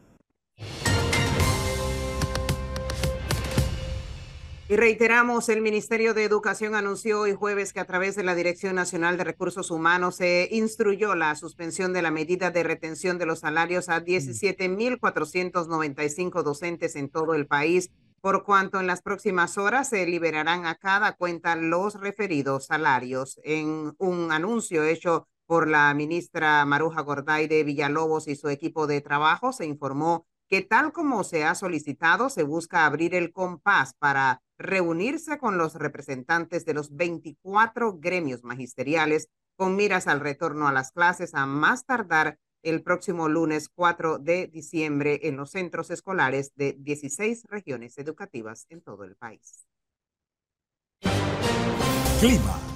Y 4.68 4.74
reiteramos, 4.74 5.48
el 5.48 5.60
Ministerio 5.60 6.14
de 6.14 6.24
Educación 6.24 6.74
anunció 6.74 7.20
hoy 7.20 7.34
jueves 7.34 7.72
que 7.72 7.78
a 7.78 7.84
través 7.84 8.16
de 8.16 8.24
la 8.24 8.34
Dirección 8.34 8.74
Nacional 8.74 9.16
de 9.16 9.22
Recursos 9.22 9.70
Humanos 9.70 10.16
se 10.16 10.48
instruyó 10.50 11.14
la 11.14 11.36
suspensión 11.36 11.92
de 11.92 12.02
la 12.02 12.10
medida 12.10 12.50
de 12.50 12.64
retención 12.64 13.18
de 13.18 13.26
los 13.26 13.38
salarios 13.38 13.88
a 13.88 14.04
17.495 14.04 16.42
docentes 16.42 16.96
en 16.96 17.10
todo 17.10 17.34
el 17.34 17.46
país, 17.46 17.92
por 18.20 18.42
cuanto 18.42 18.80
en 18.80 18.88
las 18.88 19.00
próximas 19.00 19.58
horas 19.58 19.90
se 19.90 20.06
liberarán 20.06 20.66
a 20.66 20.74
cada 20.74 21.12
cuenta 21.12 21.54
los 21.54 22.00
referidos 22.00 22.66
salarios. 22.66 23.38
En 23.44 23.94
un 23.98 24.32
anuncio 24.32 24.82
hecho 24.82 25.28
por 25.46 25.68
la 25.68 25.92
ministra 25.94 26.64
Maruja 26.64 27.02
Gorday 27.02 27.46
de 27.46 27.64
Villalobos 27.64 28.28
y 28.28 28.36
su 28.36 28.48
equipo 28.48 28.86
de 28.86 29.00
trabajo, 29.00 29.52
se 29.52 29.66
informó 29.66 30.26
que 30.48 30.62
tal 30.62 30.92
como 30.92 31.24
se 31.24 31.44
ha 31.44 31.54
solicitado, 31.54 32.28
se 32.28 32.42
busca 32.42 32.86
abrir 32.86 33.14
el 33.14 33.32
compás 33.32 33.94
para 33.94 34.42
reunirse 34.58 35.38
con 35.38 35.58
los 35.58 35.74
representantes 35.74 36.64
de 36.64 36.74
los 36.74 36.94
24 36.94 37.98
gremios 37.98 38.44
magisteriales 38.44 39.28
con 39.56 39.76
miras 39.76 40.06
al 40.06 40.20
retorno 40.20 40.68
a 40.68 40.72
las 40.72 40.92
clases 40.92 41.34
a 41.34 41.46
más 41.46 41.86
tardar 41.86 42.38
el 42.62 42.82
próximo 42.82 43.28
lunes 43.28 43.68
4 43.68 44.18
de 44.18 44.46
diciembre 44.48 45.20
en 45.24 45.36
los 45.36 45.50
centros 45.50 45.90
escolares 45.90 46.52
de 46.56 46.74
16 46.78 47.44
regiones 47.48 47.98
educativas 47.98 48.66
en 48.70 48.80
todo 48.80 49.04
el 49.04 49.16
país. 49.16 49.66
Clima. 52.20 52.73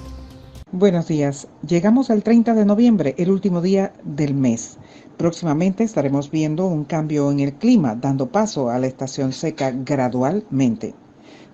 Buenos 0.71 1.07
días. 1.07 1.47
Llegamos 1.67 2.11
al 2.11 2.21
30 2.21 2.53
de 2.53 2.63
noviembre, 2.63 3.15
el 3.17 3.31
último 3.31 3.59
día 3.59 3.91
del 4.03 4.35
mes. 4.35 4.77
Próximamente 5.17 5.83
estaremos 5.83 6.29
viendo 6.29 6.67
un 6.67 6.85
cambio 6.85 7.31
en 7.31 7.39
el 7.39 7.53
clima, 7.53 7.95
dando 7.95 8.27
paso 8.27 8.69
a 8.69 8.77
la 8.77 8.85
estación 8.85 9.33
seca 9.33 9.71
gradualmente. 9.71 10.93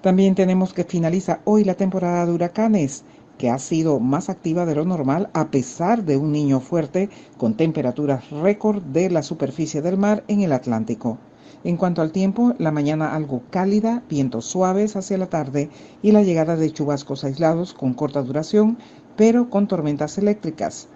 También 0.01 0.35
tenemos 0.35 0.73
que 0.73 0.83
finaliza 0.83 1.39
hoy 1.45 1.63
la 1.63 1.75
temporada 1.75 2.25
de 2.25 2.33
huracanes, 2.33 3.05
que 3.37 3.49
ha 3.49 3.57
sido 3.57 4.01
más 4.01 4.29
activa 4.29 4.65
de 4.65 4.75
lo 4.75 4.83
normal 4.83 5.29
a 5.31 5.49
pesar 5.49 6.03
de 6.03 6.17
un 6.17 6.33
niño 6.33 6.59
fuerte 6.59 7.09
con 7.37 7.55
temperaturas 7.55 8.29
récord 8.31 8.83
de 8.83 9.09
la 9.09 9.23
superficie 9.23 9.81
del 9.81 9.97
mar 9.97 10.25
en 10.27 10.41
el 10.41 10.51
Atlántico. 10.51 11.19
En 11.63 11.77
cuanto 11.77 12.03
al 12.03 12.11
tiempo, 12.11 12.53
la 12.59 12.71
mañana 12.71 13.15
algo 13.15 13.41
cálida, 13.49 14.03
vientos 14.07 14.45
suaves 14.45 14.95
hacia 14.95 15.17
la 15.17 15.29
tarde 15.29 15.71
y 16.03 16.11
la 16.11 16.21
llegada 16.21 16.55
de 16.55 16.71
chubascos 16.71 17.23
aislados 17.23 17.73
con 17.73 17.95
corta 17.95 18.21
duración, 18.21 18.77
pero 19.15 19.49
con 19.49 19.67
tormentas 19.67 20.17
eléctricas. 20.17 20.87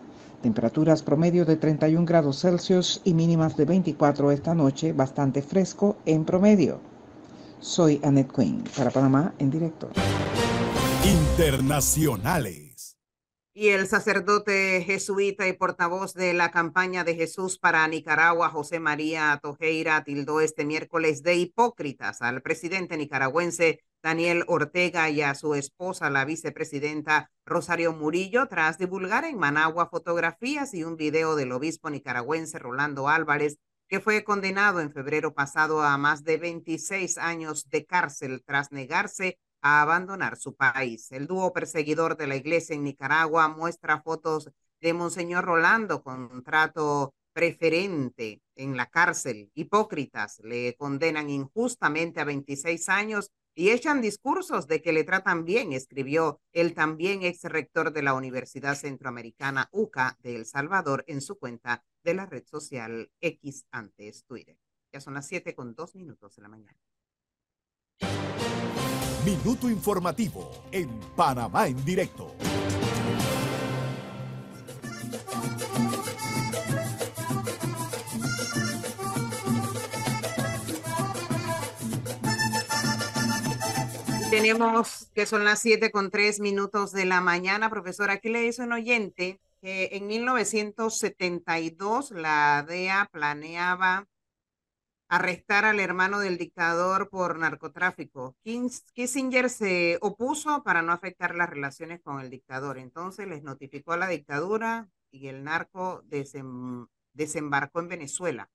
Temperaturas 0.42 1.04
promedio 1.04 1.46
de 1.46 1.58
31 1.58 2.06
grados 2.06 2.40
Celsius 2.40 3.02
y 3.04 3.14
mínimas 3.14 3.58
de 3.58 3.66
24 3.66 4.32
esta 4.32 4.56
noche, 4.56 4.94
bastante 4.94 5.42
fresco 5.42 5.98
en 6.06 6.24
promedio. 6.24 6.80
Soy 7.60 8.00
Annette 8.04 8.32
Quinn 8.34 8.64
para 8.76 8.90
Panamá 8.90 9.34
en 9.38 9.52
directo. 9.52 9.90
Internacionales. 11.04 12.69
Y 13.62 13.72
el 13.72 13.88
sacerdote 13.88 14.82
jesuita 14.86 15.46
y 15.46 15.52
portavoz 15.52 16.14
de 16.14 16.34
la 16.34 16.50
campaña 16.50 17.04
de 17.04 17.16
Jesús 17.16 17.60
para 17.60 17.86
Nicaragua, 17.90 18.48
José 18.48 18.80
María 18.80 19.38
Tojeira, 19.44 20.02
tildó 20.06 20.40
este 20.40 20.64
miércoles 20.64 21.24
de 21.24 21.36
hipócritas 21.36 22.22
al 22.22 22.42
presidente 22.42 22.96
nicaragüense 22.96 23.84
Daniel 24.02 24.46
Ortega 24.48 25.10
y 25.10 25.22
a 25.24 25.36
su 25.36 25.56
esposa, 25.56 26.10
la 26.10 26.24
vicepresidenta 26.24 27.32
Rosario 27.46 27.92
Murillo, 27.92 28.48
tras 28.48 28.78
divulgar 28.78 29.26
en 29.26 29.38
Managua 29.38 29.90
fotografías 29.90 30.74
y 30.74 30.86
un 30.86 30.96
video 30.96 31.36
del 31.36 31.52
obispo 31.52 31.90
nicaragüense 31.90 32.60
Rolando 32.60 33.10
Álvarez, 33.10 33.58
que 33.90 34.00
fue 34.00 34.24
condenado 34.24 34.80
en 34.80 34.94
febrero 34.94 35.34
pasado 35.34 35.82
a 35.82 35.98
más 35.98 36.24
de 36.24 36.38
26 36.38 37.18
años 37.18 37.70
de 37.70 37.86
cárcel 37.86 38.42
tras 38.46 38.72
negarse 38.72 39.38
a 39.62 39.82
abandonar 39.82 40.38
su 40.38 40.56
país. 40.56 41.12
El 41.12 41.28
dúo 41.28 41.54
perseguidor 41.54 42.18
de 42.18 42.28
la 42.28 42.36
iglesia 42.36 42.76
en 42.76 42.84
Nicaragua 42.84 43.48
muestra 43.48 44.02
fotos 44.02 44.50
de 44.82 44.94
Monseñor 44.94 45.46
Rolando 45.46 46.02
con 46.04 46.44
trato 46.44 47.14
preferente 47.34 48.42
en 48.56 48.76
la 48.76 48.88
cárcel. 48.88 49.52
Hipócritas 49.54 50.40
le 50.44 50.76
condenan 50.76 51.30
injustamente 51.30 52.20
a 52.20 52.26
26 52.26 52.90
años 52.90 53.32
y 53.56 53.72
echan 53.72 54.02
discursos 54.02 54.68
de 54.68 54.82
que 54.82 54.94
le 54.94 55.04
tratan 55.04 55.44
bien, 55.44 55.74
escribió 55.74 56.40
el 56.54 56.74
también 56.74 57.24
ex 57.24 57.44
rector 57.44 57.92
de 57.92 58.04
la 58.04 58.14
Universidad 58.14 58.76
Centroamericana 58.76 59.68
UCA 59.72 60.18
de 60.22 60.36
El 60.36 60.46
Salvador 60.46 61.04
en 61.08 61.22
su 61.22 61.38
cuenta 61.38 61.84
de 62.04 62.14
la 62.14 62.26
red 62.26 62.46
social 62.46 63.12
X 63.20 63.66
antes 63.72 64.24
Twitter. 64.24 64.58
Ya 64.94 65.02
son 65.02 65.14
las 65.14 65.28
7 65.28 65.56
con 65.56 65.76
2 65.76 65.96
minutos 65.96 66.36
de 66.36 66.42
la 66.42 66.48
mañana. 66.48 66.78
Minuto 69.30 69.70
informativo 69.70 70.50
en 70.72 70.90
Panamá 71.16 71.68
en 71.68 71.86
directo. 71.86 72.36
Tenemos 84.32 85.12
que 85.14 85.28
son 85.28 85.46
las 85.46 85.60
7 85.60 85.92
con 85.92 86.10
3 86.10 86.40
minutos 86.40 86.92
de 86.92 87.06
la 87.06 87.22
mañana. 87.22 87.70
Profesor, 87.70 88.10
aquí 88.10 88.30
le 88.30 88.42
dice 88.42 88.64
un 88.64 88.74
oyente 88.74 89.40
que 89.62 89.90
en 89.92 90.08
1972 90.08 92.10
la 92.10 92.66
DEA 92.68 93.08
planeaba 93.12 94.08
arrestar 95.10 95.66
al 95.66 95.80
hermano 95.80 96.20
del 96.20 96.38
dictador 96.38 97.10
por 97.10 97.38
narcotráfico. 97.40 98.38
Kissinger 98.44 99.50
se 99.50 99.98
opuso 100.02 100.64
para 100.64 100.82
no 100.82 100.92
afectar 100.94 101.36
las 101.36 101.50
relaciones 101.50 102.02
con 102.02 102.22
el 102.22 102.30
dictador. 102.30 102.78
Entonces 102.78 103.28
les 103.28 103.44
notificó 103.44 103.94
a 103.94 103.98
la 103.98 104.08
dictadura 104.08 104.90
y 105.12 105.28
el 105.28 105.44
narco 105.44 106.04
desem- 106.04 106.88
desembarcó 107.14 107.80
en 107.80 107.88
Venezuela 107.90 108.50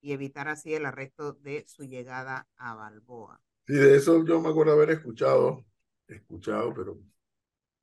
y 0.00 0.12
evitar 0.12 0.48
así 0.48 0.74
el 0.74 0.86
arresto 0.86 1.34
de 1.34 1.64
su 1.68 1.84
llegada 1.84 2.48
a 2.56 2.74
Balboa. 2.74 3.40
Sí, 3.66 3.74
de 3.74 3.96
eso 3.96 4.24
yo 4.24 4.40
me 4.40 4.48
acuerdo 4.50 4.72
haber 4.72 4.90
escuchado, 4.90 5.64
escuchado, 6.08 6.74
pero 6.74 6.98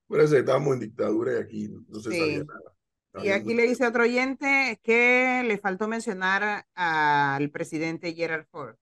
parece 0.08 0.36
que 0.36 0.39
estábamos 0.41 0.75
en 0.75 0.82
dictadura 0.82 1.34
y 1.34 1.38
aquí 1.43 1.69
no 1.89 1.99
se 1.99 2.12
Sí. 2.12 2.19
sabía 2.19 2.43
nada. 2.43 2.75
Y 3.17 3.29
aquí 3.29 3.53
le 3.53 3.63
dice 3.63 3.85
otro 3.87 4.03
oyente 4.03 4.79
que 4.83 5.43
le 5.45 5.57
faltó 5.57 5.87
mencionar 5.87 6.65
al 6.75 7.49
presidente 7.51 8.13
Gerald 8.13 8.45
Ford. 8.51 8.75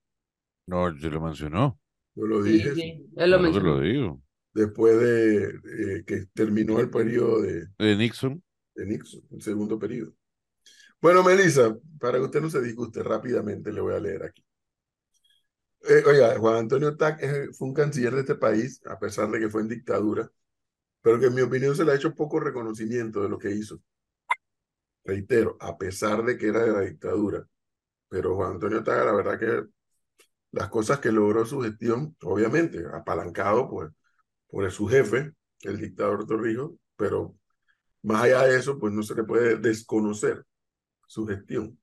No, 0.67 0.97
se 0.97 1.09
lo 1.09 1.19
mencionó. 1.21 1.79
Yo 2.15 2.25
lo 2.27 2.43
dije 2.43 2.73
sí, 2.75 3.09
él 3.15 3.31
lo 3.31 3.39
Claro 3.39 3.51
que 3.51 3.59
lo 3.61 3.79
mencionó. 3.79 3.81
digo. 3.81 4.21
después 4.53 4.99
de 4.99 5.99
eh, 5.99 6.05
que 6.05 6.25
terminó 6.33 6.79
el 6.79 6.89
periodo 6.89 7.41
de, 7.41 7.67
De 7.79 7.95
Nixon. 7.95 8.43
de 8.75 8.85
Nixon, 8.85 9.21
el 9.31 9.41
segundo 9.41 9.77
periodo. 9.79 10.13
Bueno, 11.01 11.23
Melissa, 11.23 11.77
para 11.99 12.19
que 12.19 12.25
usted 12.25 12.41
no 12.41 12.49
se 12.49 12.61
disguste 12.61 13.03
rápidamente, 13.03 13.71
le 13.73 13.81
voy 13.81 13.95
a 13.95 13.99
leer 14.01 14.23
aquí. 14.25 14.43
Eh, 15.89 16.03
oiga, 16.05 16.37
Juan 16.37 16.55
Antonio 16.57 16.95
Tac 16.97 17.21
fue 17.57 17.67
un 17.67 17.73
canciller 17.73 18.13
de 18.13 18.21
este 18.21 18.35
país, 18.35 18.81
a 18.85 18.99
pesar 18.99 19.29
de 19.31 19.39
que 19.39 19.49
fue 19.49 19.61
en 19.61 19.69
dictadura, 19.69 20.29
pero 21.01 21.19
que 21.19 21.27
en 21.27 21.35
mi 21.35 21.41
opinión 21.41 21.75
se 21.75 21.85
le 21.85 21.91
ha 21.93 21.95
hecho 21.95 22.15
poco 22.15 22.39
reconocimiento 22.39 23.23
de 23.23 23.29
lo 23.29 23.37
que 23.39 23.51
hizo. 23.51 23.81
Reitero, 25.08 25.56
a 25.62 25.78
pesar 25.78 26.22
de 26.26 26.38
que 26.38 26.48
era 26.50 26.65
de 26.65 26.72
la 26.74 26.82
dictadura, 26.82 27.48
pero 28.10 28.36
Juan 28.36 28.54
Antonio 28.54 28.84
Taga, 28.84 29.06
la 29.06 29.13
verdad 29.13 29.39
que 29.39 29.70
las 30.52 30.70
cosas 30.70 31.00
que 31.00 31.13
logró 31.13 31.46
su 31.46 31.62
gestión, 31.62 32.17
obviamente, 32.24 32.84
apalancado 32.93 33.70
por, 33.70 33.93
por 34.50 34.70
su 34.70 34.86
jefe, 34.88 35.32
el 35.62 35.78
dictador 35.78 36.28
Torrijos, 36.28 36.74
pero 36.98 37.38
más 38.04 38.24
allá 38.24 38.43
de 38.43 38.58
eso, 38.58 38.78
pues 38.78 38.91
no 38.91 39.02
se 39.02 39.15
le 39.15 39.24
puede 39.24 39.56
desconocer 39.56 40.46
su 41.08 41.26
gestión. 41.26 41.80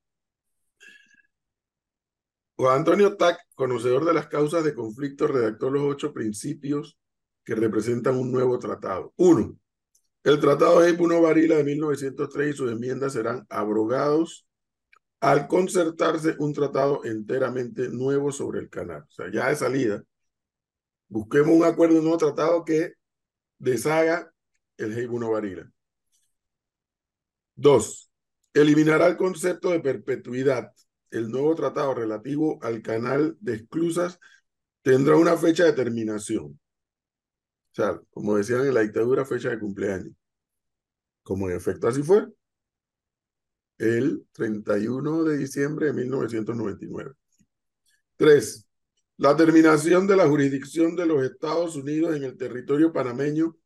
Juan 2.56 2.80
Antonio 2.80 3.16
Tac, 3.16 3.38
conocedor 3.54 4.04
de 4.04 4.12
las 4.12 4.26
causas 4.26 4.64
de 4.64 4.74
conflicto, 4.74 5.26
redactó 5.26 5.70
los 5.70 5.82
ocho 5.82 6.12
principios 6.12 6.98
que 7.42 7.54
representan 7.54 8.16
un 8.16 8.30
nuevo 8.30 8.58
tratado. 8.58 9.14
Uno, 9.16 9.58
el 10.24 10.40
Tratado 10.40 10.80
de 10.80 10.94
Puno 10.94 11.20
Varila 11.20 11.56
de 11.56 11.64
1903 11.64 12.54
y 12.54 12.56
sus 12.56 12.72
enmiendas 12.72 13.12
serán 13.12 13.46
abrogados 13.50 14.46
al 15.20 15.46
concertarse 15.48 16.34
un 16.38 16.52
tratado 16.52 17.04
enteramente 17.04 17.88
nuevo 17.88 18.32
sobre 18.32 18.60
el 18.60 18.70
canal. 18.70 19.02
O 19.02 19.10
sea, 19.10 19.30
ya 19.30 19.48
de 19.48 19.56
salida, 19.56 20.02
busquemos 21.08 21.54
un 21.54 21.64
acuerdo, 21.64 21.96
un 21.96 22.04
nuevo 22.04 22.18
tratado 22.18 22.64
que 22.64 22.94
deshaga 23.58 24.30
el 24.78 24.96
Heibuno 24.96 25.30
Barila. 25.30 25.70
Dos, 27.54 28.10
eliminará 28.52 29.06
el 29.06 29.16
concepto 29.16 29.70
de 29.70 29.80
perpetuidad. 29.80 30.72
El 31.10 31.30
nuevo 31.30 31.54
tratado 31.54 31.94
relativo 31.94 32.58
al 32.62 32.82
canal 32.82 33.36
de 33.40 33.56
esclusas 33.56 34.18
tendrá 34.82 35.16
una 35.16 35.36
fecha 35.36 35.64
de 35.64 35.72
terminación. 35.72 36.58
O 37.74 37.76
sea, 37.76 38.00
como 38.10 38.36
decían 38.36 38.60
en 38.60 38.72
la 38.72 38.82
dictadura, 38.82 39.24
fecha 39.24 39.50
de 39.50 39.58
cumpleaños. 39.58 40.14
Como 41.24 41.50
en 41.50 41.56
efecto 41.56 41.88
así 41.88 42.04
fue. 42.04 42.28
El 43.78 44.24
31 44.30 45.24
de 45.24 45.36
diciembre 45.36 45.86
de 45.86 45.94
1999. 45.94 47.14
Tres, 48.16 48.68
la 49.16 49.34
terminación 49.34 50.06
de 50.06 50.14
la 50.14 50.28
jurisdicción 50.28 50.94
de 50.94 51.06
los 51.06 51.24
Estados 51.24 51.74
Unidos 51.74 52.14
en 52.14 52.22
el 52.22 52.36
territorio 52.36 52.92
panameño 52.92 53.56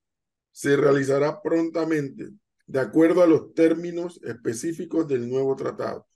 se 0.52 0.74
realizará 0.78 1.42
prontamente 1.42 2.30
de 2.66 2.80
acuerdo 2.80 3.22
a 3.22 3.26
los 3.26 3.52
términos 3.52 4.20
específicos 4.24 5.06
del 5.06 5.28
nuevo 5.28 5.54
tratado, 5.54 6.06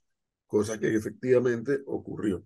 cosa 0.47 0.79
que 0.79 0.95
efectivamente 0.95 1.83
ocurrió. 1.85 2.43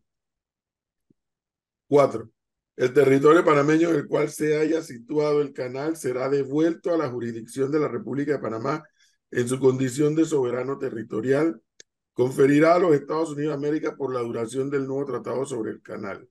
Cuatro, 1.88 2.30
el 2.78 2.94
territorio 2.94 3.44
panameño 3.44 3.90
en 3.90 3.96
el 3.96 4.08
cual 4.08 4.30
se 4.30 4.56
haya 4.56 4.84
situado 4.84 5.42
el 5.42 5.52
canal 5.52 5.98
será 5.98 6.30
devuelto 6.30 6.94
a 6.94 6.98
la 6.98 7.10
jurisdicción 7.10 7.72
de 7.72 7.80
la 7.80 7.88
República 7.88 8.34
de 8.34 8.40
Panamá 8.40 8.84
en 9.32 9.48
su 9.48 9.60
condición 9.60 10.16
de 10.16 10.26
soberano 10.26 10.78
territorial, 10.78 11.60
conferirá 12.14 12.76
a 12.76 12.80
los 12.80 12.94
Estados 12.94 13.32
Unidos 13.32 13.50
de 13.50 13.68
América 13.68 13.96
por 13.98 14.14
la 14.14 14.22
duración 14.22 14.70
del 14.70 14.86
nuevo 14.86 15.06
tratado 15.06 15.44
sobre 15.46 15.72
el 15.72 15.82
canal. 15.82 16.30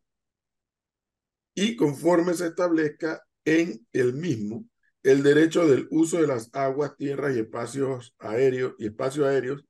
Y 1.53 1.75
conforme 1.75 2.33
se 2.35 2.47
establezca 2.47 3.23
en 3.45 3.85
el 3.93 4.15
mismo 4.15 4.65
el 5.03 5.23
derecho 5.23 5.67
del 5.67 5.89
uso 5.91 6.21
de 6.21 6.29
las 6.29 6.51
aguas, 6.53 6.97
tierras 6.97 7.35
y 7.35 7.41
espacios 7.41 8.15
aéreos 8.19 8.75
y 8.79 8.87
espacios 8.87 9.27
aéreos 9.27 9.65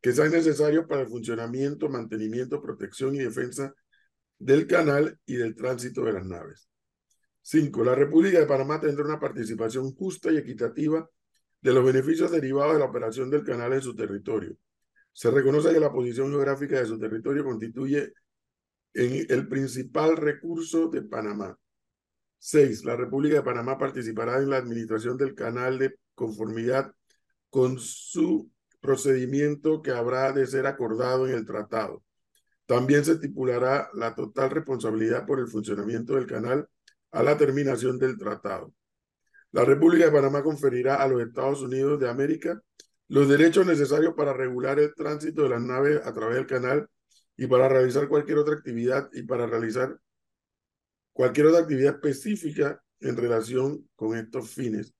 que 0.00 0.12
sean 0.12 0.32
necesarios 0.32 0.86
para 0.88 1.02
el 1.02 1.08
funcionamiento, 1.08 1.88
mantenimiento, 1.88 2.60
protección 2.60 3.14
y 3.14 3.18
defensa 3.18 3.74
del 4.38 4.66
canal 4.66 5.18
y 5.26 5.36
del 5.36 5.54
tránsito 5.54 6.04
de 6.04 6.12
las 6.12 6.26
naves. 6.26 6.68
Cinco, 7.42 7.84
la 7.84 7.94
República 7.94 8.40
de 8.40 8.46
Panamá 8.46 8.80
tendrá 8.80 9.04
una 9.04 9.20
participación 9.20 9.94
justa 9.94 10.32
y 10.32 10.36
equitativa 10.36 11.08
de 11.60 11.72
los 11.72 11.84
beneficios 11.84 12.30
derivados 12.30 12.74
de 12.74 12.78
la 12.80 12.86
operación 12.86 13.30
del 13.30 13.44
canal 13.44 13.72
en 13.72 13.82
su 13.82 13.94
territorio. 13.94 14.56
Se 15.12 15.30
reconoce 15.30 15.72
que 15.72 15.80
la 15.80 15.92
posición 15.92 16.30
geográfica 16.30 16.78
de 16.78 16.86
su 16.86 16.98
territorio 16.98 17.44
constituye 17.44 18.12
el 18.92 19.48
principal 19.48 20.16
recurso 20.16 20.88
de 20.88 21.02
Panamá. 21.02 21.58
Seis, 22.38 22.84
la 22.84 22.96
República 22.96 23.36
de 23.36 23.42
Panamá 23.42 23.78
participará 23.78 24.38
en 24.38 24.50
la 24.50 24.58
administración 24.58 25.16
del 25.16 25.34
canal 25.34 25.78
de 25.78 25.98
conformidad 26.14 26.92
con 27.50 27.78
su 27.78 28.50
procedimiento 28.80 29.82
que 29.82 29.90
habrá 29.90 30.32
de 30.32 30.46
ser 30.46 30.66
acordado 30.66 31.26
en 31.26 31.34
el 31.34 31.46
tratado. 31.46 32.02
También 32.66 33.04
se 33.04 33.12
estipulará 33.12 33.88
la 33.94 34.14
total 34.14 34.50
responsabilidad 34.50 35.24
por 35.24 35.38
el 35.38 35.46
funcionamiento 35.46 36.14
del 36.14 36.26
canal 36.26 36.68
a 37.12 37.22
la 37.22 37.36
terminación 37.36 37.98
del 37.98 38.18
tratado. 38.18 38.74
La 39.52 39.64
República 39.64 40.06
de 40.06 40.12
Panamá 40.12 40.42
conferirá 40.42 40.96
a 40.96 41.08
los 41.08 41.22
Estados 41.22 41.62
Unidos 41.62 41.98
de 42.00 42.08
América 42.08 42.60
los 43.08 43.28
derechos 43.28 43.64
necesarios 43.64 44.14
para 44.14 44.32
regular 44.32 44.80
el 44.80 44.94
tránsito 44.94 45.42
de 45.42 45.50
las 45.50 45.62
naves 45.62 46.04
a 46.04 46.12
través 46.12 46.36
del 46.36 46.46
canal 46.46 46.88
y 47.36 47.46
para 47.46 47.68
realizar 47.68 48.08
cualquier 48.08 48.38
otra 48.38 48.54
actividad 48.54 49.08
y 49.12 49.22
para 49.22 49.46
realizar 49.46 49.98
cualquier 51.12 51.46
otra 51.46 51.60
actividad 51.60 51.94
específica 51.94 52.82
en 53.00 53.16
relación 53.16 53.88
con 53.94 54.16
estos 54.16 54.50
fines, 54.50 54.94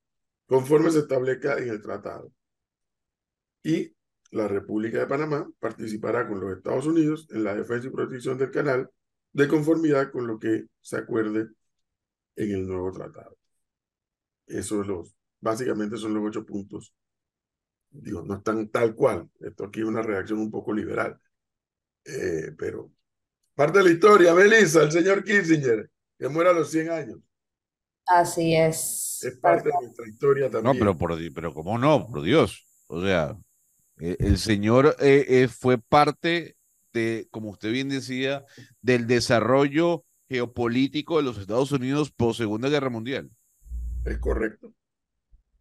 conforme 0.46 0.90
se 0.90 1.00
establezca 1.00 1.58
en 1.58 1.68
el 1.68 1.82
tratado. 1.82 2.32
Y 3.62 3.95
la 4.36 4.48
República 4.48 4.98
de 4.98 5.06
Panamá 5.06 5.48
participará 5.58 6.28
con 6.28 6.40
los 6.40 6.56
Estados 6.56 6.86
Unidos 6.86 7.26
en 7.30 7.44
la 7.44 7.54
defensa 7.54 7.88
y 7.88 7.90
protección 7.90 8.38
del 8.38 8.50
canal 8.50 8.90
de 9.32 9.48
conformidad 9.48 10.10
con 10.10 10.26
lo 10.26 10.38
que 10.38 10.66
se 10.80 10.96
acuerde 10.96 11.48
en 12.36 12.50
el 12.52 12.66
nuevo 12.66 12.92
tratado. 12.92 13.36
Eso 14.46 14.82
es 14.82 14.86
los, 14.86 15.16
básicamente 15.40 15.96
son 15.96 16.14
los 16.14 16.24
ocho 16.24 16.46
puntos. 16.46 16.94
Digo, 17.90 18.22
no 18.22 18.36
están 18.36 18.68
tal 18.68 18.94
cual. 18.94 19.28
Esto 19.40 19.64
aquí 19.64 19.80
es 19.80 19.86
una 19.86 20.02
reacción 20.02 20.38
un 20.38 20.50
poco 20.50 20.72
liberal. 20.72 21.18
Eh, 22.04 22.52
pero 22.56 22.92
parte 23.54 23.78
de 23.78 23.84
la 23.84 23.90
historia, 23.90 24.34
Melissa, 24.34 24.82
el 24.82 24.92
señor 24.92 25.24
Kissinger 25.24 25.90
que 26.18 26.28
muera 26.28 26.50
a 26.50 26.54
los 26.54 26.70
100 26.70 26.90
años. 26.90 27.18
Así 28.06 28.54
es. 28.54 29.20
Es 29.22 29.36
parte 29.38 29.68
de 29.68 29.74
nuestra 29.80 30.08
historia 30.08 30.50
también. 30.50 30.74
No, 30.74 30.78
pero, 30.78 30.96
por, 30.96 31.34
pero 31.34 31.52
¿cómo 31.52 31.76
no? 31.76 32.06
Por 32.06 32.22
Dios. 32.22 32.64
O 32.86 33.02
sea, 33.02 33.36
eh, 33.98 34.16
el 34.20 34.38
señor 34.38 34.96
eh, 35.00 35.24
eh, 35.28 35.48
fue 35.48 35.78
parte 35.78 36.56
de, 36.92 37.28
como 37.30 37.50
usted 37.50 37.72
bien 37.72 37.88
decía, 37.88 38.44
del 38.80 39.06
desarrollo 39.06 40.04
geopolítico 40.28 41.16
de 41.16 41.22
los 41.22 41.38
Estados 41.38 41.72
Unidos 41.72 42.10
post 42.10 42.38
Segunda 42.38 42.68
Guerra 42.68 42.90
Mundial. 42.90 43.30
Es 44.04 44.18
correcto. 44.18 44.72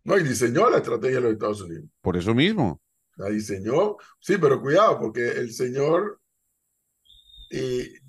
No, 0.04 0.18
y 0.18 0.24
diseñó 0.24 0.70
la 0.70 0.78
estrategia 0.78 1.16
de 1.16 1.22
los 1.22 1.34
Estados 1.34 1.62
Unidos. 1.62 1.86
Por 2.02 2.16
eso 2.18 2.36
mismo. 2.36 2.82
La 3.18 3.30
diseñó. 3.30 3.98
Sí, 4.20 4.38
pero 4.40 4.62
cuidado, 4.62 5.00
porque 5.00 5.28
el 5.28 5.52
señor 5.52 6.20
es, 7.50 8.02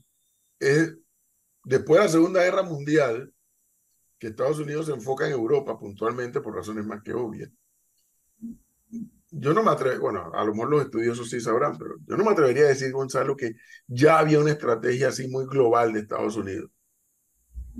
después 1.64 2.00
de 2.00 2.06
la 2.06 2.12
Segunda 2.12 2.42
Guerra 2.42 2.62
Mundial, 2.62 3.32
que 4.18 4.28
Estados 4.28 4.58
Unidos 4.58 4.86
se 4.86 4.92
enfoca 4.92 5.26
en 5.26 5.32
Europa 5.32 5.78
puntualmente 5.78 6.40
por 6.40 6.54
razones 6.54 6.84
más 6.84 7.02
que 7.02 7.12
obvias. 7.12 7.50
Yo 9.30 9.52
no 9.52 9.62
me 9.62 9.70
atrevo, 9.70 10.00
bueno, 10.00 10.30
a 10.32 10.44
lo 10.44 10.52
mejor 10.52 10.70
los 10.70 10.82
estudiosos 10.82 11.28
sí 11.28 11.40
sabrán, 11.40 11.76
pero 11.76 11.96
yo 12.06 12.16
no 12.16 12.24
me 12.24 12.30
atrevería 12.30 12.64
a 12.64 12.68
decir, 12.68 12.92
Gonzalo, 12.92 13.36
que 13.36 13.54
ya 13.86 14.18
había 14.18 14.38
una 14.38 14.52
estrategia 14.52 15.08
así 15.08 15.28
muy 15.28 15.46
global 15.46 15.92
de 15.92 16.00
Estados 16.00 16.36
Unidos. 16.36 16.70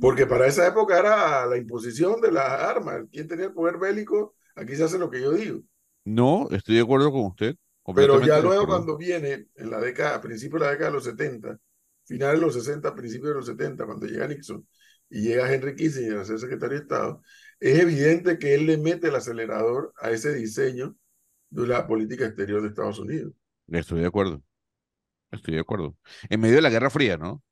Porque 0.00 0.26
para 0.26 0.46
esa 0.46 0.66
época 0.66 0.98
era 0.98 1.46
la 1.46 1.56
imposición 1.56 2.20
de 2.20 2.32
las 2.32 2.48
armas. 2.48 3.04
Quien 3.10 3.28
tenía 3.28 3.46
el 3.46 3.54
poder 3.54 3.78
bélico, 3.78 4.34
aquí 4.54 4.76
se 4.76 4.84
hace 4.84 4.98
lo 4.98 5.10
que 5.10 5.22
yo 5.22 5.32
digo. 5.32 5.60
No, 6.04 6.48
estoy 6.50 6.76
de 6.76 6.82
acuerdo 6.82 7.10
con 7.10 7.22
usted. 7.22 7.56
Pero 7.94 8.20
ya 8.20 8.40
luego 8.40 8.66
cuando 8.66 8.96
viene, 8.96 9.46
en 9.54 9.70
la 9.70 9.80
década, 9.80 10.16
a 10.16 10.20
principios 10.20 10.60
de 10.60 10.66
la 10.66 10.72
década 10.72 10.90
de 10.90 10.96
los 10.96 11.04
70, 11.04 11.56
finales 12.04 12.40
de 12.40 12.46
los 12.46 12.54
60, 12.54 12.94
principios 12.94 13.28
de 13.30 13.34
los 13.36 13.46
70, 13.46 13.86
cuando 13.86 14.06
llega 14.06 14.26
Nixon 14.26 14.66
y 15.08 15.22
llega 15.22 15.52
Henry 15.52 15.76
Kissinger 15.76 16.18
a 16.18 16.24
ser 16.24 16.38
secretario 16.38 16.76
de 16.76 16.82
Estado, 16.82 17.22
es 17.60 17.78
evidente 17.78 18.38
que 18.38 18.54
él 18.54 18.66
le 18.66 18.76
mete 18.76 19.08
el 19.08 19.14
acelerador 19.14 19.92
a 20.00 20.10
ese 20.10 20.34
diseño 20.34 20.96
de 21.62 21.68
la 21.68 21.86
política 21.86 22.26
exterior 22.26 22.62
de 22.62 22.68
Estados 22.68 22.98
Unidos. 22.98 23.32
Estoy 23.68 24.00
de 24.00 24.06
acuerdo. 24.06 24.42
Estoy 25.30 25.54
de 25.54 25.60
acuerdo. 25.60 25.96
En 26.28 26.40
medio 26.40 26.56
de 26.56 26.62
la 26.62 26.70
Guerra 26.70 26.90
Fría, 26.90 27.16
¿no? 27.16 27.42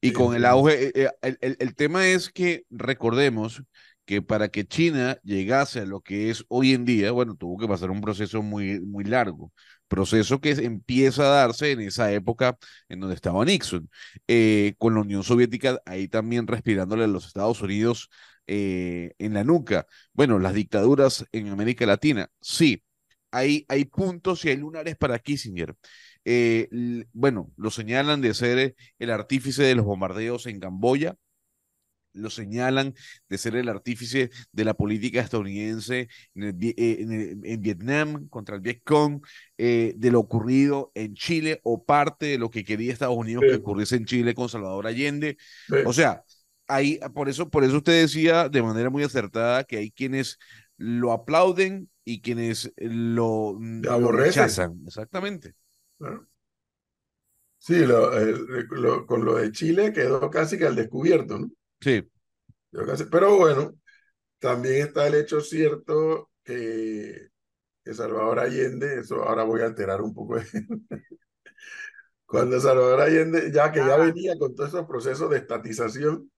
Y 0.00 0.12
con 0.12 0.36
el 0.36 0.44
auge, 0.44 0.88
eh, 0.88 1.10
eh, 1.22 1.36
el, 1.40 1.56
el, 1.58 1.74
tema 1.74 2.06
es 2.06 2.28
que 2.28 2.66
recordemos 2.68 3.62
que 4.04 4.20
para 4.20 4.48
que 4.48 4.66
China 4.66 5.18
llegase 5.22 5.80
a 5.80 5.86
lo 5.86 6.02
que 6.02 6.28
es 6.28 6.44
hoy 6.48 6.74
en 6.74 6.84
día, 6.84 7.10
bueno, 7.10 7.36
tuvo 7.36 7.56
que 7.56 7.66
pasar 7.66 7.90
un 7.90 8.02
proceso 8.02 8.42
muy, 8.42 8.80
muy 8.80 9.04
largo 9.04 9.50
proceso 9.88 10.40
que 10.40 10.50
empieza 10.50 11.22
a 11.24 11.46
darse 11.46 11.72
en 11.72 11.80
esa 11.80 12.12
época 12.12 12.58
en 12.88 13.00
donde 13.00 13.14
estaba 13.14 13.44
Nixon, 13.44 13.88
eh, 14.28 14.74
con 14.78 14.94
la 14.94 15.00
Unión 15.00 15.22
Soviética 15.22 15.80
ahí 15.86 16.08
también 16.08 16.46
respirándole 16.46 17.04
a 17.04 17.06
los 17.06 17.26
Estados 17.26 17.60
Unidos 17.62 18.10
eh, 18.46 19.12
en 19.18 19.34
la 19.34 19.44
nuca. 19.44 19.86
Bueno, 20.12 20.38
las 20.38 20.54
dictaduras 20.54 21.24
en 21.32 21.48
América 21.48 21.86
Latina, 21.86 22.28
sí, 22.40 22.82
hay, 23.34 23.66
hay 23.68 23.84
puntos 23.86 24.44
y 24.44 24.50
hay 24.50 24.56
lunares 24.56 24.96
para 24.96 25.18
Kissinger. 25.18 25.74
Eh, 26.24 26.68
bueno, 27.12 27.52
lo 27.56 27.70
señalan 27.70 28.20
de 28.20 28.32
ser 28.32 28.76
el 28.98 29.10
artífice 29.10 29.64
de 29.64 29.74
los 29.74 29.84
bombardeos 29.84 30.46
en 30.46 30.60
Camboya, 30.60 31.16
lo 32.12 32.30
señalan 32.30 32.94
de 33.28 33.38
ser 33.38 33.56
el 33.56 33.68
artífice 33.68 34.30
de 34.52 34.64
la 34.64 34.74
política 34.74 35.20
estadounidense 35.20 36.08
en, 36.36 36.56
eh, 36.60 37.56
Vietnam 37.58 38.28
contra 38.28 38.54
el 38.54 38.60
Vietcong, 38.60 39.20
eh, 39.58 39.94
de 39.96 40.10
lo 40.12 40.20
ocurrido 40.20 40.92
en 40.94 41.14
Chile 41.14 41.60
o 41.64 41.84
parte 41.84 42.26
de 42.26 42.38
lo 42.38 42.50
que 42.50 42.64
quería 42.64 42.92
Estados 42.92 43.16
Unidos 43.16 43.42
que 43.48 43.56
ocurriese 43.56 43.96
en 43.96 44.04
Chile 44.04 44.32
con 44.34 44.48
Salvador 44.48 44.86
Allende. 44.86 45.36
O 45.84 45.92
sea, 45.92 46.22
ahí, 46.68 47.00
por 47.12 47.28
eso, 47.28 47.50
por 47.50 47.64
eso 47.64 47.78
usted 47.78 48.02
decía 48.02 48.48
de 48.48 48.62
manera 48.62 48.90
muy 48.90 49.02
acertada 49.02 49.64
que 49.64 49.78
hay 49.78 49.90
quienes 49.90 50.38
lo 50.76 51.10
aplauden 51.10 51.90
y 52.04 52.20
quienes 52.20 52.72
lo, 52.76 53.58
rechazan. 54.12 54.82
Exactamente. 54.86 55.54
Sí, 57.58 57.82
con 59.06 59.24
lo 59.24 59.36
de 59.36 59.50
Chile 59.50 59.92
quedó 59.92 60.30
casi 60.30 60.58
que 60.58 60.66
al 60.66 60.76
descubierto, 60.76 61.38
¿no? 61.38 61.50
Sí. 61.80 62.06
Pero 63.10 63.36
bueno, 63.38 63.74
también 64.38 64.86
está 64.86 65.06
el 65.06 65.14
hecho 65.14 65.40
cierto 65.40 66.30
que, 66.42 67.28
Salvador 67.92 68.40
Allende, 68.40 69.00
eso 69.00 69.22
ahora 69.22 69.44
voy 69.44 69.62
a 69.62 69.66
alterar 69.66 70.02
un 70.02 70.12
poco, 70.12 70.36
Cuando 72.26 72.60
Salvador 72.60 73.00
Allende, 73.00 73.50
ya 73.52 73.70
que 73.70 73.78
ya 73.78 73.94
Ah. 73.94 73.98
venía 73.98 74.36
con 74.38 74.54
todos 74.54 74.70
esos 74.70 74.86
procesos 74.86 75.30
de 75.30 75.38
estatización, 75.38 76.30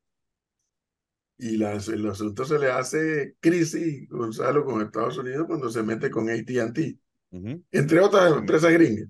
y 1.38 1.56
la- 1.58 1.74
el 1.74 2.08
asunto 2.08 2.44
se 2.44 2.58
le 2.58 2.70
hace 2.70 3.36
crisis, 3.40 4.08
Gonzalo, 4.08 4.64
con 4.64 4.82
Estados 4.82 5.18
Unidos 5.18 5.46
cuando 5.46 5.70
se 5.70 5.82
mete 5.82 6.10
con 6.10 6.28
AT&T, 6.30 6.98
Ujú. 7.30 7.62
entre 7.72 8.00
otras 8.00 8.36
empresas 8.36 8.72
gringas. 8.72 9.08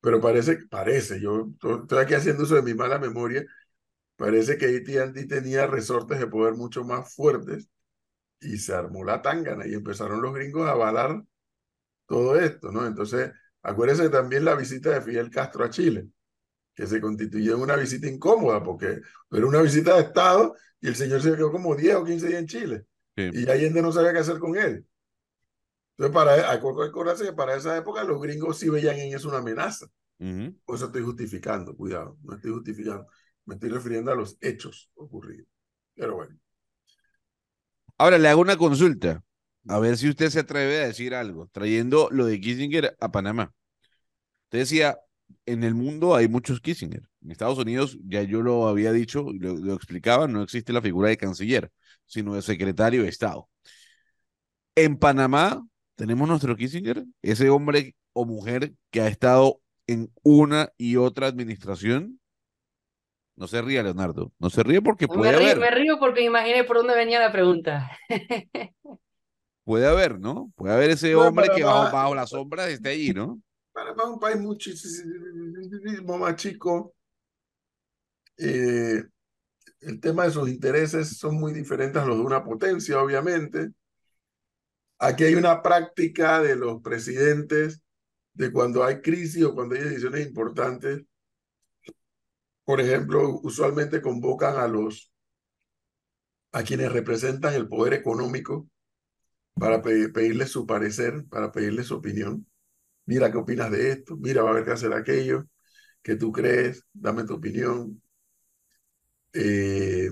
Pero 0.00 0.20
parece, 0.20 0.58
parece, 0.68 1.20
yo 1.20 1.50
to- 1.60 1.82
estoy 1.82 2.00
aquí 2.04 2.14
haciendo 2.14 2.44
uso 2.44 2.56
de 2.56 2.62
mi 2.62 2.74
mala 2.74 2.98
memoria, 2.98 3.44
parece 4.16 4.58
que 4.58 4.66
AT&T 4.66 5.26
tenía 5.26 5.66
resortes 5.66 6.18
de 6.20 6.26
poder 6.28 6.54
mucho 6.54 6.84
más 6.84 7.14
fuertes 7.14 7.68
y 8.40 8.58
se 8.58 8.74
armó 8.74 9.04
la 9.04 9.22
tángana 9.22 9.66
y 9.66 9.74
empezaron 9.74 10.22
los 10.22 10.34
gringos 10.34 10.68
a 10.68 10.72
avalar 10.72 11.22
todo 12.06 12.38
esto, 12.38 12.70
¿no? 12.72 12.86
Entonces, 12.86 13.32
acuérdense 13.62 14.08
también 14.10 14.44
la 14.44 14.54
visita 14.54 14.90
de 14.90 15.00
Fidel 15.02 15.30
Castro 15.30 15.64
a 15.64 15.70
Chile, 15.70 16.08
que 16.74 16.86
se 16.86 17.00
constituyó 17.00 17.54
en 17.56 17.62
una 17.62 17.76
visita 17.76 18.08
incómoda 18.08 18.62
porque 18.62 19.00
era 19.30 19.46
una 19.46 19.62
visita 19.62 19.96
de 19.96 20.02
Estado 20.02 20.54
y 20.80 20.88
el 20.88 20.96
señor 20.96 21.22
se 21.22 21.32
quedó 21.34 21.52
como 21.52 21.74
10 21.76 21.96
o 21.96 22.04
15 22.04 22.28
días 22.28 22.40
en 22.40 22.46
Chile 22.46 22.86
Sí. 23.16 23.30
y 23.32 23.50
Allende 23.50 23.82
no 23.82 23.92
sabía 23.92 24.12
qué 24.12 24.20
hacer 24.20 24.38
con 24.38 24.56
él. 24.56 24.86
Entonces, 25.96 26.14
para, 26.14 26.50
hay 26.50 26.60
que 26.60 26.66
acordarse 26.66 27.24
que 27.24 27.32
para 27.32 27.54
esa 27.56 27.76
época 27.76 28.02
los 28.04 28.20
gringos 28.20 28.58
sí 28.58 28.68
veían 28.68 28.96
en 28.96 29.14
eso 29.14 29.28
una 29.28 29.38
amenaza. 29.38 29.86
Ujú. 30.18 30.56
Por 30.64 30.76
eso 30.76 30.86
estoy 30.86 31.02
justificando, 31.02 31.76
cuidado, 31.76 32.16
no 32.22 32.34
estoy 32.36 32.52
justificando, 32.52 33.06
me 33.44 33.54
estoy 33.54 33.70
refiriendo 33.70 34.12
a 34.12 34.16
los 34.16 34.38
hechos 34.40 34.90
ocurridos. 34.94 35.46
Pero 35.94 36.16
bueno, 36.16 36.38
Ahora 37.98 38.18
le 38.18 38.28
hago 38.28 38.40
una 38.40 38.56
consulta, 38.56 39.22
a 39.68 39.78
ver 39.78 39.96
si 39.96 40.08
usted 40.08 40.30
se 40.30 40.40
atreve 40.40 40.80
a 40.82 40.86
decir 40.86 41.14
algo, 41.14 41.48
trayendo 41.52 42.08
lo 42.10 42.26
de 42.26 42.40
Kissinger 42.40 42.96
a 43.00 43.12
Panamá. 43.12 43.52
Usted 44.44 44.60
decía, 44.60 44.98
en 45.46 45.64
el 45.64 45.74
mundo 45.74 46.14
hay 46.14 46.28
muchos 46.28 46.60
Kissinger. 46.60 47.02
En 47.22 47.30
Estados 47.30 47.58
Unidos, 47.58 47.98
ya 48.04 48.22
yo 48.22 48.42
lo 48.42 48.66
había 48.68 48.92
dicho 48.92 49.26
y 49.32 49.38
lo, 49.38 49.54
lo 49.56 49.74
explicaba, 49.74 50.26
no 50.28 50.42
existe 50.42 50.72
la 50.72 50.82
figura 50.82 51.08
de 51.08 51.16
canciller, 51.16 51.70
sino 52.06 52.34
de 52.34 52.42
secretario 52.42 53.02
de 53.02 53.08
Estado. 53.08 53.48
En 54.74 54.96
Panamá 54.96 55.64
tenemos 55.96 56.28
nuestro 56.28 56.56
Kissinger, 56.56 57.04
ese 57.22 57.50
hombre 57.50 57.94
o 58.12 58.24
mujer 58.24 58.72
que 58.90 59.00
ha 59.00 59.08
estado 59.08 59.60
en 59.86 60.10
una 60.22 60.70
y 60.76 60.96
otra 60.96 61.26
administración. 61.26 62.18
No 63.36 63.46
se 63.48 63.62
ríe, 63.62 63.82
Leonardo. 63.82 64.32
No 64.38 64.50
se 64.50 64.62
ríe 64.62 64.82
porque 64.82 65.06
Me 65.06 65.14
puede 65.14 65.32
río, 65.32 65.40
haber. 65.46 65.58
me 65.58 65.70
río 65.70 65.98
porque 65.98 66.22
imaginé 66.22 66.64
por 66.64 66.78
dónde 66.78 66.94
venía 66.94 67.20
la 67.20 67.32
pregunta. 67.32 67.90
Puede 69.64 69.86
haber, 69.86 70.18
¿no? 70.18 70.52
Puede 70.56 70.74
haber 70.74 70.90
ese 70.90 71.14
hombre 71.14 71.48
que 71.54 71.62
bajo, 71.62 71.92
bajo 71.94 72.14
la 72.14 72.26
sombra 72.26 72.68
esté 72.68 72.90
allí, 72.90 73.12
¿no? 73.12 73.40
Panamá 73.94 74.02
es 74.04 74.14
un 74.14 74.20
país 74.20 74.40
muchísimo 74.40 76.18
más 76.18 76.36
chico. 76.36 76.94
Eh, 78.36 79.02
el 79.80 80.00
tema 80.00 80.24
de 80.24 80.30
sus 80.30 80.48
intereses 80.48 81.18
son 81.18 81.36
muy 81.36 81.52
diferentes 81.52 82.00
a 82.00 82.06
los 82.06 82.16
de 82.16 82.22
una 82.24 82.44
potencia, 82.44 83.00
obviamente. 83.00 83.72
Aquí 84.98 85.24
hay 85.24 85.34
una 85.34 85.62
práctica 85.62 86.40
de 86.40 86.56
los 86.56 86.80
presidentes 86.80 87.82
de 88.34 88.52
cuando 88.52 88.84
hay 88.84 89.00
crisis 89.00 89.44
o 89.44 89.54
cuando 89.54 89.74
hay 89.74 89.82
decisiones 89.82 90.26
importantes. 90.26 91.02
Por 92.64 92.80
ejemplo, 92.80 93.40
usualmente 93.42 94.00
convocan 94.00 94.56
a 94.56 94.68
los 94.68 95.12
a 96.52 96.62
quienes 96.62 96.92
representan 96.92 97.54
el 97.54 97.66
poder 97.66 97.94
económico 97.94 98.68
para 99.54 99.82
pe- 99.82 100.10
pedirles 100.10 100.50
su 100.50 100.66
parecer, 100.66 101.24
para 101.28 101.50
pedirles 101.50 101.86
su 101.86 101.96
opinión. 101.96 102.46
Mira 103.06 103.30
qué 103.30 103.38
opinas 103.38 103.70
de 103.70 103.90
esto, 103.92 104.16
mira, 104.16 104.42
va 104.42 104.50
a 104.50 104.52
haber 104.52 104.64
que 104.64 104.72
hacer 104.72 104.92
aquello, 104.92 105.46
que 106.02 106.16
tú 106.16 106.32
crees, 106.32 106.84
dame 106.94 107.24
tu 107.24 107.34
opinión. 107.34 108.02
Eh, 109.34 110.10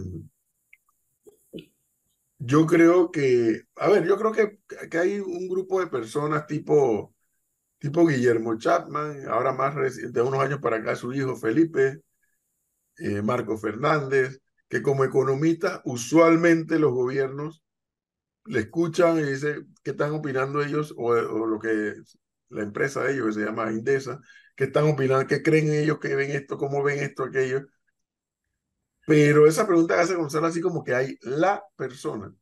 yo 2.39 2.67
creo 2.67 3.11
que, 3.11 3.63
a 3.77 3.89
ver, 3.89 4.05
yo 4.07 4.17
creo 4.19 4.33
que, 4.33 4.59
que 4.89 4.99
hay 4.99 5.21
un 5.21 5.49
grupo 5.49 5.81
de 5.81 5.87
personas 5.89 6.47
tipo, 6.47 7.15
tipo 7.79 8.07
Guillermo 8.07 8.59
Chapman, 8.59 9.29
ahora 9.29 9.53
más 9.55 9.75
de 9.77 10.23
unos 10.23 10.41
años 10.41 10.61
para 10.61 10.79
acá, 10.79 10.97
su 10.97 11.13
hijo 11.15 11.37
Felipe, 11.37 12.03
eh, 12.99 13.23
Marco 13.23 13.57
Fernández, 13.59 14.41
que 14.69 14.83
como 14.83 15.05
economistas, 15.05 15.81
usualmente 15.85 16.79
los 16.79 16.93
gobiernos 16.93 17.63
le 18.47 18.61
escuchan 18.61 19.19
y 19.21 19.25
dicen 19.25 19.75
qué 19.85 19.93
están 19.93 20.13
opinando 20.15 20.63
ellos 20.63 20.95
o, 20.97 21.09
o 21.11 21.47
lo 21.47 21.59
que 21.61 21.95
la 22.51 22.63
empresa 22.63 23.03
de 23.05 23.15
ellos, 23.15 23.29
que 23.29 23.33
se 23.35 23.47
llama 23.47 23.73
Indesa, 23.73 24.21
qué 24.57 24.65
están 24.65 24.85
opinando, 24.85 25.27
qué 25.27 25.43
creen 25.43 25.73
ellos, 25.73 25.99
qué 26.01 26.15
ven 26.15 26.33
esto, 26.33 26.59
cómo 26.59 26.83
ven 26.83 27.01
esto, 27.01 27.25
aquello. 27.25 27.67
Pero 29.07 29.47
esa 29.47 29.67
pregunta 29.67 29.97
que 29.97 30.03
hace 30.03 30.15
Gonzalo 30.15 30.47
así 30.47 30.61
como 30.61 30.85
que 30.85 30.95
hay 30.95 31.17
la 31.23 31.65
persona 31.77 32.35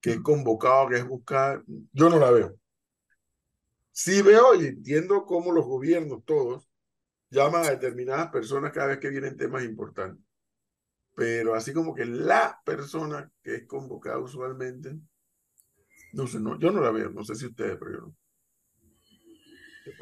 que 0.00 0.12
he 0.14 0.22
convocado, 0.22 0.88
que 0.88 0.96
es 0.96 1.06
buscar, 1.06 1.62
yo 1.92 2.10
no 2.10 2.18
la 2.18 2.30
veo. 2.30 2.58
Sí 3.92 4.22
veo 4.22 4.54
y 4.54 4.66
entiendo 4.66 5.24
cómo 5.24 5.52
los 5.52 5.64
gobiernos 5.66 6.24
todos 6.24 6.68
llaman 7.30 7.64
a 7.64 7.70
determinadas 7.70 8.30
personas 8.30 8.72
cada 8.72 8.88
vez 8.88 8.98
que 8.98 9.10
vienen 9.10 9.36
temas 9.36 9.64
importantes. 9.64 10.24
Pero 11.14 11.54
así 11.54 11.72
como 11.72 11.94
que 11.94 12.04
la 12.04 12.60
persona 12.64 13.30
que 13.42 13.56
es 13.56 13.66
convocada 13.66 14.18
usualmente, 14.18 14.96
no 16.12 16.26
sé, 16.26 16.40
no, 16.40 16.58
yo 16.58 16.70
no 16.72 16.80
la 16.80 16.90
veo, 16.90 17.10
no 17.10 17.24
sé 17.24 17.34
si 17.34 17.46
ustedes, 17.46 17.76
pero 17.78 17.92
yo 17.92 18.00
no. 18.00 18.16
Sí 19.86 19.92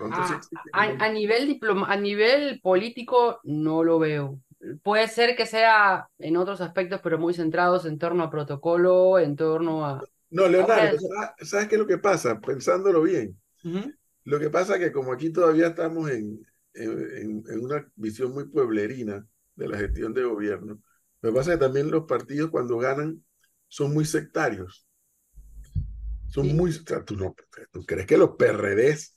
Ah, 0.72 0.86
a, 0.98 1.04
a 1.06 1.12
nivel 1.12 1.46
diploma, 1.46 1.86
a 1.92 1.96
nivel 1.96 2.60
político 2.62 3.40
no 3.44 3.84
lo 3.84 3.98
veo. 3.98 4.40
Puede 4.82 5.08
ser 5.08 5.36
que 5.36 5.44
sea 5.46 6.08
en 6.18 6.36
otros 6.38 6.60
aspectos, 6.62 7.00
pero 7.02 7.18
muy 7.18 7.34
centrados 7.34 7.84
en 7.84 7.98
torno 7.98 8.22
a 8.22 8.30
protocolo, 8.30 9.18
en 9.18 9.36
torno 9.36 9.84
a... 9.84 10.02
No, 10.30 10.48
Leonardo, 10.48 10.72
Ahora- 10.72 11.34
¿sabes- 11.36 11.50
¿sabes 11.50 11.68
qué 11.68 11.74
es 11.74 11.80
lo 11.80 11.86
que 11.86 11.98
pasa? 11.98 12.40
Pensándolo 12.40 13.02
bien. 13.02 13.38
Lo 14.24 14.38
que 14.38 14.48
pasa 14.50 14.74
es 14.76 14.80
que 14.80 14.92
como 14.92 15.12
aquí 15.12 15.30
todavía 15.30 15.68
estamos 15.68 16.10
en, 16.10 16.40
en, 16.72 17.44
en 17.46 17.64
una 17.64 17.86
visión 17.94 18.32
muy 18.32 18.46
pueblerina 18.48 19.26
de 19.54 19.68
la 19.68 19.76
gestión 19.78 20.14
de 20.14 20.24
gobierno, 20.24 20.80
lo 21.20 21.30
que 21.30 21.36
pasa 21.36 21.52
es 21.52 21.58
que 21.58 21.64
también 21.64 21.90
los 21.90 22.04
partidos 22.04 22.50
cuando 22.50 22.78
ganan 22.78 23.22
son 23.68 23.92
muy 23.92 24.04
sectarios. 24.06 24.86
Son 26.28 26.44
Sí. 26.46 26.52
muy... 26.54 26.70
o 26.70 26.72
sea, 26.72 27.04
¿tú, 27.04 27.16
no, 27.16 27.34
¿Tú 27.72 27.84
crees 27.84 28.06
que 28.06 28.18
los 28.18 28.30
PRDs 28.30 29.14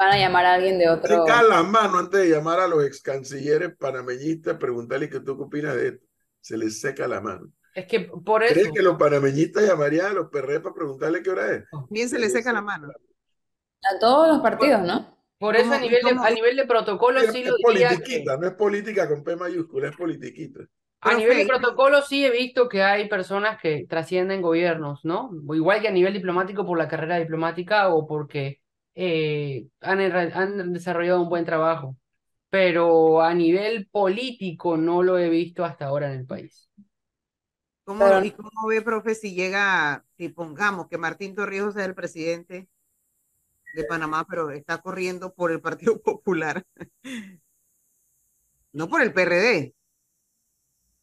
Van 0.00 0.12
a 0.12 0.16
llamar 0.18 0.46
a 0.46 0.54
alguien 0.54 0.78
de 0.78 0.88
otro. 0.88 1.24
caen 1.26 1.48
la 1.50 1.62
mano 1.62 1.98
antes 1.98 2.20
de 2.20 2.30
llamar 2.30 2.58
a 2.58 2.66
los 2.66 2.82
ex 2.84 3.02
cancilleres 3.02 3.76
panameñistas, 3.78 4.56
preguntarle 4.56 5.10
qué 5.10 5.20
tú 5.20 5.36
qué 5.36 5.42
opinas 5.44 5.76
de 5.76 5.88
esto? 5.88 6.06
Se 6.40 6.56
les 6.56 6.80
seca 6.80 7.06
la 7.06 7.20
mano. 7.20 7.52
Es 7.74 7.86
que 7.86 8.00
por 8.00 8.40
¿Crees 8.40 8.56
eso, 8.66 8.72
que 8.72 8.82
los 8.82 8.96
panameñistas 8.96 9.62
llamarían 9.68 10.06
a 10.06 10.14
los 10.14 10.30
PRD 10.30 10.60
para 10.60 10.74
preguntarle 10.74 11.22
qué 11.22 11.30
hora 11.30 11.52
es? 11.54 11.64
Bien 11.90 12.08
se 12.08 12.18
le 12.18 12.30
seca 12.30 12.50
la 12.50 12.62
mano. 12.62 12.88
A 12.88 13.98
todos 14.00 14.28
los 14.28 14.40
partidos, 14.40 14.80
¿no? 14.82 15.18
por 15.38 15.56
eso 15.56 15.70
a 15.72 15.74
¿Cómo- 15.76 15.80
nivel 15.86 16.02
de, 16.02 16.10
a 16.26 16.30
nivel 16.30 16.56
de 16.56 16.66
protocolo 16.66 17.20
Es, 17.20 17.32
sí 17.32 17.44
lo 17.44 17.54
diría 17.68 17.88
que- 17.90 17.96
politiquita, 17.96 18.36
no 18.38 18.46
es 18.46 18.52
política 18.54 19.08
con 19.08 19.22
P 19.24 19.36
mayúscula, 19.36 19.88
es 19.88 19.96
politiquita. 19.96 20.60
A 21.02 21.14
nivel 21.14 21.36
de 21.38 21.46
protocolo 21.46 22.02
sí 22.02 22.24
he 22.26 22.30
visto 22.30 22.68
que 22.68 22.82
hay 22.82 23.08
personas 23.08 23.58
que 23.60 23.86
trascienden 23.88 24.42
gobiernos, 24.42 25.02
¿no? 25.04 25.30
Igual 25.54 25.80
que 25.80 25.88
a 25.88 25.92
nivel 25.92 26.12
diplomático 26.12 26.66
por 26.66 26.76
la 26.76 26.88
carrera 26.88 27.16
diplomática 27.18 27.88
o 27.88 28.06
porque 28.06 28.60
eh, 28.94 29.68
han, 29.80 30.00
han 30.00 30.72
desarrollado 30.72 31.22
un 31.22 31.28
buen 31.28 31.44
trabajo. 31.44 31.96
Pero 32.50 33.22
a 33.22 33.34
nivel 33.34 33.88
político 33.90 34.76
no 34.76 35.02
lo 35.02 35.18
he 35.18 35.28
visto 35.30 35.64
hasta 35.64 35.86
ahora 35.86 36.12
en 36.12 36.20
el 36.20 36.26
país. 36.26 36.70
¿Cómo, 37.84 38.04
Pero- 38.04 38.24
¿Y 38.24 38.30
cómo 38.32 38.50
ve, 38.68 38.82
profe, 38.82 39.14
si 39.14 39.34
llega, 39.34 40.04
si 40.16 40.28
pongamos 40.28 40.88
que 40.88 40.98
Martín 40.98 41.34
Torrijos 41.34 41.74
sea 41.74 41.84
el 41.84 41.94
presidente 41.94 42.68
de 43.74 43.84
Panamá, 43.84 44.24
pero 44.28 44.50
está 44.50 44.78
corriendo 44.78 45.32
por 45.34 45.50
el 45.52 45.60
Partido 45.60 46.00
Popular, 46.02 46.64
no 48.72 48.88
por 48.88 49.02
el 49.02 49.12
PRD? 49.12 49.74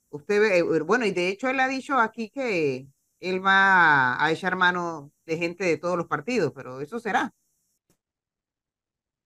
Usted 0.10 0.40
ve, 0.42 0.58
eh, 0.60 0.82
bueno, 0.82 1.06
y 1.06 1.12
de 1.12 1.30
hecho 1.30 1.50
él 1.50 1.60
ha 1.60 1.68
dicho 1.68 1.98
aquí 2.00 2.30
que 2.30 2.88
él 3.20 3.46
va 3.46 4.24
a 4.24 4.32
echar 4.32 4.56
mano 4.56 5.12
de 5.26 5.38
gente 5.38 5.66
de 5.66 5.78
todos 5.78 5.98
los 5.98 6.08
partidos, 6.08 6.54
pero 6.56 6.82
eso 6.82 7.00
será. 7.00 7.34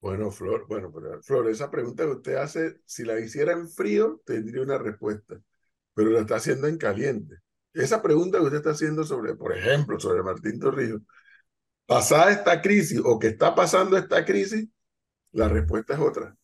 Bueno, 0.02 0.32
Flor, 0.32 0.66
bueno, 0.68 0.92
pero 0.92 1.22
Flor, 1.22 1.48
esa 1.48 1.70
pregunta 1.70 2.04
que 2.04 2.10
usted 2.10 2.36
hace, 2.36 2.78
si 2.86 3.04
la 3.04 3.20
hiciera 3.20 3.54
en 3.54 3.70
frío, 3.70 4.20
tendría 4.26 4.64
una 4.64 4.80
respuesta, 4.80 5.40
pero 5.94 6.10
la 6.10 6.22
está 6.22 6.38
haciendo 6.38 6.68
en 6.68 6.80
caliente. 6.80 7.36
Esa 7.72 8.02
pregunta 8.02 8.40
que 8.40 8.46
usted 8.46 8.58
está 8.58 8.72
haciendo 8.72 9.04
sobre, 9.04 9.36
por 9.36 9.56
ejemplo, 9.56 10.00
sobre 10.00 10.24
Martín 10.24 10.60
Torrijos, 10.60 11.04
pasada 11.86 12.32
esta 12.32 12.62
crisis 12.62 13.00
o 13.06 13.20
que 13.20 13.28
está 13.28 13.54
pasando 13.54 13.96
esta 13.96 14.26
crisis, 14.26 14.68
la 15.34 15.48
respuesta 15.48 15.94
es 15.94 16.00
otra. 16.00 16.36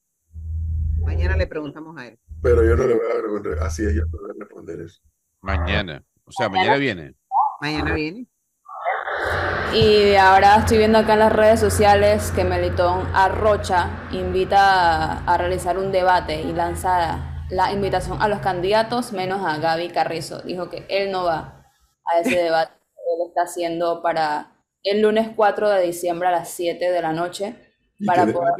Mañana 0.99 1.35
le 1.35 1.47
preguntamos 1.47 1.97
a 1.97 2.07
él. 2.07 2.19
Pero 2.43 2.63
yo 2.63 2.75
no 2.75 2.85
le 2.85 2.93
voy 2.93 3.11
a 3.11 3.21
responder, 3.21 3.59
así 3.59 3.85
es, 3.85 3.95
yo 3.95 4.03
no 4.05 4.27
le 4.27 4.33
voy 4.33 4.41
a 4.41 4.43
responder 4.43 4.81
eso. 4.81 5.01
Mañana. 5.41 6.03
O 6.25 6.31
sea, 6.31 6.47
mañana 6.47 6.77
viene. 6.77 7.15
Mañana 7.59 7.95
viene. 7.95 8.27
Y 9.73 10.15
ahora 10.15 10.57
estoy 10.57 10.77
viendo 10.77 10.97
acá 10.97 11.13
en 11.13 11.19
las 11.19 11.31
redes 11.31 11.59
sociales 11.59 12.31
que 12.33 12.43
Melitón 12.43 13.05
Arrocha 13.13 14.07
invita 14.11 14.59
a, 14.59 15.33
a 15.33 15.37
realizar 15.37 15.77
un 15.77 15.91
debate 15.91 16.41
y 16.41 16.53
lanza 16.53 17.45
la 17.49 17.71
invitación 17.71 18.21
a 18.21 18.27
los 18.27 18.39
candidatos 18.39 19.11
menos 19.11 19.45
a 19.45 19.57
Gaby 19.57 19.89
Carrizo. 19.89 20.41
Dijo 20.41 20.69
que 20.69 20.85
él 20.89 21.11
no 21.11 21.25
va 21.25 21.65
a 22.05 22.19
ese 22.19 22.37
debate 22.43 22.71
que 22.73 23.13
él 23.13 23.27
está 23.27 23.43
haciendo 23.43 24.01
para 24.01 24.55
el 24.83 25.01
lunes 25.01 25.29
4 25.35 25.69
de 25.69 25.83
diciembre 25.83 26.29
a 26.29 26.31
las 26.31 26.49
7 26.49 26.89
de 26.91 27.01
la 27.01 27.11
noche. 27.11 27.55
¿Y 27.99 28.05
Para 28.05 28.25
qué 28.25 28.33
poder-? 28.33 28.55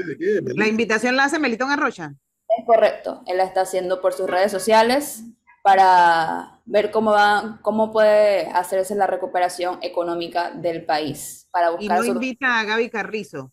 La 0.56 0.68
invitación 0.68 1.16
la 1.16 1.26
hace 1.26 1.40
Melitón 1.40 1.72
Arrocha. 1.72 2.14
Es 2.58 2.66
correcto, 2.66 3.24
él 3.28 3.38
la 3.38 3.44
está 3.44 3.62
haciendo 3.62 4.02
por 4.02 4.14
sus 4.14 4.30
redes 4.30 4.52
sociales 4.52 5.24
para 5.68 6.62
ver 6.66 6.92
cómo 6.92 7.12
va, 7.12 7.60
cómo 7.62 7.92
puede 7.92 8.48
hacerse 8.48 8.96
la 8.96 9.06
recuperación 9.06 9.80
económica 9.82 10.50
del 10.52 10.86
país, 10.86 11.50
para 11.52 11.72
Y 11.74 11.76
buscar 11.76 11.98
no 11.98 12.04
su- 12.06 12.12
invita 12.14 12.58
a 12.58 12.64
Gaby 12.64 12.90
Carrizo. 12.90 13.52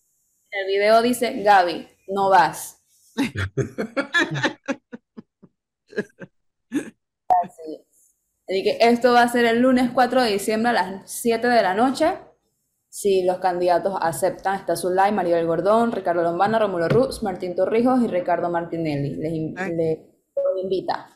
El 0.53 0.69
video 0.69 1.03
dice, 1.03 1.43
Gaby, 1.43 1.89
no 2.07 2.31
vas. 2.31 2.81
Así 6.71 7.75
es. 7.75 8.15
Así 8.49 8.63
que 8.63 8.79
esto 8.81 9.13
va 9.13 9.23
a 9.23 9.29
ser 9.29 9.45
el 9.47 9.59
lunes 9.59 9.91
4 9.93 10.23
de 10.23 10.31
diciembre 10.31 10.71
a 10.71 10.73
las 10.75 11.11
7 11.11 11.49
de 11.49 11.63
la 11.63 11.75
noche. 11.75 12.15
Si 12.91 13.25
los 13.25 13.39
candidatos 13.39 13.97
aceptan, 14.01 14.61
está 14.61 14.77
Zulay, 14.77 15.11
Maribel 15.11 15.49
Gordón, 15.49 15.91
Ricardo 15.91 16.23
Lombana, 16.23 16.61
Romulo 16.61 16.89
Ruz, 16.89 17.25
Martín 17.25 17.57
Torrijos 17.57 18.01
y 18.03 18.07
Ricardo 18.07 18.51
Martinelli. 18.51 19.17
Les, 19.17 19.33
in- 19.33 19.57
invita. 20.63 21.11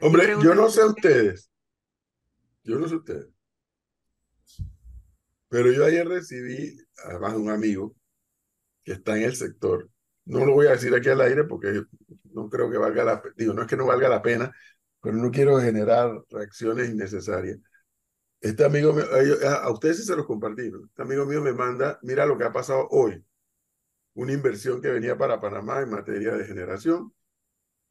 Hombre, 0.00 0.26
yo 0.42 0.54
no 0.56 0.68
sé 0.70 0.84
ustedes. 0.84 1.50
Yo 2.62 2.78
no 2.78 2.88
sé 2.88 2.94
ustedes. 2.96 3.28
Pero 5.48 5.72
yo 5.72 5.84
ayer 5.84 6.06
recibí, 6.06 6.76
además 7.04 7.32
de 7.34 7.38
un 7.38 7.50
amigo 7.50 7.94
que 8.84 8.92
está 8.94 9.16
en 9.18 9.24
el 9.24 9.36
sector. 9.36 9.90
No 10.26 10.44
lo 10.46 10.54
voy 10.54 10.68
a 10.68 10.72
decir 10.72 10.94
aquí 10.94 11.08
al 11.10 11.20
aire 11.22 11.44
porque 11.44 11.82
no 12.32 12.48
creo 12.50 12.70
que 12.70 12.78
valga 12.78 13.04
la 13.04 13.22
pena. 13.22 13.34
Digo, 13.38 13.54
no 13.54 13.62
es 13.62 13.68
que 13.68 13.76
no 13.76 13.86
valga 13.86 14.08
la 14.08 14.22
pena, 14.22 14.52
pero 15.02 15.16
no 15.16 15.30
quiero 15.30 15.58
generar 15.60 16.12
reacciones 16.30 16.90
innecesarias. 16.90 17.58
Este 18.40 18.64
amigo, 18.64 18.92
me- 18.94 19.02
a 19.04 19.20
ellos- 19.22 19.42
a 19.44 19.64
a 19.64 19.72
ustedes 19.72 19.98
sí 19.98 20.04
se 20.04 20.16
los 20.16 20.26
compartí. 20.26 20.70
¿no? 20.70 20.86
Este 20.86 21.02
amigo 21.02 21.26
mío 21.26 21.42
me 21.42 21.52
manda, 21.52 21.98
mira 22.02 22.26
lo 22.26 22.38
que 22.38 22.44
ha 22.44 22.52
pasado 22.52 22.88
hoy. 22.90 23.24
Una 24.14 24.32
inversión 24.32 24.82
que 24.82 24.90
venía 24.90 25.16
para 25.18 25.40
Panamá 25.40 25.80
en 25.82 25.90
materia 25.90 26.32
de 26.34 26.44
generación 26.46 27.12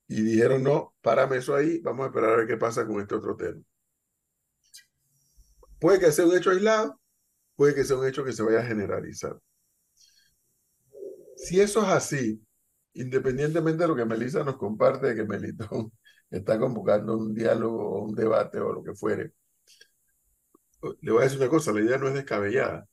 y 0.07 0.21
dijeron, 0.21 0.63
no, 0.63 0.95
párame 1.01 1.37
eso 1.37 1.55
ahí, 1.55 1.79
vamos 1.79 2.05
a 2.05 2.07
esperar 2.07 2.33
a 2.33 2.37
ver 2.37 2.47
qué 2.47 2.57
pasa 2.57 2.85
con 2.85 3.01
este 3.01 3.15
otro 3.15 3.35
tema. 3.35 3.61
Puede 5.79 5.99
que 5.99 6.11
sea 6.11 6.25
un 6.25 6.35
hecho 6.35 6.51
aislado, 6.51 6.99
puede 7.55 7.75
que 7.75 7.83
sea 7.83 7.97
un 7.97 8.07
hecho 8.07 8.23
que 8.23 8.33
se 8.33 8.43
vaya 8.43 8.59
a 8.59 8.65
generalizar. 8.65 9.37
Si 11.35 11.59
eso 11.61 11.81
es 11.83 11.89
así, 11.89 12.41
independientemente 12.93 13.83
de 13.83 13.87
lo 13.87 13.95
que 13.95 14.05
Melissa 14.05 14.43
nos 14.43 14.57
comparte, 14.57 15.07
de 15.07 15.15
que 15.15 15.25
Melitón 15.25 15.91
está 16.29 16.59
convocando 16.59 17.17
un 17.17 17.33
diálogo 17.33 17.77
o 17.77 18.03
un 18.05 18.15
debate 18.15 18.59
o 18.59 18.73
lo 18.73 18.83
que 18.83 18.93
fuere, 18.93 19.33
le 21.01 21.11
voy 21.11 21.21
a 21.21 21.23
decir 21.25 21.39
una 21.39 21.49
cosa, 21.49 21.71
la 21.71 21.81
idea 21.81 21.97
no 21.97 22.07
es 22.07 22.13
descabellada. 22.13 22.87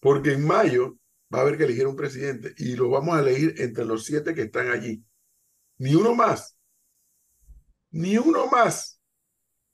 Porque 0.00 0.32
en 0.32 0.46
mayo 0.46 0.98
va 1.32 1.38
a 1.38 1.42
haber 1.42 1.56
que 1.56 1.64
elegir 1.64 1.86
un 1.86 1.96
presidente 1.96 2.54
y 2.58 2.76
lo 2.76 2.90
vamos 2.90 3.16
a 3.16 3.20
elegir 3.20 3.54
entre 3.58 3.84
los 3.84 4.04
siete 4.04 4.34
que 4.34 4.42
están 4.42 4.70
allí. 4.70 5.02
Ni 5.78 5.94
uno 5.94 6.14
más. 6.14 6.56
Ni 7.90 8.18
uno 8.18 8.46
más. 8.46 9.00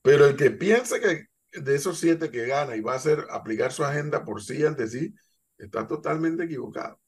Pero 0.03 0.27
el 0.27 0.37
que 0.37 0.51
piensa 0.51 0.99
que 1.01 1.27
de 1.53 1.75
esos 1.75 1.99
siete 1.99 2.31
que 2.31 2.47
gana 2.47 2.77
y 2.77 2.81
va 2.81 2.93
a 2.93 2.97
hacer 2.97 3.27
aplicar 3.31 3.73
su 3.73 3.85
agenda 3.85 4.25
por 4.25 4.43
sí 4.43 4.65
ante 4.65 4.87
sí, 4.87 5.15
está 5.59 5.87
totalmente 5.87 6.45
equivocado. 6.45 7.01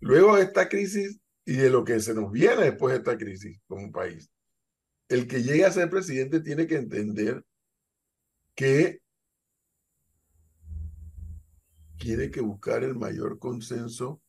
Luego 0.00 0.36
de 0.36 0.42
esta 0.42 0.68
crisis 0.68 1.18
y 1.44 1.54
de 1.54 1.70
lo 1.70 1.84
que 1.84 2.00
se 2.00 2.14
nos 2.14 2.30
viene 2.30 2.64
después 2.64 2.92
de 2.92 2.98
esta 2.98 3.16
crisis 3.16 3.58
como 3.66 3.90
país, 3.90 4.30
el 5.08 5.26
que 5.26 5.42
llegue 5.42 5.64
a 5.64 5.72
ser 5.72 5.88
presidente 5.88 6.40
tiene 6.40 6.66
que 6.66 6.76
entender 6.76 7.44
que 8.54 9.00
tiene 11.98 12.30
que 12.30 12.40
buscar 12.40 12.84
el 12.84 12.94
mayor 12.94 13.38
consenso 13.38 14.20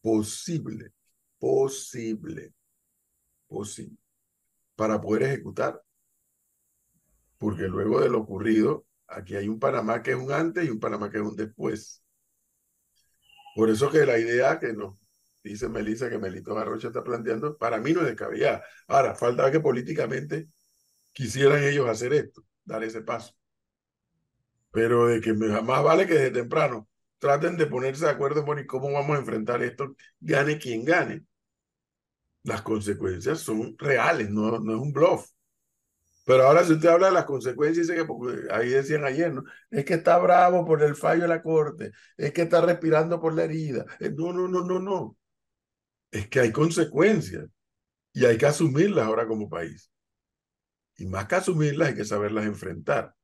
posible, 0.00 0.92
posible, 1.38 2.52
posible, 3.46 3.96
para 4.76 5.00
poder 5.00 5.24
ejecutar. 5.24 5.82
Porque 7.38 7.62
luego 7.62 8.00
de 8.00 8.08
lo 8.08 8.20
ocurrido, 8.20 8.86
aquí 9.06 9.36
hay 9.36 9.48
un 9.48 9.58
Panamá 9.60 10.02
que 10.02 10.12
es 10.12 10.16
un 10.16 10.32
antes 10.32 10.66
y 10.66 10.70
un 10.70 10.80
Panamá 10.80 11.10
que 11.10 11.18
es 11.18 11.24
un 11.24 11.36
después. 11.36 12.02
Por 13.54 13.70
eso 13.70 13.90
que 13.90 14.06
la 14.06 14.18
idea 14.18 14.58
que 14.58 14.72
nos 14.72 14.98
dice 15.42 15.68
Melissa, 15.68 16.10
que 16.10 16.18
Melito 16.18 16.54
Garrocha 16.54 16.88
está 16.88 17.02
planteando, 17.02 17.56
para 17.56 17.78
mí 17.78 17.92
no 17.92 18.00
es 18.00 18.06
descabellada. 18.06 18.64
Ahora, 18.86 19.14
falta 19.14 19.50
que 19.50 19.60
políticamente 19.60 20.48
quisieran 21.12 21.62
ellos 21.64 21.88
hacer 21.88 22.12
esto, 22.12 22.44
dar 22.64 22.84
ese 22.84 23.02
paso. 23.02 23.34
Pero 24.70 25.06
de 25.08 25.20
que 25.20 25.32
más 25.32 25.82
vale 25.82 26.06
que 26.06 26.14
desde 26.14 26.30
temprano 26.30 26.88
traten 27.18 27.56
de 27.56 27.66
ponerse 27.66 28.04
de 28.04 28.10
acuerdo 28.10 28.40
en 28.40 28.46
bueno, 28.46 28.60
¿y 28.62 28.66
cómo 28.66 28.92
vamos 28.92 29.16
a 29.16 29.20
enfrentar 29.20 29.62
esto, 29.62 29.96
gane 30.20 30.58
quien 30.58 30.84
gane. 30.84 31.24
Las 32.48 32.62
consecuencias 32.62 33.40
son 33.40 33.76
reales, 33.78 34.30
no, 34.30 34.58
no 34.58 34.74
es 34.74 34.80
un 34.80 34.92
bluff. 34.92 35.28
Pero 36.24 36.44
ahora 36.46 36.64
si 36.64 36.74
usted 36.74 36.88
habla 36.90 37.06
de 37.08 37.12
las 37.14 37.24
consecuencias, 37.24 37.88
dice 37.88 38.04
que 38.06 38.52
ahí 38.54 38.68
decían 38.70 39.04
ayer, 39.04 39.32
¿no? 39.32 39.44
Es 39.70 39.84
que 39.84 39.94
está 39.94 40.18
bravo 40.18 40.64
por 40.66 40.82
el 40.82 40.94
fallo 40.94 41.22
de 41.22 41.28
la 41.28 41.42
corte, 41.42 41.92
es 42.18 42.32
que 42.32 42.42
está 42.42 42.60
respirando 42.60 43.20
por 43.20 43.34
la 43.34 43.44
herida. 43.44 43.86
Eh, 44.00 44.10
No, 44.16 44.32
no, 44.32 44.46
no, 44.48 44.62
no, 44.64 44.78
no. 44.78 45.16
Es 46.12 46.28
que 46.28 46.40
hay 46.40 46.52
consecuencias 46.52 47.48
y 48.14 48.24
hay 48.26 48.38
que 48.38 48.46
asumirlas 48.46 49.06
ahora 49.06 49.26
como 49.28 49.48
país. 49.50 49.90
Y 50.98 51.06
más 51.06 51.26
que 51.26 51.36
asumirlas, 51.36 51.88
hay 51.88 51.94
que 51.94 52.04
saberlas 52.04 52.44
enfrentar. 52.44 53.14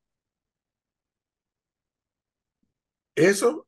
Eso 3.17 3.67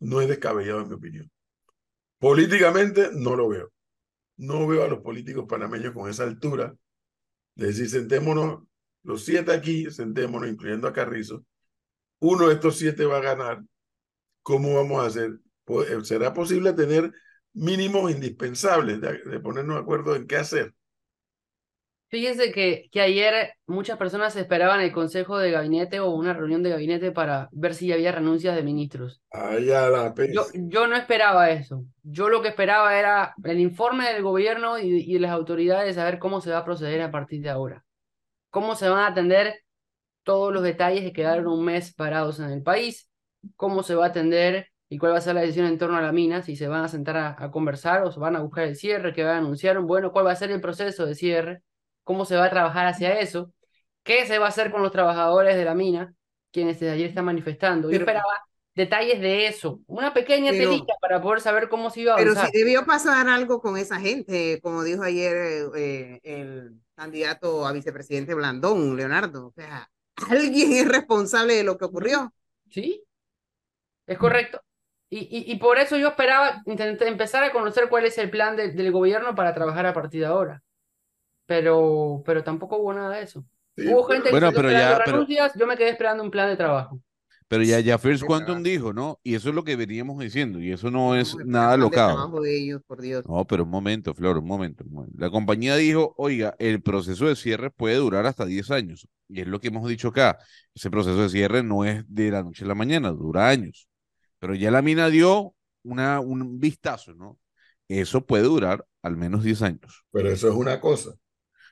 no 0.00 0.20
es 0.22 0.28
descabellado, 0.28 0.82
en 0.82 0.88
mi 0.88 0.94
opinión. 0.96 1.32
Políticamente 2.20 3.10
no 3.14 3.36
lo 3.36 3.48
veo. 3.50 3.72
No 4.38 4.66
veo 4.66 4.84
a 4.84 4.88
los 4.88 5.00
políticos 5.00 5.46
panameños 5.48 5.92
con 5.92 6.08
esa 6.08 6.24
altura 6.24 6.74
de 7.56 7.68
decir, 7.68 7.90
sentémonos, 7.90 8.64
los 9.04 9.24
siete 9.24 9.52
aquí, 9.52 9.90
sentémonos, 9.90 10.50
incluyendo 10.50 10.88
a 10.88 10.92
Carrizo. 10.94 11.44
Uno 12.20 12.48
de 12.48 12.54
estos 12.54 12.78
siete 12.78 13.06
va 13.06 13.18
a 13.18 13.22
ganar. 13.22 13.64
¿Cómo 14.42 14.76
vamos 14.76 15.02
a 15.04 15.08
hacer? 15.08 15.40
Eh, 15.68 15.98
¿Será 16.04 16.34
posible 16.34 16.72
tener 16.74 17.12
mínimos 17.54 18.10
indispensables 18.10 19.00
de, 19.00 19.18
de 19.24 19.40
ponernos 19.40 19.76
de 19.76 19.82
acuerdo 19.82 20.16
en 20.16 20.26
qué 20.26 20.36
hacer? 20.36 20.74
Fíjense 22.10 22.52
que, 22.52 22.88
que 22.90 23.02
ayer 23.02 23.52
muchas 23.66 23.98
personas 23.98 24.34
esperaban 24.34 24.80
el 24.80 24.92
consejo 24.92 25.38
de 25.38 25.50
gabinete 25.50 26.00
o 26.00 26.10
una 26.10 26.32
reunión 26.32 26.62
de 26.62 26.70
gabinete 26.70 27.12
para 27.12 27.50
ver 27.52 27.74
si 27.74 27.92
había 27.92 28.12
renuncias 28.12 28.56
de 28.56 28.62
ministros. 28.62 29.20
Allá 29.30 29.90
la. 29.90 30.14
Yo, 30.32 30.46
yo 30.54 30.86
no 30.86 30.96
esperaba 30.96 31.50
eso. 31.50 31.84
Yo 32.02 32.30
lo 32.30 32.40
que 32.40 32.48
esperaba 32.48 32.98
era 32.98 33.34
el 33.44 33.60
informe 33.60 34.10
del 34.10 34.22
gobierno 34.22 34.78
y, 34.78 34.86
y 34.86 35.18
las 35.18 35.32
autoridades 35.32 35.98
a 35.98 36.04
ver 36.04 36.18
cómo 36.18 36.40
se 36.40 36.50
va 36.50 36.58
a 36.58 36.64
proceder 36.64 37.02
a 37.02 37.10
partir 37.10 37.42
de 37.42 37.50
ahora. 37.50 37.84
Cómo 38.48 38.74
se 38.74 38.88
van 38.88 39.00
a 39.00 39.08
atender 39.08 39.60
todos 40.22 40.52
los 40.52 40.62
detalles 40.62 41.02
que 41.02 41.12
quedaron 41.12 41.46
un 41.46 41.64
mes 41.64 41.94
parados 41.94 42.40
en 42.40 42.50
el 42.50 42.62
país, 42.62 43.10
cómo 43.56 43.82
se 43.82 43.94
va 43.94 44.06
a 44.06 44.08
atender 44.08 44.68
y 44.88 44.96
cuál 44.96 45.12
va 45.12 45.18
a 45.18 45.20
ser 45.20 45.34
la 45.34 45.42
decisión 45.42 45.66
en 45.66 45.76
torno 45.76 45.98
a 45.98 46.02
la 46.02 46.12
mina, 46.12 46.42
si 46.42 46.56
se 46.56 46.68
van 46.68 46.84
a 46.84 46.88
sentar 46.88 47.16
a, 47.18 47.36
a 47.38 47.50
conversar 47.50 48.02
o 48.02 48.10
se 48.10 48.18
van 48.18 48.36
a 48.36 48.40
buscar 48.40 48.64
el 48.64 48.76
cierre, 48.76 49.12
qué 49.12 49.24
van 49.24 49.34
a 49.34 49.38
anunciar, 49.38 49.78
bueno, 49.80 50.10
cuál 50.10 50.26
va 50.26 50.32
a 50.32 50.36
ser 50.36 50.50
el 50.50 50.62
proceso 50.62 51.04
de 51.04 51.14
cierre, 51.14 51.62
cómo 52.08 52.24
se 52.24 52.36
va 52.36 52.46
a 52.46 52.50
trabajar 52.50 52.86
hacia 52.86 53.20
eso, 53.20 53.52
qué 54.02 54.24
se 54.26 54.38
va 54.38 54.46
a 54.46 54.48
hacer 54.48 54.70
con 54.70 54.80
los 54.82 54.90
trabajadores 54.92 55.54
de 55.56 55.64
la 55.66 55.74
mina, 55.74 56.14
quienes 56.50 56.80
desde 56.80 56.94
ayer 56.94 57.10
están 57.10 57.26
manifestando. 57.26 57.88
Yo 57.88 57.92
Pero- 57.98 58.04
esperaba 58.04 58.32
detalles 58.74 59.20
de 59.20 59.46
eso, 59.46 59.80
una 59.86 60.14
pequeña 60.14 60.52
Pero- 60.52 60.70
telita 60.70 60.94
para 61.02 61.20
poder 61.20 61.42
saber 61.42 61.68
cómo 61.68 61.90
se 61.90 62.00
iba 62.00 62.14
a 62.14 62.16
Pero 62.16 62.30
avanzar. 62.30 62.50
si 62.50 62.56
debió 62.58 62.86
pasar 62.86 63.28
algo 63.28 63.60
con 63.60 63.76
esa 63.76 64.00
gente, 64.00 64.58
como 64.62 64.82
dijo 64.84 65.02
ayer 65.02 65.68
eh, 65.76 66.18
el 66.22 66.72
candidato 66.96 67.66
a 67.66 67.72
vicepresidente 67.72 68.32
Blandón, 68.34 68.96
Leonardo. 68.96 69.48
O 69.48 69.52
sea, 69.52 69.90
alguien 70.30 70.72
es 70.72 70.88
responsable 70.88 71.54
de 71.56 71.64
lo 71.64 71.76
que 71.76 71.84
ocurrió. 71.84 72.32
Sí, 72.70 73.04
es 74.06 74.16
correcto. 74.16 74.62
Y, 75.10 75.18
y, 75.20 75.52
y 75.52 75.56
por 75.56 75.78
eso 75.78 75.96
yo 75.98 76.08
esperaba 76.08 76.62
intentar 76.66 77.08
empezar 77.08 77.42
a 77.44 77.52
conocer 77.52 77.88
cuál 77.90 78.04
es 78.06 78.16
el 78.18 78.30
plan 78.30 78.56
de- 78.56 78.72
del 78.72 78.92
gobierno 78.92 79.34
para 79.34 79.54
trabajar 79.54 79.84
a 79.86 79.92
partir 79.92 80.20
de 80.20 80.26
ahora. 80.26 80.62
Pero, 81.48 82.22
pero 82.26 82.44
tampoco 82.44 82.76
hubo 82.76 82.92
nada 82.92 83.16
de 83.16 83.22
eso. 83.22 83.42
Sí, 83.74 83.86
Hubo 83.88 84.04
gente 84.04 84.24
que 84.24 84.30
Bueno, 84.32 84.50
quedó 84.50 84.58
pero 84.60 84.70
ya- 84.70 84.98
pero- 85.02 85.12
renuncias, 85.12 85.52
yo 85.56 85.66
me 85.66 85.76
quedé 85.78 85.88
esperando 85.88 86.22
un 86.22 86.30
plan 86.30 86.48
de 86.50 86.56
trabajo. 86.56 87.00
Pero 87.48 87.62
ya, 87.62 87.80
ya 87.80 87.96
First 87.96 88.24
Quantum 88.24 88.62
dijo, 88.62 88.92
¿no? 88.92 89.18
Y 89.22 89.34
eso 89.34 89.48
es 89.48 89.54
lo 89.54 89.64
que 89.64 89.74
veníamos 89.74 90.18
diciendo, 90.18 90.60
y 90.60 90.70
eso 90.70 90.90
no 90.90 91.16
es 91.16 91.34
No, 91.34 91.44
nada 91.46 91.78
locado. 91.78 92.42
de 92.42 92.58
ellos, 92.58 92.82
por 92.86 93.00
Dios. 93.00 93.24
No, 93.26 93.46
pero 93.46 93.62
un 93.64 93.70
momento, 93.70 94.12
Flor, 94.12 94.36
un 94.36 94.46
momento, 94.46 94.84
un 94.84 94.92
momento. 94.92 95.14
La 95.18 95.30
compañía 95.30 95.74
dijo, 95.76 96.12
oiga, 96.18 96.54
el 96.58 96.82
proceso 96.82 97.24
de 97.26 97.36
cierre 97.36 97.70
puede 97.70 97.94
durar 97.96 98.26
hasta 98.26 98.44
10 98.44 98.70
años. 98.70 99.08
Y 99.28 99.40
es 99.40 99.46
lo 99.46 99.60
que 99.60 99.68
hemos 99.68 99.88
dicho 99.88 100.08
acá. 100.08 100.38
Ese 100.74 100.90
proceso 100.90 101.22
de 101.22 101.30
cierre 101.30 101.62
no 101.62 101.86
es 101.86 102.04
de 102.06 102.30
la 102.30 102.42
noche 102.42 102.66
a 102.66 102.68
la 102.68 102.74
mañana, 102.74 103.10
dura 103.12 103.48
años. 103.48 103.88
Pero 104.38 104.54
ya 104.54 104.70
la 104.70 104.82
mina 104.82 105.08
dio 105.08 105.54
una, 105.84 106.20
un 106.20 106.60
vistazo, 106.60 107.14
¿no? 107.14 107.38
Eso 107.88 108.26
puede 108.26 108.42
durar 108.44 108.84
al 109.00 109.16
menos 109.16 109.42
10 109.42 109.62
años. 109.62 110.04
Pero 110.12 110.28
eso 110.30 110.48
es 110.48 110.54
una 110.54 110.78
cosa. 110.82 111.12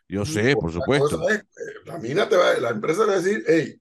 Yo 0.09 0.25
sé, 0.25 0.55
por 0.55 0.73
supuesto. 0.73 1.29
es, 1.29 1.45
la 1.85 1.99
mina 1.99 2.29
te 2.29 2.37
va, 2.37 2.55
la 2.55 2.71
empresa 2.71 3.01
te 3.03 3.07
va 3.09 3.13
a 3.15 3.21
decir, 3.21 3.45
hey, 3.47 3.81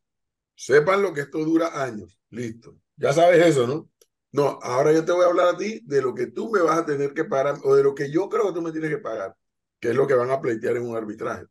sepan 0.56 1.02
lo 1.02 1.14
que 1.14 1.22
esto 1.22 1.40
dura 1.40 1.84
años. 1.84 2.20
Listo. 2.30 2.78
Ya 2.98 3.14
sabes 3.14 3.46
eso, 3.46 3.68
¿no? 3.68 3.90
No, 4.32 4.60
ahora 4.62 4.92
yo 4.92 5.06
te 5.06 5.12
voy 5.12 5.24
a 5.24 5.30
hablar 5.30 5.48
a 5.48 5.58
ti 5.58 5.82
de 5.86 6.02
lo 6.02 6.14
que 6.14 6.28
tú 6.28 6.50
me 6.50 6.62
vas 6.62 6.80
a 6.80 6.86
tener 6.86 7.14
que 7.14 7.24
pagar 7.24 7.56
o 7.64 7.76
de 7.76 7.84
lo 7.84 7.96
que 7.96 8.12
yo 8.12 8.28
creo 8.28 8.48
que 8.48 8.54
tú 8.54 8.62
me 8.62 8.72
tienes 8.72 8.90
que 8.90 8.98
pagar, 8.98 9.36
que 9.80 9.90
es 9.90 9.96
lo 9.96 10.08
que 10.08 10.14
van 10.14 10.32
a 10.32 10.42
pleitear 10.42 10.76
en 10.76 10.90
un 10.90 10.98
arbitraje. 10.98 11.46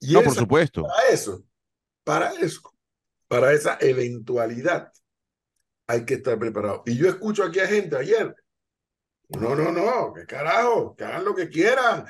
Y 0.00 0.12
No, 0.12 0.22
por 0.22 0.34
supuesto. 0.34 0.82
para 0.82 1.08
eso, 1.08 1.42
para 2.04 2.32
eso, 2.32 2.74
para 3.26 3.52
esa 3.52 3.78
eventualidad, 3.80 4.92
hay 5.86 6.04
que 6.04 6.14
estar 6.14 6.38
preparado. 6.38 6.82
Y 6.84 6.96
yo 6.96 7.08
escucho 7.08 7.42
aquí 7.42 7.60
a 7.60 7.66
gente 7.66 7.96
ayer, 7.96 8.34
no, 9.30 9.54
no, 9.54 9.72
no, 9.72 10.12
qué 10.12 10.26
carajo, 10.26 10.94
que 10.94 11.04
hagan 11.04 11.24
lo 11.24 11.34
que 11.34 11.48
quieran. 11.48 12.04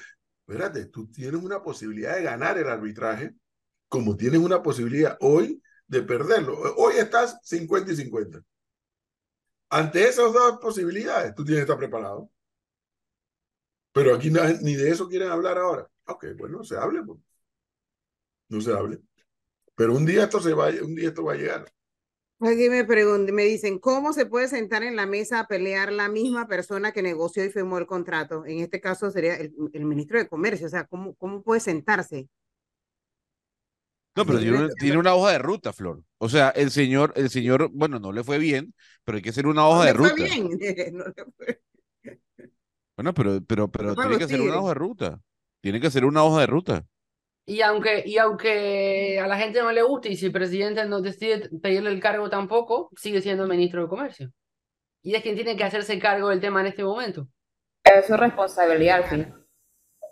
Espérate, 0.49 0.87
tú 0.87 1.07
tienes 1.11 1.43
una 1.43 1.63
posibilidad 1.63 2.17
de 2.17 2.23
ganar 2.23 2.57
el 2.57 2.69
arbitraje, 2.69 3.35
como 3.87 4.17
tienes 4.17 4.41
una 4.41 4.63
posibilidad 4.63 5.19
hoy 5.21 5.63
de 5.87 6.03
perderlo. 6.03 6.59
Hoy 6.79 6.95
estás 6.97 7.39
50 7.43 7.93
y 7.93 7.97
50. 7.97 8.43
Ante 9.69 10.09
esas 10.09 10.33
dos 10.33 10.59
posibilidades, 10.59 11.35
tú 11.35 11.45
tienes 11.45 11.61
que 11.61 11.71
estar 11.71 11.77
preparado. 11.77 12.31
Pero 13.93 14.15
aquí 14.15 14.31
ni 14.63 14.75
de 14.75 14.91
eso 14.91 15.07
quieren 15.07 15.31
hablar 15.31 15.59
ahora. 15.59 15.87
Ok, 16.07 16.25
bueno, 16.39 16.65
se 16.65 16.79
hable. 16.79 17.03
pues. 17.03 17.21
No 18.49 18.63
se 18.63 18.73
hable. 18.73 19.03
Pero 19.75 19.95
un 19.95 20.07
día 20.07 20.25
esto 20.25 20.41
se 20.41 20.55
va, 20.55 20.69
un 20.69 20.95
día 20.95 21.09
esto 21.09 21.25
va 21.25 21.35
a 21.35 21.37
llegar. 21.37 21.71
Aquí 22.41 22.69
me 22.71 22.85
preguntan, 22.85 23.35
me 23.35 23.45
dicen, 23.45 23.79
¿cómo 23.81 24.13
se 24.13 24.25
puede 24.27 24.47
sentar 24.47 24.85
en 24.85 24.95
la 24.95 25.07
mesa 25.07 25.41
a 25.41 25.47
pelear 25.49 25.93
la 25.93 26.09
misma 26.09 26.47
persona 26.47 26.93
que 26.93 27.03
negoció 27.03 27.45
y 27.45 27.51
firmó 27.51 27.79
el 27.79 27.87
contrato? 27.87 28.47
En 28.47 28.61
este 28.61 28.81
caso 28.81 29.11
sería 29.11 29.35
el, 29.37 29.53
el 29.73 29.85
ministro 29.85 30.19
de 30.19 30.29
Comercio, 30.29 30.67
o 30.69 30.71
sea, 30.71 30.85
¿cómo, 30.87 31.15
cómo 31.17 31.43
puede 31.43 31.61
sentarse? 31.61 32.29
No, 34.17 34.25
pero 34.27 34.39
tiene, 34.41 34.59
una- 34.59 34.69
tiene 34.75 34.99
una 34.99 35.15
hoja 35.15 35.33
de 35.33 35.39
ruta, 35.39 35.73
Flor. 35.73 36.03
O 36.19 36.29
sea, 36.29 36.51
el 36.51 36.71
señor, 36.71 37.13
el 37.17 37.31
señor, 37.31 37.71
bueno, 37.73 37.99
no 38.01 38.13
le 38.13 38.25
fue 38.25 38.39
bien, 38.39 38.75
pero 39.05 39.17
hay 39.17 39.23
que 39.23 39.31
hacer 39.31 39.47
una 39.47 39.63
No 39.63 39.71
hoja 39.71 39.85
de 39.87 39.93
ruta. 39.93 40.15
bien, 40.15 40.49
no 40.93 41.05
le 41.07 41.25
fue- 41.37 41.61
Bueno, 42.97 43.15
pero, 43.15 43.41
pero, 43.45 43.71
pero 43.71 43.95
tiene 43.95 44.19
que 44.19 44.25
hacer 44.25 44.41
una 44.41 44.61
hoja 44.61 44.69
de 44.71 44.75
ruta. 44.75 45.21
Tiene 45.61 45.81
que 45.81 45.87
hacer 45.87 46.05
una 46.05 46.25
hoja 46.25 46.41
de 46.41 46.47
ruta. 46.47 46.87
Y 47.49 47.63
aunque, 47.63 48.03
y 48.05 48.19
aunque 48.19 49.19
a 49.19 49.27
la 49.27 49.39
gente 49.39 49.63
no 49.63 49.73
le 49.73 49.81
guste 49.81 50.11
y 50.11 50.17
si 50.17 50.27
el 50.27 50.33
presidente 50.33 50.85
no 50.85 51.01
decide 51.01 51.49
pedirle 51.63 51.89
el 51.89 51.99
cargo 51.99 52.29
tampoco, 52.29 52.91
sigue 52.95 53.23
siendo 53.23 53.47
ministro 53.47 53.81
de 53.81 53.89
Comercio. 53.89 54.31
Y 55.03 55.15
es 55.15 55.23
quien 55.23 55.35
tiene 55.35 55.57
que 55.57 55.65
hacerse 55.65 55.99
cargo 55.99 56.29
del 56.29 56.41
tema 56.41 56.61
en 56.61 56.67
este 56.67 56.85
momento. 56.85 57.27
Es 57.83 58.07
su 58.07 58.19
responsabilidad 58.19 58.99
al 58.99 59.05
fin. 59.05 59.35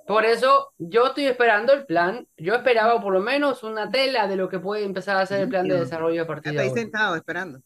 Por 0.06 0.24
eso 0.24 0.72
yo 0.78 1.08
estoy 1.08 1.26
esperando 1.26 1.74
el 1.74 1.84
plan. 1.84 2.26
Yo 2.38 2.54
esperaba 2.54 3.02
por 3.02 3.12
lo 3.12 3.20
menos 3.20 3.62
una 3.62 3.90
tela 3.90 4.26
de 4.28 4.36
lo 4.36 4.48
que 4.48 4.58
puede 4.58 4.84
empezar 4.84 5.18
a 5.18 5.26
ser 5.26 5.40
el 5.40 5.50
plan 5.50 5.68
de 5.68 5.78
desarrollo 5.78 6.24
de 6.24 6.48
ahí 6.48 6.56
ahora. 6.56 6.70
sentado 6.70 7.16
esperando. 7.16 7.60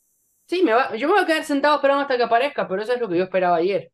Sí, 0.48 0.64
me 0.64 0.72
va, 0.72 0.96
yo 0.96 1.06
me 1.06 1.14
voy 1.14 1.22
a 1.22 1.26
quedar 1.26 1.44
sentado 1.44 1.76
esperando 1.76 2.02
hasta 2.02 2.16
que 2.16 2.24
aparezca, 2.24 2.66
pero 2.66 2.82
eso 2.82 2.92
es 2.92 3.00
lo 3.00 3.08
que 3.08 3.18
yo 3.18 3.22
esperaba 3.22 3.54
ayer. 3.58 3.92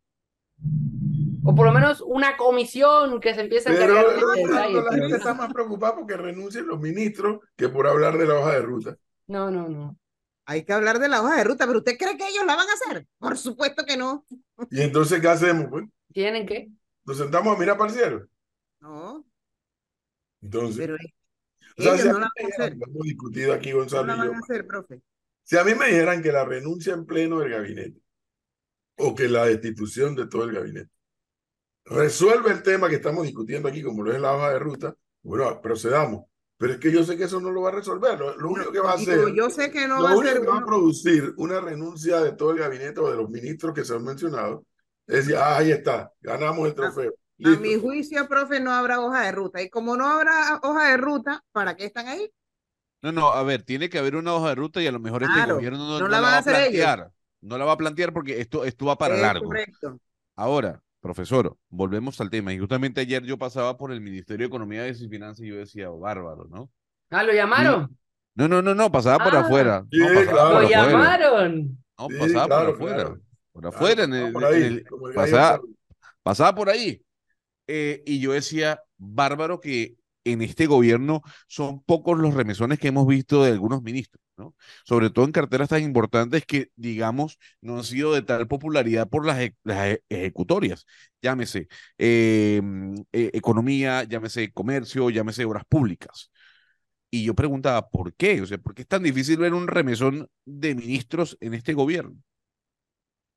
O 1.47 1.55
por 1.55 1.67
lo 1.67 1.73
menos 1.73 2.01
una 2.01 2.37
comisión 2.37 3.21
que 3.21 3.35
se 3.35 3.43
empiece 3.43 3.69
a 3.69 3.73
Pero 3.73 4.01
encargar 4.01 4.15
de 4.17 4.21
no, 4.21 4.35
este 4.35 4.53
la 4.53 4.67
pero 4.67 4.91
gente 4.91 5.17
está 5.17 5.35
más 5.35 5.53
preocupada 5.53 5.95
porque 5.97 6.17
renuncien 6.17 6.67
los 6.67 6.81
ministros 6.81 7.41
que 7.57 7.69
por 7.69 7.87
hablar 7.87 8.19
de 8.19 8.27
la 8.27 8.35
hoja 8.41 8.53
de 8.55 8.63
ruta. 8.63 8.97
No, 9.29 9.51
no, 9.51 9.69
no. 9.69 9.97
Hay 10.45 10.65
que 10.65 10.73
hablar 10.73 10.99
de 10.99 11.09
la 11.09 11.23
hoja 11.23 11.37
de 11.37 11.45
ruta, 11.45 11.67
pero 11.67 11.79
¿usted 11.79 11.97
cree 11.99 12.17
que 12.17 12.29
ellos 12.29 12.45
la 12.47 12.57
van 12.57 12.69
a 12.69 12.73
hacer? 12.73 13.07
Por 13.19 13.37
supuesto 13.37 13.85
que 13.85 13.97
no. 13.97 14.25
Y 14.71 14.81
entonces, 14.81 15.21
¿qué 15.21 15.29
hacemos? 15.29 15.67
Pues? 15.71 15.85
¿Tienen 16.13 16.47
que? 16.47 16.69
¿Nos 17.05 17.19
sentamos 17.19 17.55
a 17.57 17.59
mirar 17.59 17.77
para 17.77 17.91
el 17.91 17.97
cielo? 17.99 18.27
No, 18.81 19.25
Entonces, 20.43 20.77
pero 20.77 20.97
es- 20.97 21.13
o 21.79 21.83
sea, 21.83 21.93
ellos 21.95 22.03
si 22.03 22.09
a 22.09 22.13
no 22.13 22.19
la 22.21 22.27
van 22.27 22.31
a 22.31 22.47
dijeran, 22.47 22.67
hacer. 22.73 22.79
lo 22.79 22.87
hemos 22.87 23.03
discutido 23.05 23.53
aquí 23.53 23.71
No 23.71 23.85
la 24.05 24.15
y 24.15 24.19
van 24.19 24.27
yo, 24.29 24.35
a 24.35 24.39
hacer, 24.39 24.67
profe. 24.67 25.03
si 25.45 25.57
a 25.59 25.65
mí 25.65 25.75
me 25.75 25.87
dijeran 25.87 26.23
que 26.23 26.33
la 26.33 26.45
renuncia 26.45 26.95
en 26.95 27.07
pleno 27.07 27.41
del 27.41 27.51
gabinete 27.51 28.01
o 28.99 29.15
que 29.15 29.29
la 29.29 29.47
destitución 29.47 30.15
de 30.15 30.27
todo 30.27 30.45
el 30.45 30.53
gabinete 30.53 30.91
resuelve 31.87 32.51
el 32.51 32.63
tema 32.63 32.89
que 32.89 32.97
estamos 32.97 33.25
discutiendo 33.25 33.69
aquí, 33.69 33.83
como 33.83 34.03
lo 34.03 34.13
es 34.13 34.21
la 34.21 34.35
hoja 34.35 34.51
de 34.53 34.59
ruta, 34.59 34.95
bueno, 35.23 35.61
procedamos. 35.61 36.25
Pero 36.59 36.73
es 36.73 36.79
que 36.79 36.91
yo 36.91 37.05
sé 37.05 37.17
que 37.19 37.25
eso 37.25 37.39
no 37.41 37.51
lo 37.51 37.63
va 37.63 37.69
a 37.69 37.73
resolver. 37.73 38.19
Lo, 38.19 38.35
lo 38.37 38.49
único 38.49 38.73
que 38.73 38.81
va 38.81 38.93
a 38.93 38.95
hacer, 38.95 39.19
yo 39.35 39.51
sé 39.51 39.71
que 39.71 39.87
no 39.87 39.99
lo 39.99 40.05
va 40.05 40.11
a 40.13 40.17
único 40.17 40.33
ser 40.33 40.41
que 40.43 40.47
va 40.49 40.59
a 40.59 40.65
producir 40.65 41.35
una 41.37 41.61
renuncia 41.61 42.21
de 42.21 42.33
todo 42.33 42.53
el 42.53 42.59
gabinete 42.59 43.01
o 43.01 43.11
de 43.11 43.17
los 43.17 43.29
ministros 43.29 43.75
que 43.75 43.85
se 43.85 43.95
han 43.95 44.05
mencionado, 44.05 44.65
es 45.07 45.17
decir, 45.27 45.37
ah, 45.37 45.59
ahí 45.59 45.71
está, 45.71 46.13
ganamos 46.21 46.67
el 46.67 46.75
trofeo. 46.75 47.15
A 47.45 47.51
mi 47.61 47.79
juicio, 47.79 48.27
profe, 48.29 48.61
no 48.61 48.73
habrá 48.73 49.01
hoja 49.01 49.23
de 49.25 49.33
ruta. 49.33 49.61
Y 49.63 49.69
como 49.69 49.97
no 49.97 50.07
habrá 50.09 50.59
hoja 50.63 50.91
de 50.91 50.97
ruta, 50.97 51.45
¿para 51.53 51.77
qué 51.77 51.85
están 51.85 52.09
ahí? 52.09 52.31
No, 53.03 53.13
no, 53.13 53.29
a 53.33 53.43
ver, 53.43 53.63
tiene 53.63 53.89
que 53.89 53.99
haber 53.99 54.17
una 54.17 54.35
hoja 54.35 54.49
de 54.51 54.55
ruta 54.57 54.83
y 54.83 54.87
a 54.87 54.93
lo 54.93 54.99
mejor 54.99 55.23
este 55.23 55.35
Claro, 55.35 55.55
gobierno 55.55 55.79
no, 55.79 56.01
no 56.01 56.09
no 56.09 56.09
la 56.09 56.19
a 56.19 56.21
va 56.21 56.37
a 56.39 56.39
ellos. 56.41 56.45
plantear. 56.45 57.13
No 57.43 57.59
la 57.59 57.65
va 57.65 57.73
a 57.73 57.77
plantear 57.77 58.13
porque 58.13 58.41
esto, 58.41 58.65
esto 58.65 58.87
va 58.87 58.99
para 58.99 59.15
Es 59.15 59.21
largo. 59.23 59.47
correcto. 59.47 60.01
Ahora, 60.35 60.83
profesor, 61.07 61.57
volvemos 61.69 62.21
al 62.21 62.31
tema. 62.31 62.53
Y 62.53 62.59
justamente 62.59 63.01
ayer 63.01 63.23
yo 63.23 63.39
pasaba 63.39 63.77
por 63.77 63.93
el 63.93 64.01
Ministerio 64.01 64.45
de 64.45 64.49
Economía 64.49 64.89
y 64.89 64.95
Finanzas 65.09 65.45
y 65.45 65.49
yo 65.49 65.57
decía, 65.57 65.91
oh, 65.91 66.01
bárbaro, 66.01 66.47
¿no? 66.51 66.69
Ah, 67.11 67.23
¿lo 67.23 67.33
llamaron? 67.33 67.97
No, 68.35 68.49
no, 68.49 68.61
no, 68.61 68.75
no, 68.75 68.91
pasaba 68.91 69.23
por 69.25 69.37
Ah, 69.37 69.41
afuera. 69.41 69.87
sí, 69.91 69.99
no, 69.99 70.07
pasaba 70.09 70.25
claro. 70.25 70.51
por 70.51 70.63
¿Lo 70.63 70.67
afuera. 70.67 70.91
llamaron? 70.91 71.79
No, 71.99 72.09
Sí, 72.11 72.17
pasaba 72.19 72.47
claro, 72.47 72.65
por 72.67 72.75
afuera. 72.75 72.95
claro. 72.97 73.21
Por 73.53 73.63
Claro, 73.63 73.77
afuera, 73.77 74.05
en 74.05 74.15
el- 74.15 74.33
por 74.33 74.45
ahí, 74.45 74.63
el 74.63 74.87
pasaba 76.23 76.55
por 76.55 76.69
ahí. 76.69 77.03
Eh, 77.69 78.03
y 78.07 78.21
yo 78.21 78.33
decía, 78.33 78.83
bárbaro 78.99 79.61
que 79.61 79.95
en 80.33 80.43
este 80.43 80.67
gobierno 80.67 81.23
son 81.49 81.83
pocos 81.83 82.19
los 82.19 82.35
remesones 82.35 82.79
que 82.79 82.89
hemos 82.89 83.07
visto 83.07 83.45
de 83.45 83.53
algunos 83.53 83.83
ministros, 83.83 84.23
¿no? 84.37 84.55
Sobre 84.85 85.11
todo 85.11 85.25
en 85.25 85.33
carteras 85.33 85.69
tan 85.71 85.83
importantes 85.83 86.45
que, 86.47 86.69
digamos, 86.77 87.39
no 87.61 87.79
han 87.79 87.85
sido 87.85 88.13
de 88.15 88.23
tal 88.23 88.49
popularidad 88.49 89.09
por 89.09 89.27
las, 89.27 89.51
las 89.65 89.87
e- 89.87 90.03
ejecutorias. 90.09 90.87
Llámese 91.23 91.69
eh, 91.99 92.61
eh, 93.13 93.31
economía, 93.35 94.05
llámese 94.05 94.53
comercio, 94.53 95.11
llámese 95.11 95.45
obras 95.45 95.65
públicas. 95.69 96.31
Y 97.11 97.25
yo 97.25 97.35
preguntaba, 97.35 97.89
¿por 97.91 98.15
qué? 98.15 98.43
O 98.43 98.47
sea, 98.47 98.59
¿por 98.59 98.75
qué 98.75 98.83
es 98.83 98.89
tan 98.89 99.03
difícil 99.03 99.39
ver 99.39 99.55
un 99.55 99.69
remesón 99.69 100.29
de 100.45 100.75
ministros 100.75 101.37
en 101.41 101.55
este 101.55 101.75
gobierno? 101.75 102.17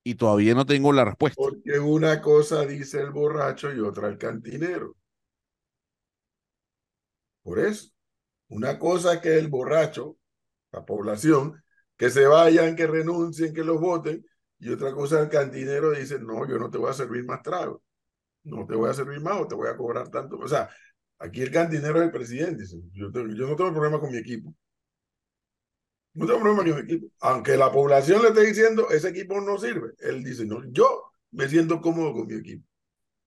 Y 0.04 0.16
todavía 0.16 0.56
no 0.56 0.66
tengo 0.66 0.92
la 0.94 1.06
respuesta. 1.06 1.42
Porque 1.44 1.80
una 1.80 2.22
cosa 2.22 2.68
dice 2.68 3.02
el 3.02 3.10
borracho 3.10 3.74
y 3.74 3.80
otra 3.80 4.10
el 4.10 4.20
cantinero. 4.20 4.96
Por 7.44 7.60
eso, 7.60 7.90
una 8.50 8.80
cosa 8.80 9.16
es 9.16 9.22
que 9.22 9.38
el 9.38 9.48
borracho, 9.50 10.18
la 10.72 10.86
población, 10.86 11.64
que 11.98 12.10
se 12.10 12.26
vayan, 12.28 12.76
que 12.76 12.88
renuncien, 12.88 13.54
que 13.54 13.64
los 13.64 13.80
voten, 13.82 14.26
y 14.60 14.70
otra 14.72 14.94
cosa 14.94 15.22
el 15.22 15.30
cantinero 15.30 15.92
dice, 15.92 16.20
no, 16.20 16.48
yo 16.48 16.58
no 16.58 16.70
te 16.70 16.78
voy 16.78 16.90
a 16.90 16.94
servir 16.94 17.26
más 17.26 17.42
trago, 17.42 17.84
no 18.44 18.66
te 18.66 18.76
voy 18.76 18.90
a 18.90 18.94
servir 18.94 19.22
más 19.22 19.42
o 19.42 19.48
te 19.48 19.56
voy 19.56 19.70
a 19.70 19.78
cobrar 19.78 20.10
tanto. 20.10 20.38
O 20.38 20.48
sea, 20.48 20.70
aquí 21.20 21.42
el 21.42 21.52
cantinero 21.52 22.00
es 22.00 22.06
el 22.06 22.12
presidente, 22.12 22.64
dice, 22.64 22.78
yo, 22.94 23.10
no 23.10 23.56
tengo 23.56 23.74
problema 23.74 24.00
con 24.00 24.12
mi 24.12 24.18
equipo. 24.18 24.54
No 26.14 26.26
tengo 26.26 26.40
problema 26.40 26.64
con 26.64 26.76
mi 26.76 26.82
equipo. 26.82 27.12
Aunque 27.22 27.56
la 27.58 27.72
población 27.72 28.22
le 28.22 28.30
esté 28.30 28.42
diciendo, 28.46 28.90
ese 28.90 29.10
equipo 29.10 29.40
no 29.42 29.58
sirve. 29.58 29.94
Él 30.00 30.24
dice, 30.24 30.46
no, 30.46 30.64
yo 30.72 31.12
me 31.32 31.48
siento 31.48 31.82
cómodo 31.82 32.14
con 32.14 32.28
mi 32.28 32.36
equipo. 32.36 32.66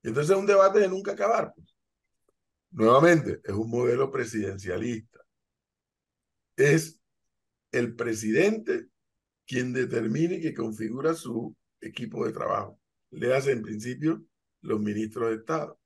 Entonces 0.02 0.30
es 0.32 0.38
un 0.38 0.46
debate 0.46 0.80
de 0.80 0.88
nunca 0.88 1.12
acabar. 1.12 1.52
pues. 1.54 1.74
Nuevamente, 2.72 3.40
es 3.44 3.52
un 3.52 3.70
modelo 3.70 4.10
presidencialista. 4.10 5.20
Es 6.56 6.98
el 7.70 7.94
presidente 7.94 8.88
quien 9.46 9.72
determina 9.72 10.34
y 10.34 10.40
que 10.40 10.54
configura 10.54 11.14
su 11.14 11.54
equipo 11.80 12.24
de 12.24 12.32
trabajo. 12.32 12.80
Le 13.10 13.34
hace 13.34 13.52
en 13.52 13.62
principio 13.62 14.24
los 14.62 14.80
ministros 14.80 15.30
de 15.30 15.36
Estado. 15.36 15.78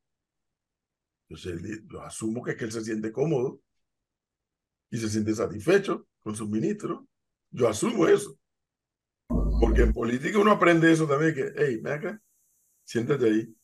Entonces, 1.29 1.83
lo 1.89 2.03
asumo 2.03 2.43
que 2.43 2.53
es 2.53 2.57
que 2.57 2.65
él 2.65 2.73
se 2.73 2.85
siente 2.85 3.11
cómodo 3.11 3.61
y 4.91 4.99
se 4.99 5.09
siente 5.09 5.35
satisfecho 5.35 6.07
con 6.21 6.37
sus 6.37 6.49
ministros. 6.49 7.05
Yo 7.51 7.69
asumo 7.69 8.07
eso. 8.07 8.39
Porque 9.27 9.83
en 9.83 9.93
política 9.93 10.39
uno 10.39 10.53
aprende 10.53 10.93
eso 10.93 11.09
también, 11.09 11.35
que, 11.35 11.53
hey, 11.57 11.81
ven 11.83 11.95
acá, 11.95 12.23
siéntate 12.85 13.25
ahí. 13.25 13.57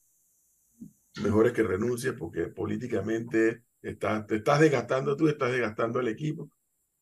Mejor 1.20 1.46
es 1.46 1.52
que 1.52 1.62
renuncies 1.62 2.14
porque 2.14 2.44
políticamente 2.46 3.64
estás, 3.82 4.26
te 4.26 4.36
estás 4.36 4.60
desgastando 4.60 5.16
tú, 5.16 5.28
estás 5.28 5.52
desgastando 5.52 5.98
al 5.98 6.08
equipo. 6.08 6.50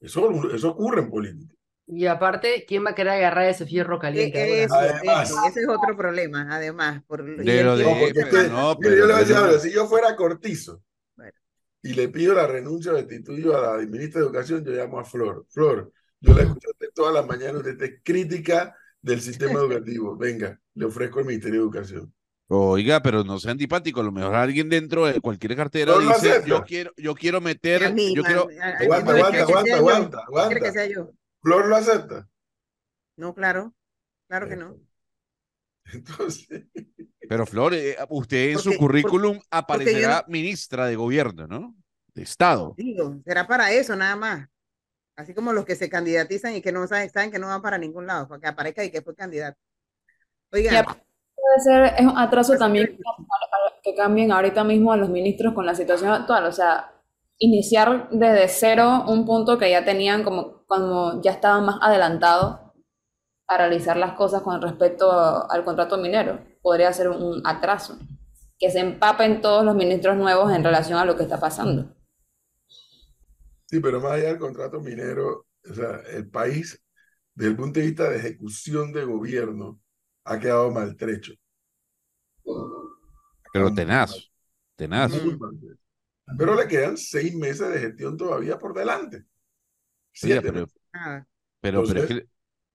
Eso, 0.01 0.53
eso 0.55 0.71
ocurre 0.71 1.03
en 1.03 1.11
política. 1.11 1.55
Y 1.87 2.07
aparte, 2.07 2.65
¿quién 2.67 2.85
va 2.85 2.91
a 2.91 2.95
querer 2.95 3.15
agarrar 3.15 3.49
ese 3.49 3.67
fierro 3.67 3.99
caliente 3.99 4.39
E- 4.39 4.65
ahora? 4.65 4.65
Eso, 4.65 4.75
Además. 4.97 5.31
eso, 5.31 5.41
ese 5.49 5.61
es 5.61 5.69
otro 5.69 5.97
problema, 5.97 6.47
además. 6.51 7.03
Por, 7.07 7.25
De 7.25 7.65
lo 7.65 7.77
de- 7.77 7.85
No, 7.85 7.91
porque 7.91 8.13
que 8.13 8.21
es 8.21 8.25
que, 8.27 8.31
se 8.31 8.49
va. 8.49 8.63
no, 8.63 8.79
pero 8.79 8.97
yo 8.97 9.07
le 9.07 9.13
voy 9.13 9.15
a 9.15 9.19
decir 9.25 9.37
pero- 9.41 9.59
si 9.59 9.73
yo 9.73 9.87
fuera 9.87 10.17
cortizo 10.17 10.83
Bueno. 11.17 11.33
y 11.83 11.95
le 11.95 12.09
pido 12.09 12.35
la 12.35 12.47
renuncia 12.47 12.93
o 12.93 12.97
destituyo 12.97 13.57
a 13.57 13.77
la 13.79 13.87
ministra 13.87 14.21
de 14.21 14.27
Educación, 14.27 14.65
yo 14.65 14.73
llamo 14.73 15.01
a 15.01 15.05
Flor. 15.05 15.47
Flor, 15.51 15.93
yo 16.21 16.35
la 16.35 16.43
usted 16.53 16.89
todas 16.95 17.13
las 17.15 17.27
mañanas, 17.27 17.57
usted 17.67 17.83
es 17.83 18.01
crítica 18.05 18.77
del 19.03 19.21
sistema 19.21 19.59
educativo. 19.59 20.17
Venga, 20.17 20.59
le 20.75 20.85
ofrezco 20.85 21.21
el 21.21 21.27
Ministerio 21.27 21.61
de 21.61 21.65
Educación. 21.65 22.15
Oiga, 22.53 23.01
pero 23.01 23.23
no 23.23 23.39
sea 23.39 23.53
antipático. 23.53 24.01
A 24.01 24.03
lo 24.03 24.11
mejor 24.11 24.35
alguien 24.35 24.69
dentro 24.69 25.07
de 25.07 25.21
cualquier 25.21 25.55
cartera 25.55 25.93
No 25.93 26.01
dice, 26.01 26.43
yo 26.47 26.65
quiero, 26.65 26.93
yo 26.97 27.15
quiero 27.15 27.41
meter, 27.41 27.95
mí, 27.95 28.13
yo 28.13 28.25
quiero, 28.25 28.49
a- 28.61 28.67
a- 28.67 28.77
Aguanta, 28.79 29.13
aguanta, 29.13 29.77
aguanta, 29.77 30.19
aguanta, 30.27 30.61
que 30.61 30.73
sea 30.73 30.87
yo. 30.87 31.13
Flor 31.41 31.69
lo 31.69 31.77
acepta. 31.77 32.29
No, 33.17 33.35
claro, 33.35 33.73
claro 34.29 34.49
que 34.49 34.57
no. 34.57 34.77
Entonces, 35.93 36.65
pero 37.29 37.47
Flor, 37.47 37.75
eh, 37.75 37.97
usted 38.09 38.51
en 38.51 38.59
su 38.59 38.71
Porque- 38.71 38.79
currículum 38.79 39.37
yo 39.37 39.43
aparecerá 39.51 40.25
ministra 40.27 40.87
de 40.87 40.97
gobierno, 40.97 41.47
¿no? 41.47 41.77
De 42.15 42.23
Estado. 42.23 42.75
Digo, 42.77 43.21
será 43.25 43.47
para 43.47 43.71
eso 43.73 43.95
nada 43.95 44.17
más. 44.17 44.49
Así 45.15 45.35
como 45.35 45.53
los 45.53 45.65
que 45.65 45.77
se 45.77 45.89
candidatizan 45.89 46.55
y 46.57 46.63
que 46.63 46.73
no 46.73 46.85
saben, 46.89 47.11
saben 47.11 47.31
que 47.31 47.39
no 47.39 47.47
van 47.47 47.63
para 47.63 47.79
ningún 47.79 48.07
lado, 48.07 48.27
para 48.27 48.41
que 48.41 48.47
aparezca 48.49 48.85
y 48.85 48.91
que 48.91 49.03
fue 49.03 49.15
candidato. 49.15 49.59
Aparte 50.51 51.05
puede 51.51 51.61
ser 51.63 51.95
es 51.99 52.07
un 52.07 52.19
atraso 52.19 52.57
también 52.59 52.87
que 53.83 53.95
cambien 53.95 54.33
ahorita 54.33 54.65
mismo 54.65 54.93
a 54.93 54.97
los 54.97 55.09
ministros 55.09 55.55
con 55.55 55.67
la 55.67 55.75
situación 55.75 56.13
actual, 56.13 56.45
o 56.47 56.53
sea, 56.53 56.93
iniciar 57.39 58.09
desde 58.11 58.49
cero 58.49 59.05
un 59.09 59.25
punto 59.27 59.59
que 59.59 59.71
ya 59.71 59.85
tenían 59.85 60.23
como, 60.25 60.65
como 60.67 61.21
ya 61.23 61.33
estaban 61.33 61.65
más 61.65 61.79
adelantados 61.81 62.59
a 63.49 63.59
realizar 63.59 63.97
las 63.97 64.15
cosas 64.15 64.43
con 64.43 64.63
respecto 64.63 65.11
a- 65.13 65.47
al 65.51 65.65
contrato 65.65 65.99
minero, 65.99 66.41
podría 66.63 66.93
ser 66.93 67.09
un 67.11 67.43
atraso, 67.47 67.99
que 68.59 68.71
se 68.71 68.81
empapen 68.81 69.41
todos 69.43 69.65
los 69.65 69.75
ministros 69.77 70.17
nuevos 70.17 70.53
en 70.53 70.65
relación 70.65 70.99
a 70.99 71.05
lo 71.07 71.17
que 71.17 71.25
está 71.25 71.41
pasando. 71.41 71.87
sí, 73.67 73.81
pero 73.81 74.01
más 74.01 74.13
allá 74.13 74.29
del 74.29 74.39
contrato 74.39 74.81
minero, 74.81 75.47
o 75.69 75.75
sea, 75.75 76.01
el 76.13 76.29
país, 76.29 76.81
desde 77.35 77.51
el 77.53 77.57
punto 77.57 77.81
de 77.81 77.87
vista 77.87 78.11
de 78.11 78.19
ejecución 78.19 78.93
de 78.93 79.05
gobierno, 79.05 79.81
ha 80.25 80.39
quedado 80.39 80.71
maltrecho. 80.71 81.33
Pero 83.53 83.73
tenaz, 83.75 84.31
tenaz. 84.77 85.13
Pero 86.39 86.55
le 86.55 86.69
quedan 86.69 86.97
seis 86.97 87.35
meses 87.35 87.69
de 87.73 87.81
gestión 87.81 88.17
todavía 88.17 88.59
por 88.59 88.73
delante. 88.75 89.17
Oiga, 89.17 89.27
Siete 90.13 90.41
pero, 90.43 90.61
meses. 90.63 90.81
nada. 90.93 91.29
pero, 91.61 91.83
pero 91.85 92.03
es 92.03 92.07
que- 92.09 92.27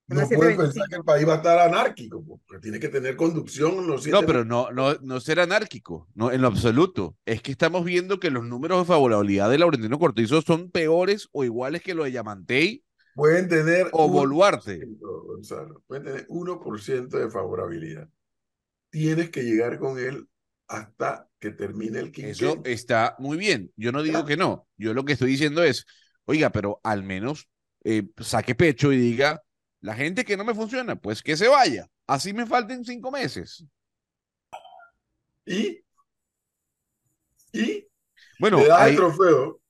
No 0.08 0.16
puede 0.28 0.28
7:25. 0.56 0.58
pensar 0.62 0.88
que 0.90 0.96
el 0.98 1.04
país 1.04 1.28
va 1.28 1.34
a 1.34 1.38
estar 1.38 1.60
anárquico, 1.60 2.24
porque 2.24 2.62
tiene 2.62 2.80
que 2.80 2.90
tener 2.90 3.16
conducción 3.16 3.76
en 3.80 3.88
los 3.88 4.04
siete 4.04 4.20
no, 4.22 4.28
pero 4.28 4.46
no, 4.46 4.72
no, 4.72 4.94
no 5.02 5.20
ser 5.20 5.40
anárquico, 5.40 6.08
no, 6.14 6.32
en 6.32 6.42
lo 6.42 6.48
absoluto. 6.48 7.18
Es 7.26 7.42
que 7.42 7.52
estamos 7.52 7.84
viendo 7.84 8.20
que 8.20 8.30
los 8.30 8.44
números 8.46 8.80
de 8.80 8.86
favorabilidad 8.86 9.50
de 9.50 9.58
Laurentino 9.58 9.98
Cortizo 9.98 10.42
son 10.44 10.70
peores 10.70 11.28
o 11.32 11.44
iguales 11.44 11.82
que 11.82 11.96
los 11.96 12.06
de 12.06 12.12
Yamantey 12.12 12.85
Pueden 13.16 13.48
tener 13.50 13.90
o 13.94 14.08
1%, 14.08 14.12
Boluarte. 14.12 14.80
Gonzalo, 15.26 15.84
pueden 15.88 16.04
tener 16.06 16.26
1% 16.30 17.18
de 17.18 17.30
favorabilidad. 17.32 18.10
Tienes 18.90 19.30
que 19.32 19.44
llegar 19.44 19.80
con 19.80 20.00
él 20.00 20.28
hasta 20.68 21.30
que 21.40 21.52
termine 21.52 22.00
el 22.00 22.08
Eso 22.08 22.12
quinquenio. 22.12 22.64
está 22.66 23.16
muy 23.20 23.38
bien. 23.38 23.72
Yo 23.78 23.92
no 23.92 24.04
digo 24.04 24.26
que 24.26 24.38
no. 24.38 24.68
Yo 24.78 24.94
lo 24.94 25.06
que 25.06 25.14
estoy 25.14 25.30
diciendo 25.32 25.64
es, 25.64 25.86
oiga, 26.26 26.52
pero 26.52 26.82
al 26.84 27.04
menos 27.04 27.50
eh, 27.84 28.10
saque 28.20 28.56
pecho 28.56 28.92
y 28.94 28.98
diga, 28.98 29.42
la 29.82 29.96
gente 29.96 30.26
que 30.26 30.38
no 30.38 30.46
me 30.46 30.56
funciona, 30.56 30.96
pues 30.98 31.24
que 31.24 31.38
se 31.38 31.48
vaya. 31.48 31.88
Así 32.08 32.34
me 32.34 32.46
falten 32.48 32.84
cinco 32.86 33.12
meses. 33.12 33.66
Y, 35.46 35.84
y 37.54 37.88
Bueno, 38.40 38.60
le 38.60 38.68
da 38.68 38.84
hay- 38.84 38.92
el 38.92 38.98
trofeo, 38.98 39.50
o 39.50 39.62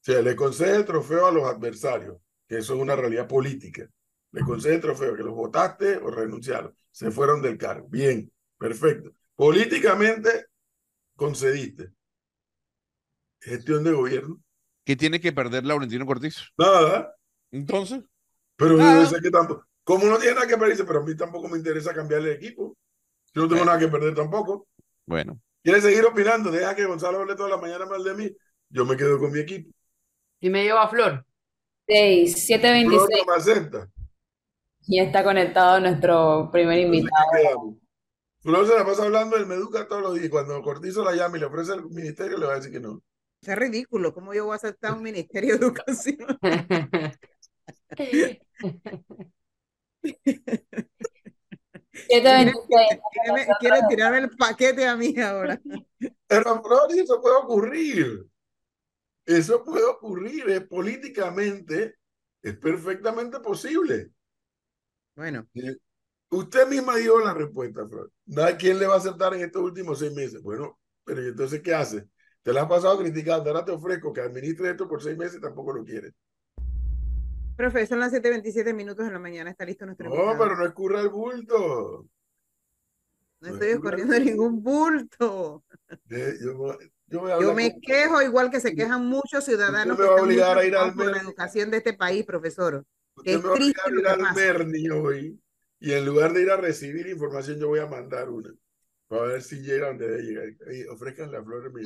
sea, 0.00 0.22
le 0.22 0.36
concede 0.36 0.76
el 0.76 0.84
trofeo 0.86 1.26
a 1.26 1.32
los 1.32 1.44
adversarios, 1.44 2.18
que 2.50 2.58
eso 2.58 2.74
es 2.74 2.80
una 2.82 2.96
realidad 2.96 3.28
política. 3.28 3.88
Le 4.32 4.42
concede 4.42 4.76
el 4.76 4.82
trofeo, 4.82 5.16
que 5.16 5.22
los 5.24 5.34
votaste 5.36 5.98
o 5.98 6.10
renunciaron, 6.10 6.76
se 6.90 7.12
fueron 7.12 7.42
del 7.42 7.56
cargo. 7.58 7.88
Bien, 7.88 8.30
perfecto. 8.58 9.12
Políticamente 9.36 10.48
concediste. 11.16 11.92
Gestión 13.40 13.84
de 13.84 13.92
gobierno, 13.92 14.40
¿qué 14.84 14.96
tiene 14.96 15.20
que 15.20 15.32
perder 15.32 15.64
Laurentino 15.64 16.06
Cortizo? 16.06 16.42
nada. 16.58 17.14
Entonces, 17.52 18.04
Pero 18.56 18.76
Nada. 18.76 19.02
yo 19.02 19.06
sé 19.06 19.20
que 19.22 19.30
tampoco, 19.30 19.66
como 19.84 20.06
no 20.06 20.18
tiene 20.18 20.34
nada 20.34 20.46
que 20.46 20.56
perder, 20.56 20.86
pero 20.86 21.00
a 21.00 21.04
mí 21.04 21.16
tampoco 21.16 21.48
me 21.48 21.58
interesa 21.58 21.94
cambiarle 21.94 22.30
de 22.30 22.34
equipo. 22.36 22.76
Yo 23.34 23.42
no 23.42 23.48
tengo 23.48 23.60
Bueno. 23.60 23.66
nada 23.66 23.78
que 23.78 23.88
perder 23.88 24.14
tampoco. 24.14 24.68
bueno, 25.06 25.40
¿Quieres 25.62 25.82
seguir 25.84 26.04
opinando? 26.06 26.50
Deja 26.50 26.74
que 26.74 26.84
Gonzalo 26.86 27.20
hable 27.20 27.36
toda 27.36 27.48
la 27.50 27.56
mañana 27.58 27.86
mal 27.86 28.04
de 28.04 28.14
mí. 28.14 28.36
Yo 28.70 28.84
me 28.86 28.96
quedo 28.96 29.18
con 29.18 29.32
mi 29.32 29.40
equipo. 29.40 29.70
Y 30.40 30.50
me 30.50 30.64
lleva 30.64 30.82
a 30.84 30.88
Flor. 30.88 31.24
6, 31.90 32.32
Flor 32.32 32.60
726, 32.60 33.26
no 33.26 33.32
me 33.32 33.38
acepta. 33.38 33.88
y 34.86 35.00
está 35.00 35.24
conectado 35.24 35.80
nuestro 35.80 36.48
primer 36.52 36.78
invitado. 36.78 37.76
Flor 38.42 38.66
se 38.66 38.74
la 38.74 38.84
pasa 38.86 39.04
hablando 39.04 39.36
del 39.36 39.46
Meduca 39.46 39.86
todos 39.86 40.02
los 40.02 40.14
días. 40.14 40.30
Cuando 40.30 40.62
Cortizo 40.62 41.04
la 41.04 41.14
llama 41.14 41.36
y 41.36 41.40
le 41.40 41.46
ofrece 41.46 41.74
el 41.74 41.84
ministerio, 41.90 42.38
le 42.38 42.46
va 42.46 42.52
a 42.54 42.56
decir 42.56 42.72
que 42.72 42.80
no. 42.80 43.02
Es 43.42 43.56
ridículo. 43.56 44.14
¿Cómo 44.14 44.32
yo 44.34 44.44
voy 44.44 44.52
a 44.52 44.56
aceptar 44.56 44.92
un 44.94 45.02
ministerio 45.02 45.58
de 45.58 45.66
educación? 45.66 46.16
726, 52.08 53.00
Quiere, 53.22 53.46
quiere 53.60 53.78
tirarme 53.88 54.18
el 54.18 54.30
paquete 54.30 54.86
a 54.86 54.96
mí 54.96 55.14
ahora. 55.20 55.60
Pero 56.26 56.62
Flor, 56.62 56.88
eso 56.96 57.20
puede 57.20 57.36
ocurrir. 57.36 58.26
Eso 59.30 59.64
puede 59.64 59.84
ocurrir. 59.84 60.48
Es 60.50 60.66
políticamente, 60.66 61.96
es 62.42 62.56
perfectamente 62.56 63.38
posible. 63.40 64.10
Bueno, 65.14 65.46
Usted 66.32 66.68
misma 66.68 66.96
dio 66.96 67.18
la 67.20 67.34
respuesta, 67.34 67.86
Flor. 67.88 68.10
¿quién 68.58 68.78
le 68.78 68.86
va 68.86 68.94
a 68.94 68.98
aceptar 68.98 69.34
en 69.34 69.40
estos 69.42 69.62
últimos 69.62 69.98
seis 69.98 70.12
meses? 70.14 70.40
Bueno, 70.42 70.78
pero 71.04 71.24
¿y 71.24 71.28
entonces 71.28 71.60
qué 71.60 71.74
hace? 71.74 72.08
Te 72.42 72.52
la 72.52 72.62
has 72.62 72.68
pasado 72.68 72.98
criticando, 72.98 73.50
ahora 73.50 73.64
te 73.64 73.72
ofrezco 73.72 74.12
que 74.12 74.20
administre 74.20 74.70
esto 74.70 74.88
por 74.88 75.02
seis 75.02 75.16
meses 75.18 75.38
y 75.38 75.40
tampoco 75.40 75.72
lo 75.72 75.84
quieres. 75.84 76.12
profe, 77.56 77.86
son 77.86 77.98
las 77.98 78.12
7:27 78.12 78.72
minutos 78.74 79.04
de 79.06 79.12
la 79.12 79.18
mañana. 79.18 79.50
Está 79.50 79.64
listo 79.64 79.84
nuestro 79.84 80.08
No, 80.08 80.14
invitado. 80.14 80.38
pero 80.44 80.56
no 80.56 80.66
escurra 80.66 81.00
el 81.00 81.08
bulto. 81.08 82.08
No 83.40 83.48
estoy 83.48 83.68
escorriendo 83.68 84.18
ningún 84.18 84.62
bulto. 84.62 85.64
Eh, 86.10 86.34
Yo, 86.40 86.78
yo 87.10 87.26
a 87.26 87.40
Yo 87.40 87.54
me 87.54 87.72
con- 87.72 87.80
quejo 87.80 88.22
igual 88.22 88.50
que 88.50 88.60
se 88.60 88.74
quejan 88.74 89.06
muchos 89.06 89.44
ciudadanos 89.44 89.96
que 89.96 90.02
me 90.02 90.08
a 90.08 90.10
están 90.12 90.24
obligar 90.24 90.58
a 90.58 90.64
ir 90.64 90.76
al 90.76 90.94
por 90.94 91.06
la 91.06 91.18
educación 91.20 91.70
de 91.70 91.76
este 91.78 91.92
país, 91.94 92.24
profesor. 92.24 92.84
Usted 93.16 93.32
es 93.32 93.38
me 93.38 93.42
va 93.44 93.48
a 93.50 93.52
obligar 93.54 93.84
triste 93.84 94.08
a 94.08 94.14
ir 94.14 94.20
al. 94.26 94.34
Berni 94.34 94.88
hoy 94.90 95.40
y 95.80 95.92
en 95.92 96.04
lugar 96.06 96.32
de 96.32 96.42
ir 96.42 96.50
a 96.50 96.56
recibir 96.56 97.06
información, 97.08 97.58
yo 97.58 97.68
voy 97.68 97.80
a 97.80 97.86
mandar 97.86 98.28
una 98.30 98.50
para 99.08 99.22
ver 99.22 99.42
si 99.42 99.60
llega 99.60 99.88
donde 99.88 100.08
debe 100.08 100.22
llegar. 100.22 100.46
Ey, 100.68 100.84
ofrezcan 100.84 101.32
la 101.32 101.42
flor 101.42 101.64
de 101.64 101.70
mi 101.70 101.82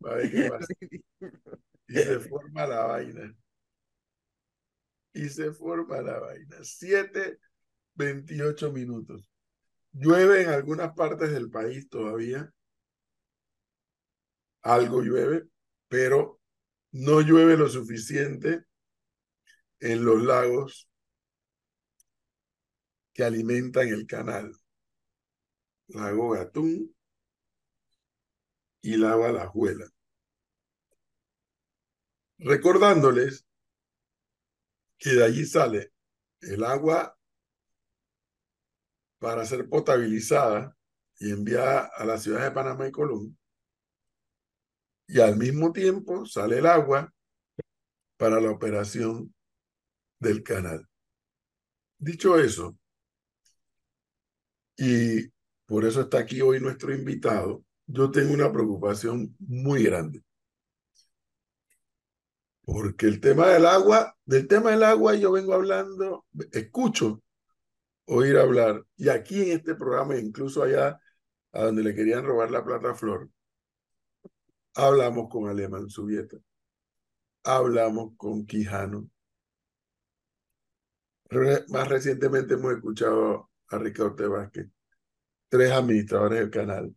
para 0.00 0.16
ver 0.16 0.30
qué 0.30 0.50
pasa. 0.50 0.74
Y 1.88 1.94
se 1.94 2.20
forma 2.20 2.66
la 2.66 2.84
vaina. 2.86 3.34
Y 5.14 5.28
se 5.30 5.52
forma 5.52 6.00
la 6.02 6.18
vaina. 6.20 6.56
7, 6.62 7.38
28 7.94 8.70
minutos. 8.72 9.28
Llueve 9.92 10.42
en 10.42 10.50
algunas 10.50 10.92
partes 10.92 11.32
del 11.32 11.50
país 11.50 11.88
todavía. 11.88 12.52
Algo 14.68 15.00
llueve, 15.00 15.48
pero 15.88 16.42
no 16.92 17.22
llueve 17.22 17.56
lo 17.56 17.70
suficiente 17.70 18.66
en 19.80 20.04
los 20.04 20.22
lagos 20.22 20.90
que 23.14 23.24
alimentan 23.24 23.88
el 23.88 24.06
canal. 24.06 24.54
Lago 25.86 26.32
Gatún 26.32 26.94
y 28.82 28.98
Lago 28.98 29.24
Alajuela. 29.24 29.86
Recordándoles 32.36 33.46
que 34.98 35.14
de 35.14 35.24
allí 35.24 35.46
sale 35.46 35.94
el 36.42 36.62
agua 36.62 37.18
para 39.18 39.46
ser 39.46 39.66
potabilizada 39.66 40.76
y 41.18 41.30
enviada 41.30 41.90
a 41.96 42.04
las 42.04 42.22
ciudades 42.22 42.50
de 42.50 42.54
Panamá 42.54 42.86
y 42.86 42.92
Colón. 42.92 43.38
Y 45.08 45.20
al 45.20 45.36
mismo 45.36 45.72
tiempo 45.72 46.26
sale 46.26 46.58
el 46.58 46.66
agua 46.66 47.12
para 48.18 48.40
la 48.40 48.50
operación 48.50 49.34
del 50.20 50.42
canal. 50.42 50.86
Dicho 51.98 52.38
eso, 52.38 52.76
y 54.76 55.28
por 55.66 55.84
eso 55.84 56.02
está 56.02 56.18
aquí 56.18 56.40
hoy 56.40 56.60
nuestro 56.60 56.94
invitado, 56.94 57.64
yo 57.86 58.10
tengo 58.10 58.34
una 58.34 58.52
preocupación 58.52 59.34
muy 59.40 59.82
grande. 59.82 60.22
Porque 62.64 63.06
el 63.06 63.20
tema 63.20 63.48
del 63.48 63.64
agua, 63.66 64.14
del 64.26 64.46
tema 64.46 64.70
del 64.70 64.82
agua 64.82 65.14
yo 65.14 65.32
vengo 65.32 65.54
hablando, 65.54 66.26
escucho 66.52 67.22
oír 68.04 68.36
hablar, 68.36 68.84
y 68.96 69.08
aquí 69.08 69.42
en 69.42 69.58
este 69.58 69.74
programa, 69.74 70.16
incluso 70.16 70.62
allá 70.62 71.00
a 71.52 71.64
donde 71.64 71.82
le 71.82 71.94
querían 71.94 72.24
robar 72.24 72.50
la 72.50 72.64
plata 72.64 72.94
Flor, 72.94 73.28
hablamos 74.78 75.28
con 75.28 75.48
Alemán 75.48 75.90
Subieta, 75.90 76.38
hablamos 77.42 78.12
con 78.16 78.46
Quijano. 78.46 79.10
Más 81.68 81.88
recientemente 81.88 82.54
hemos 82.54 82.74
escuchado 82.74 83.50
a 83.68 83.78
Ricardo 83.78 84.30
Vázquez, 84.30 84.68
tres 85.48 85.72
administradores 85.72 86.38
del 86.38 86.50
canal, 86.50 86.94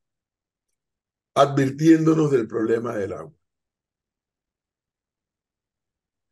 advirtiéndonos 1.33 2.29
del 2.31 2.47
problema 2.47 2.95
del 2.95 3.13
agua. 3.13 3.33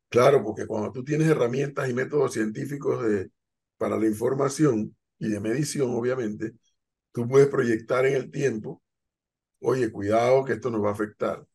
Claro, 0.10 0.44
porque 0.44 0.68
cuando 0.68 0.92
tú 0.92 1.04
tienes 1.04 1.28
herramientas 1.28 1.90
y 1.90 1.94
métodos 1.94 2.34
científicos 2.34 3.04
de, 3.04 3.32
para 3.78 3.98
la 3.98 4.06
información 4.06 4.96
y 5.18 5.30
de 5.30 5.40
medición, 5.40 5.90
obviamente, 5.96 6.54
tú 7.12 7.28
puedes 7.28 7.48
proyectar 7.48 8.06
en 8.06 8.16
el 8.16 8.32
tiempo, 8.32 8.84
oye, 9.62 9.92
cuidado 9.92 10.44
que 10.46 10.54
esto 10.54 10.70
nos 10.70 10.84
va 10.84 10.90
a 10.90 10.94
afectar. 10.94 11.46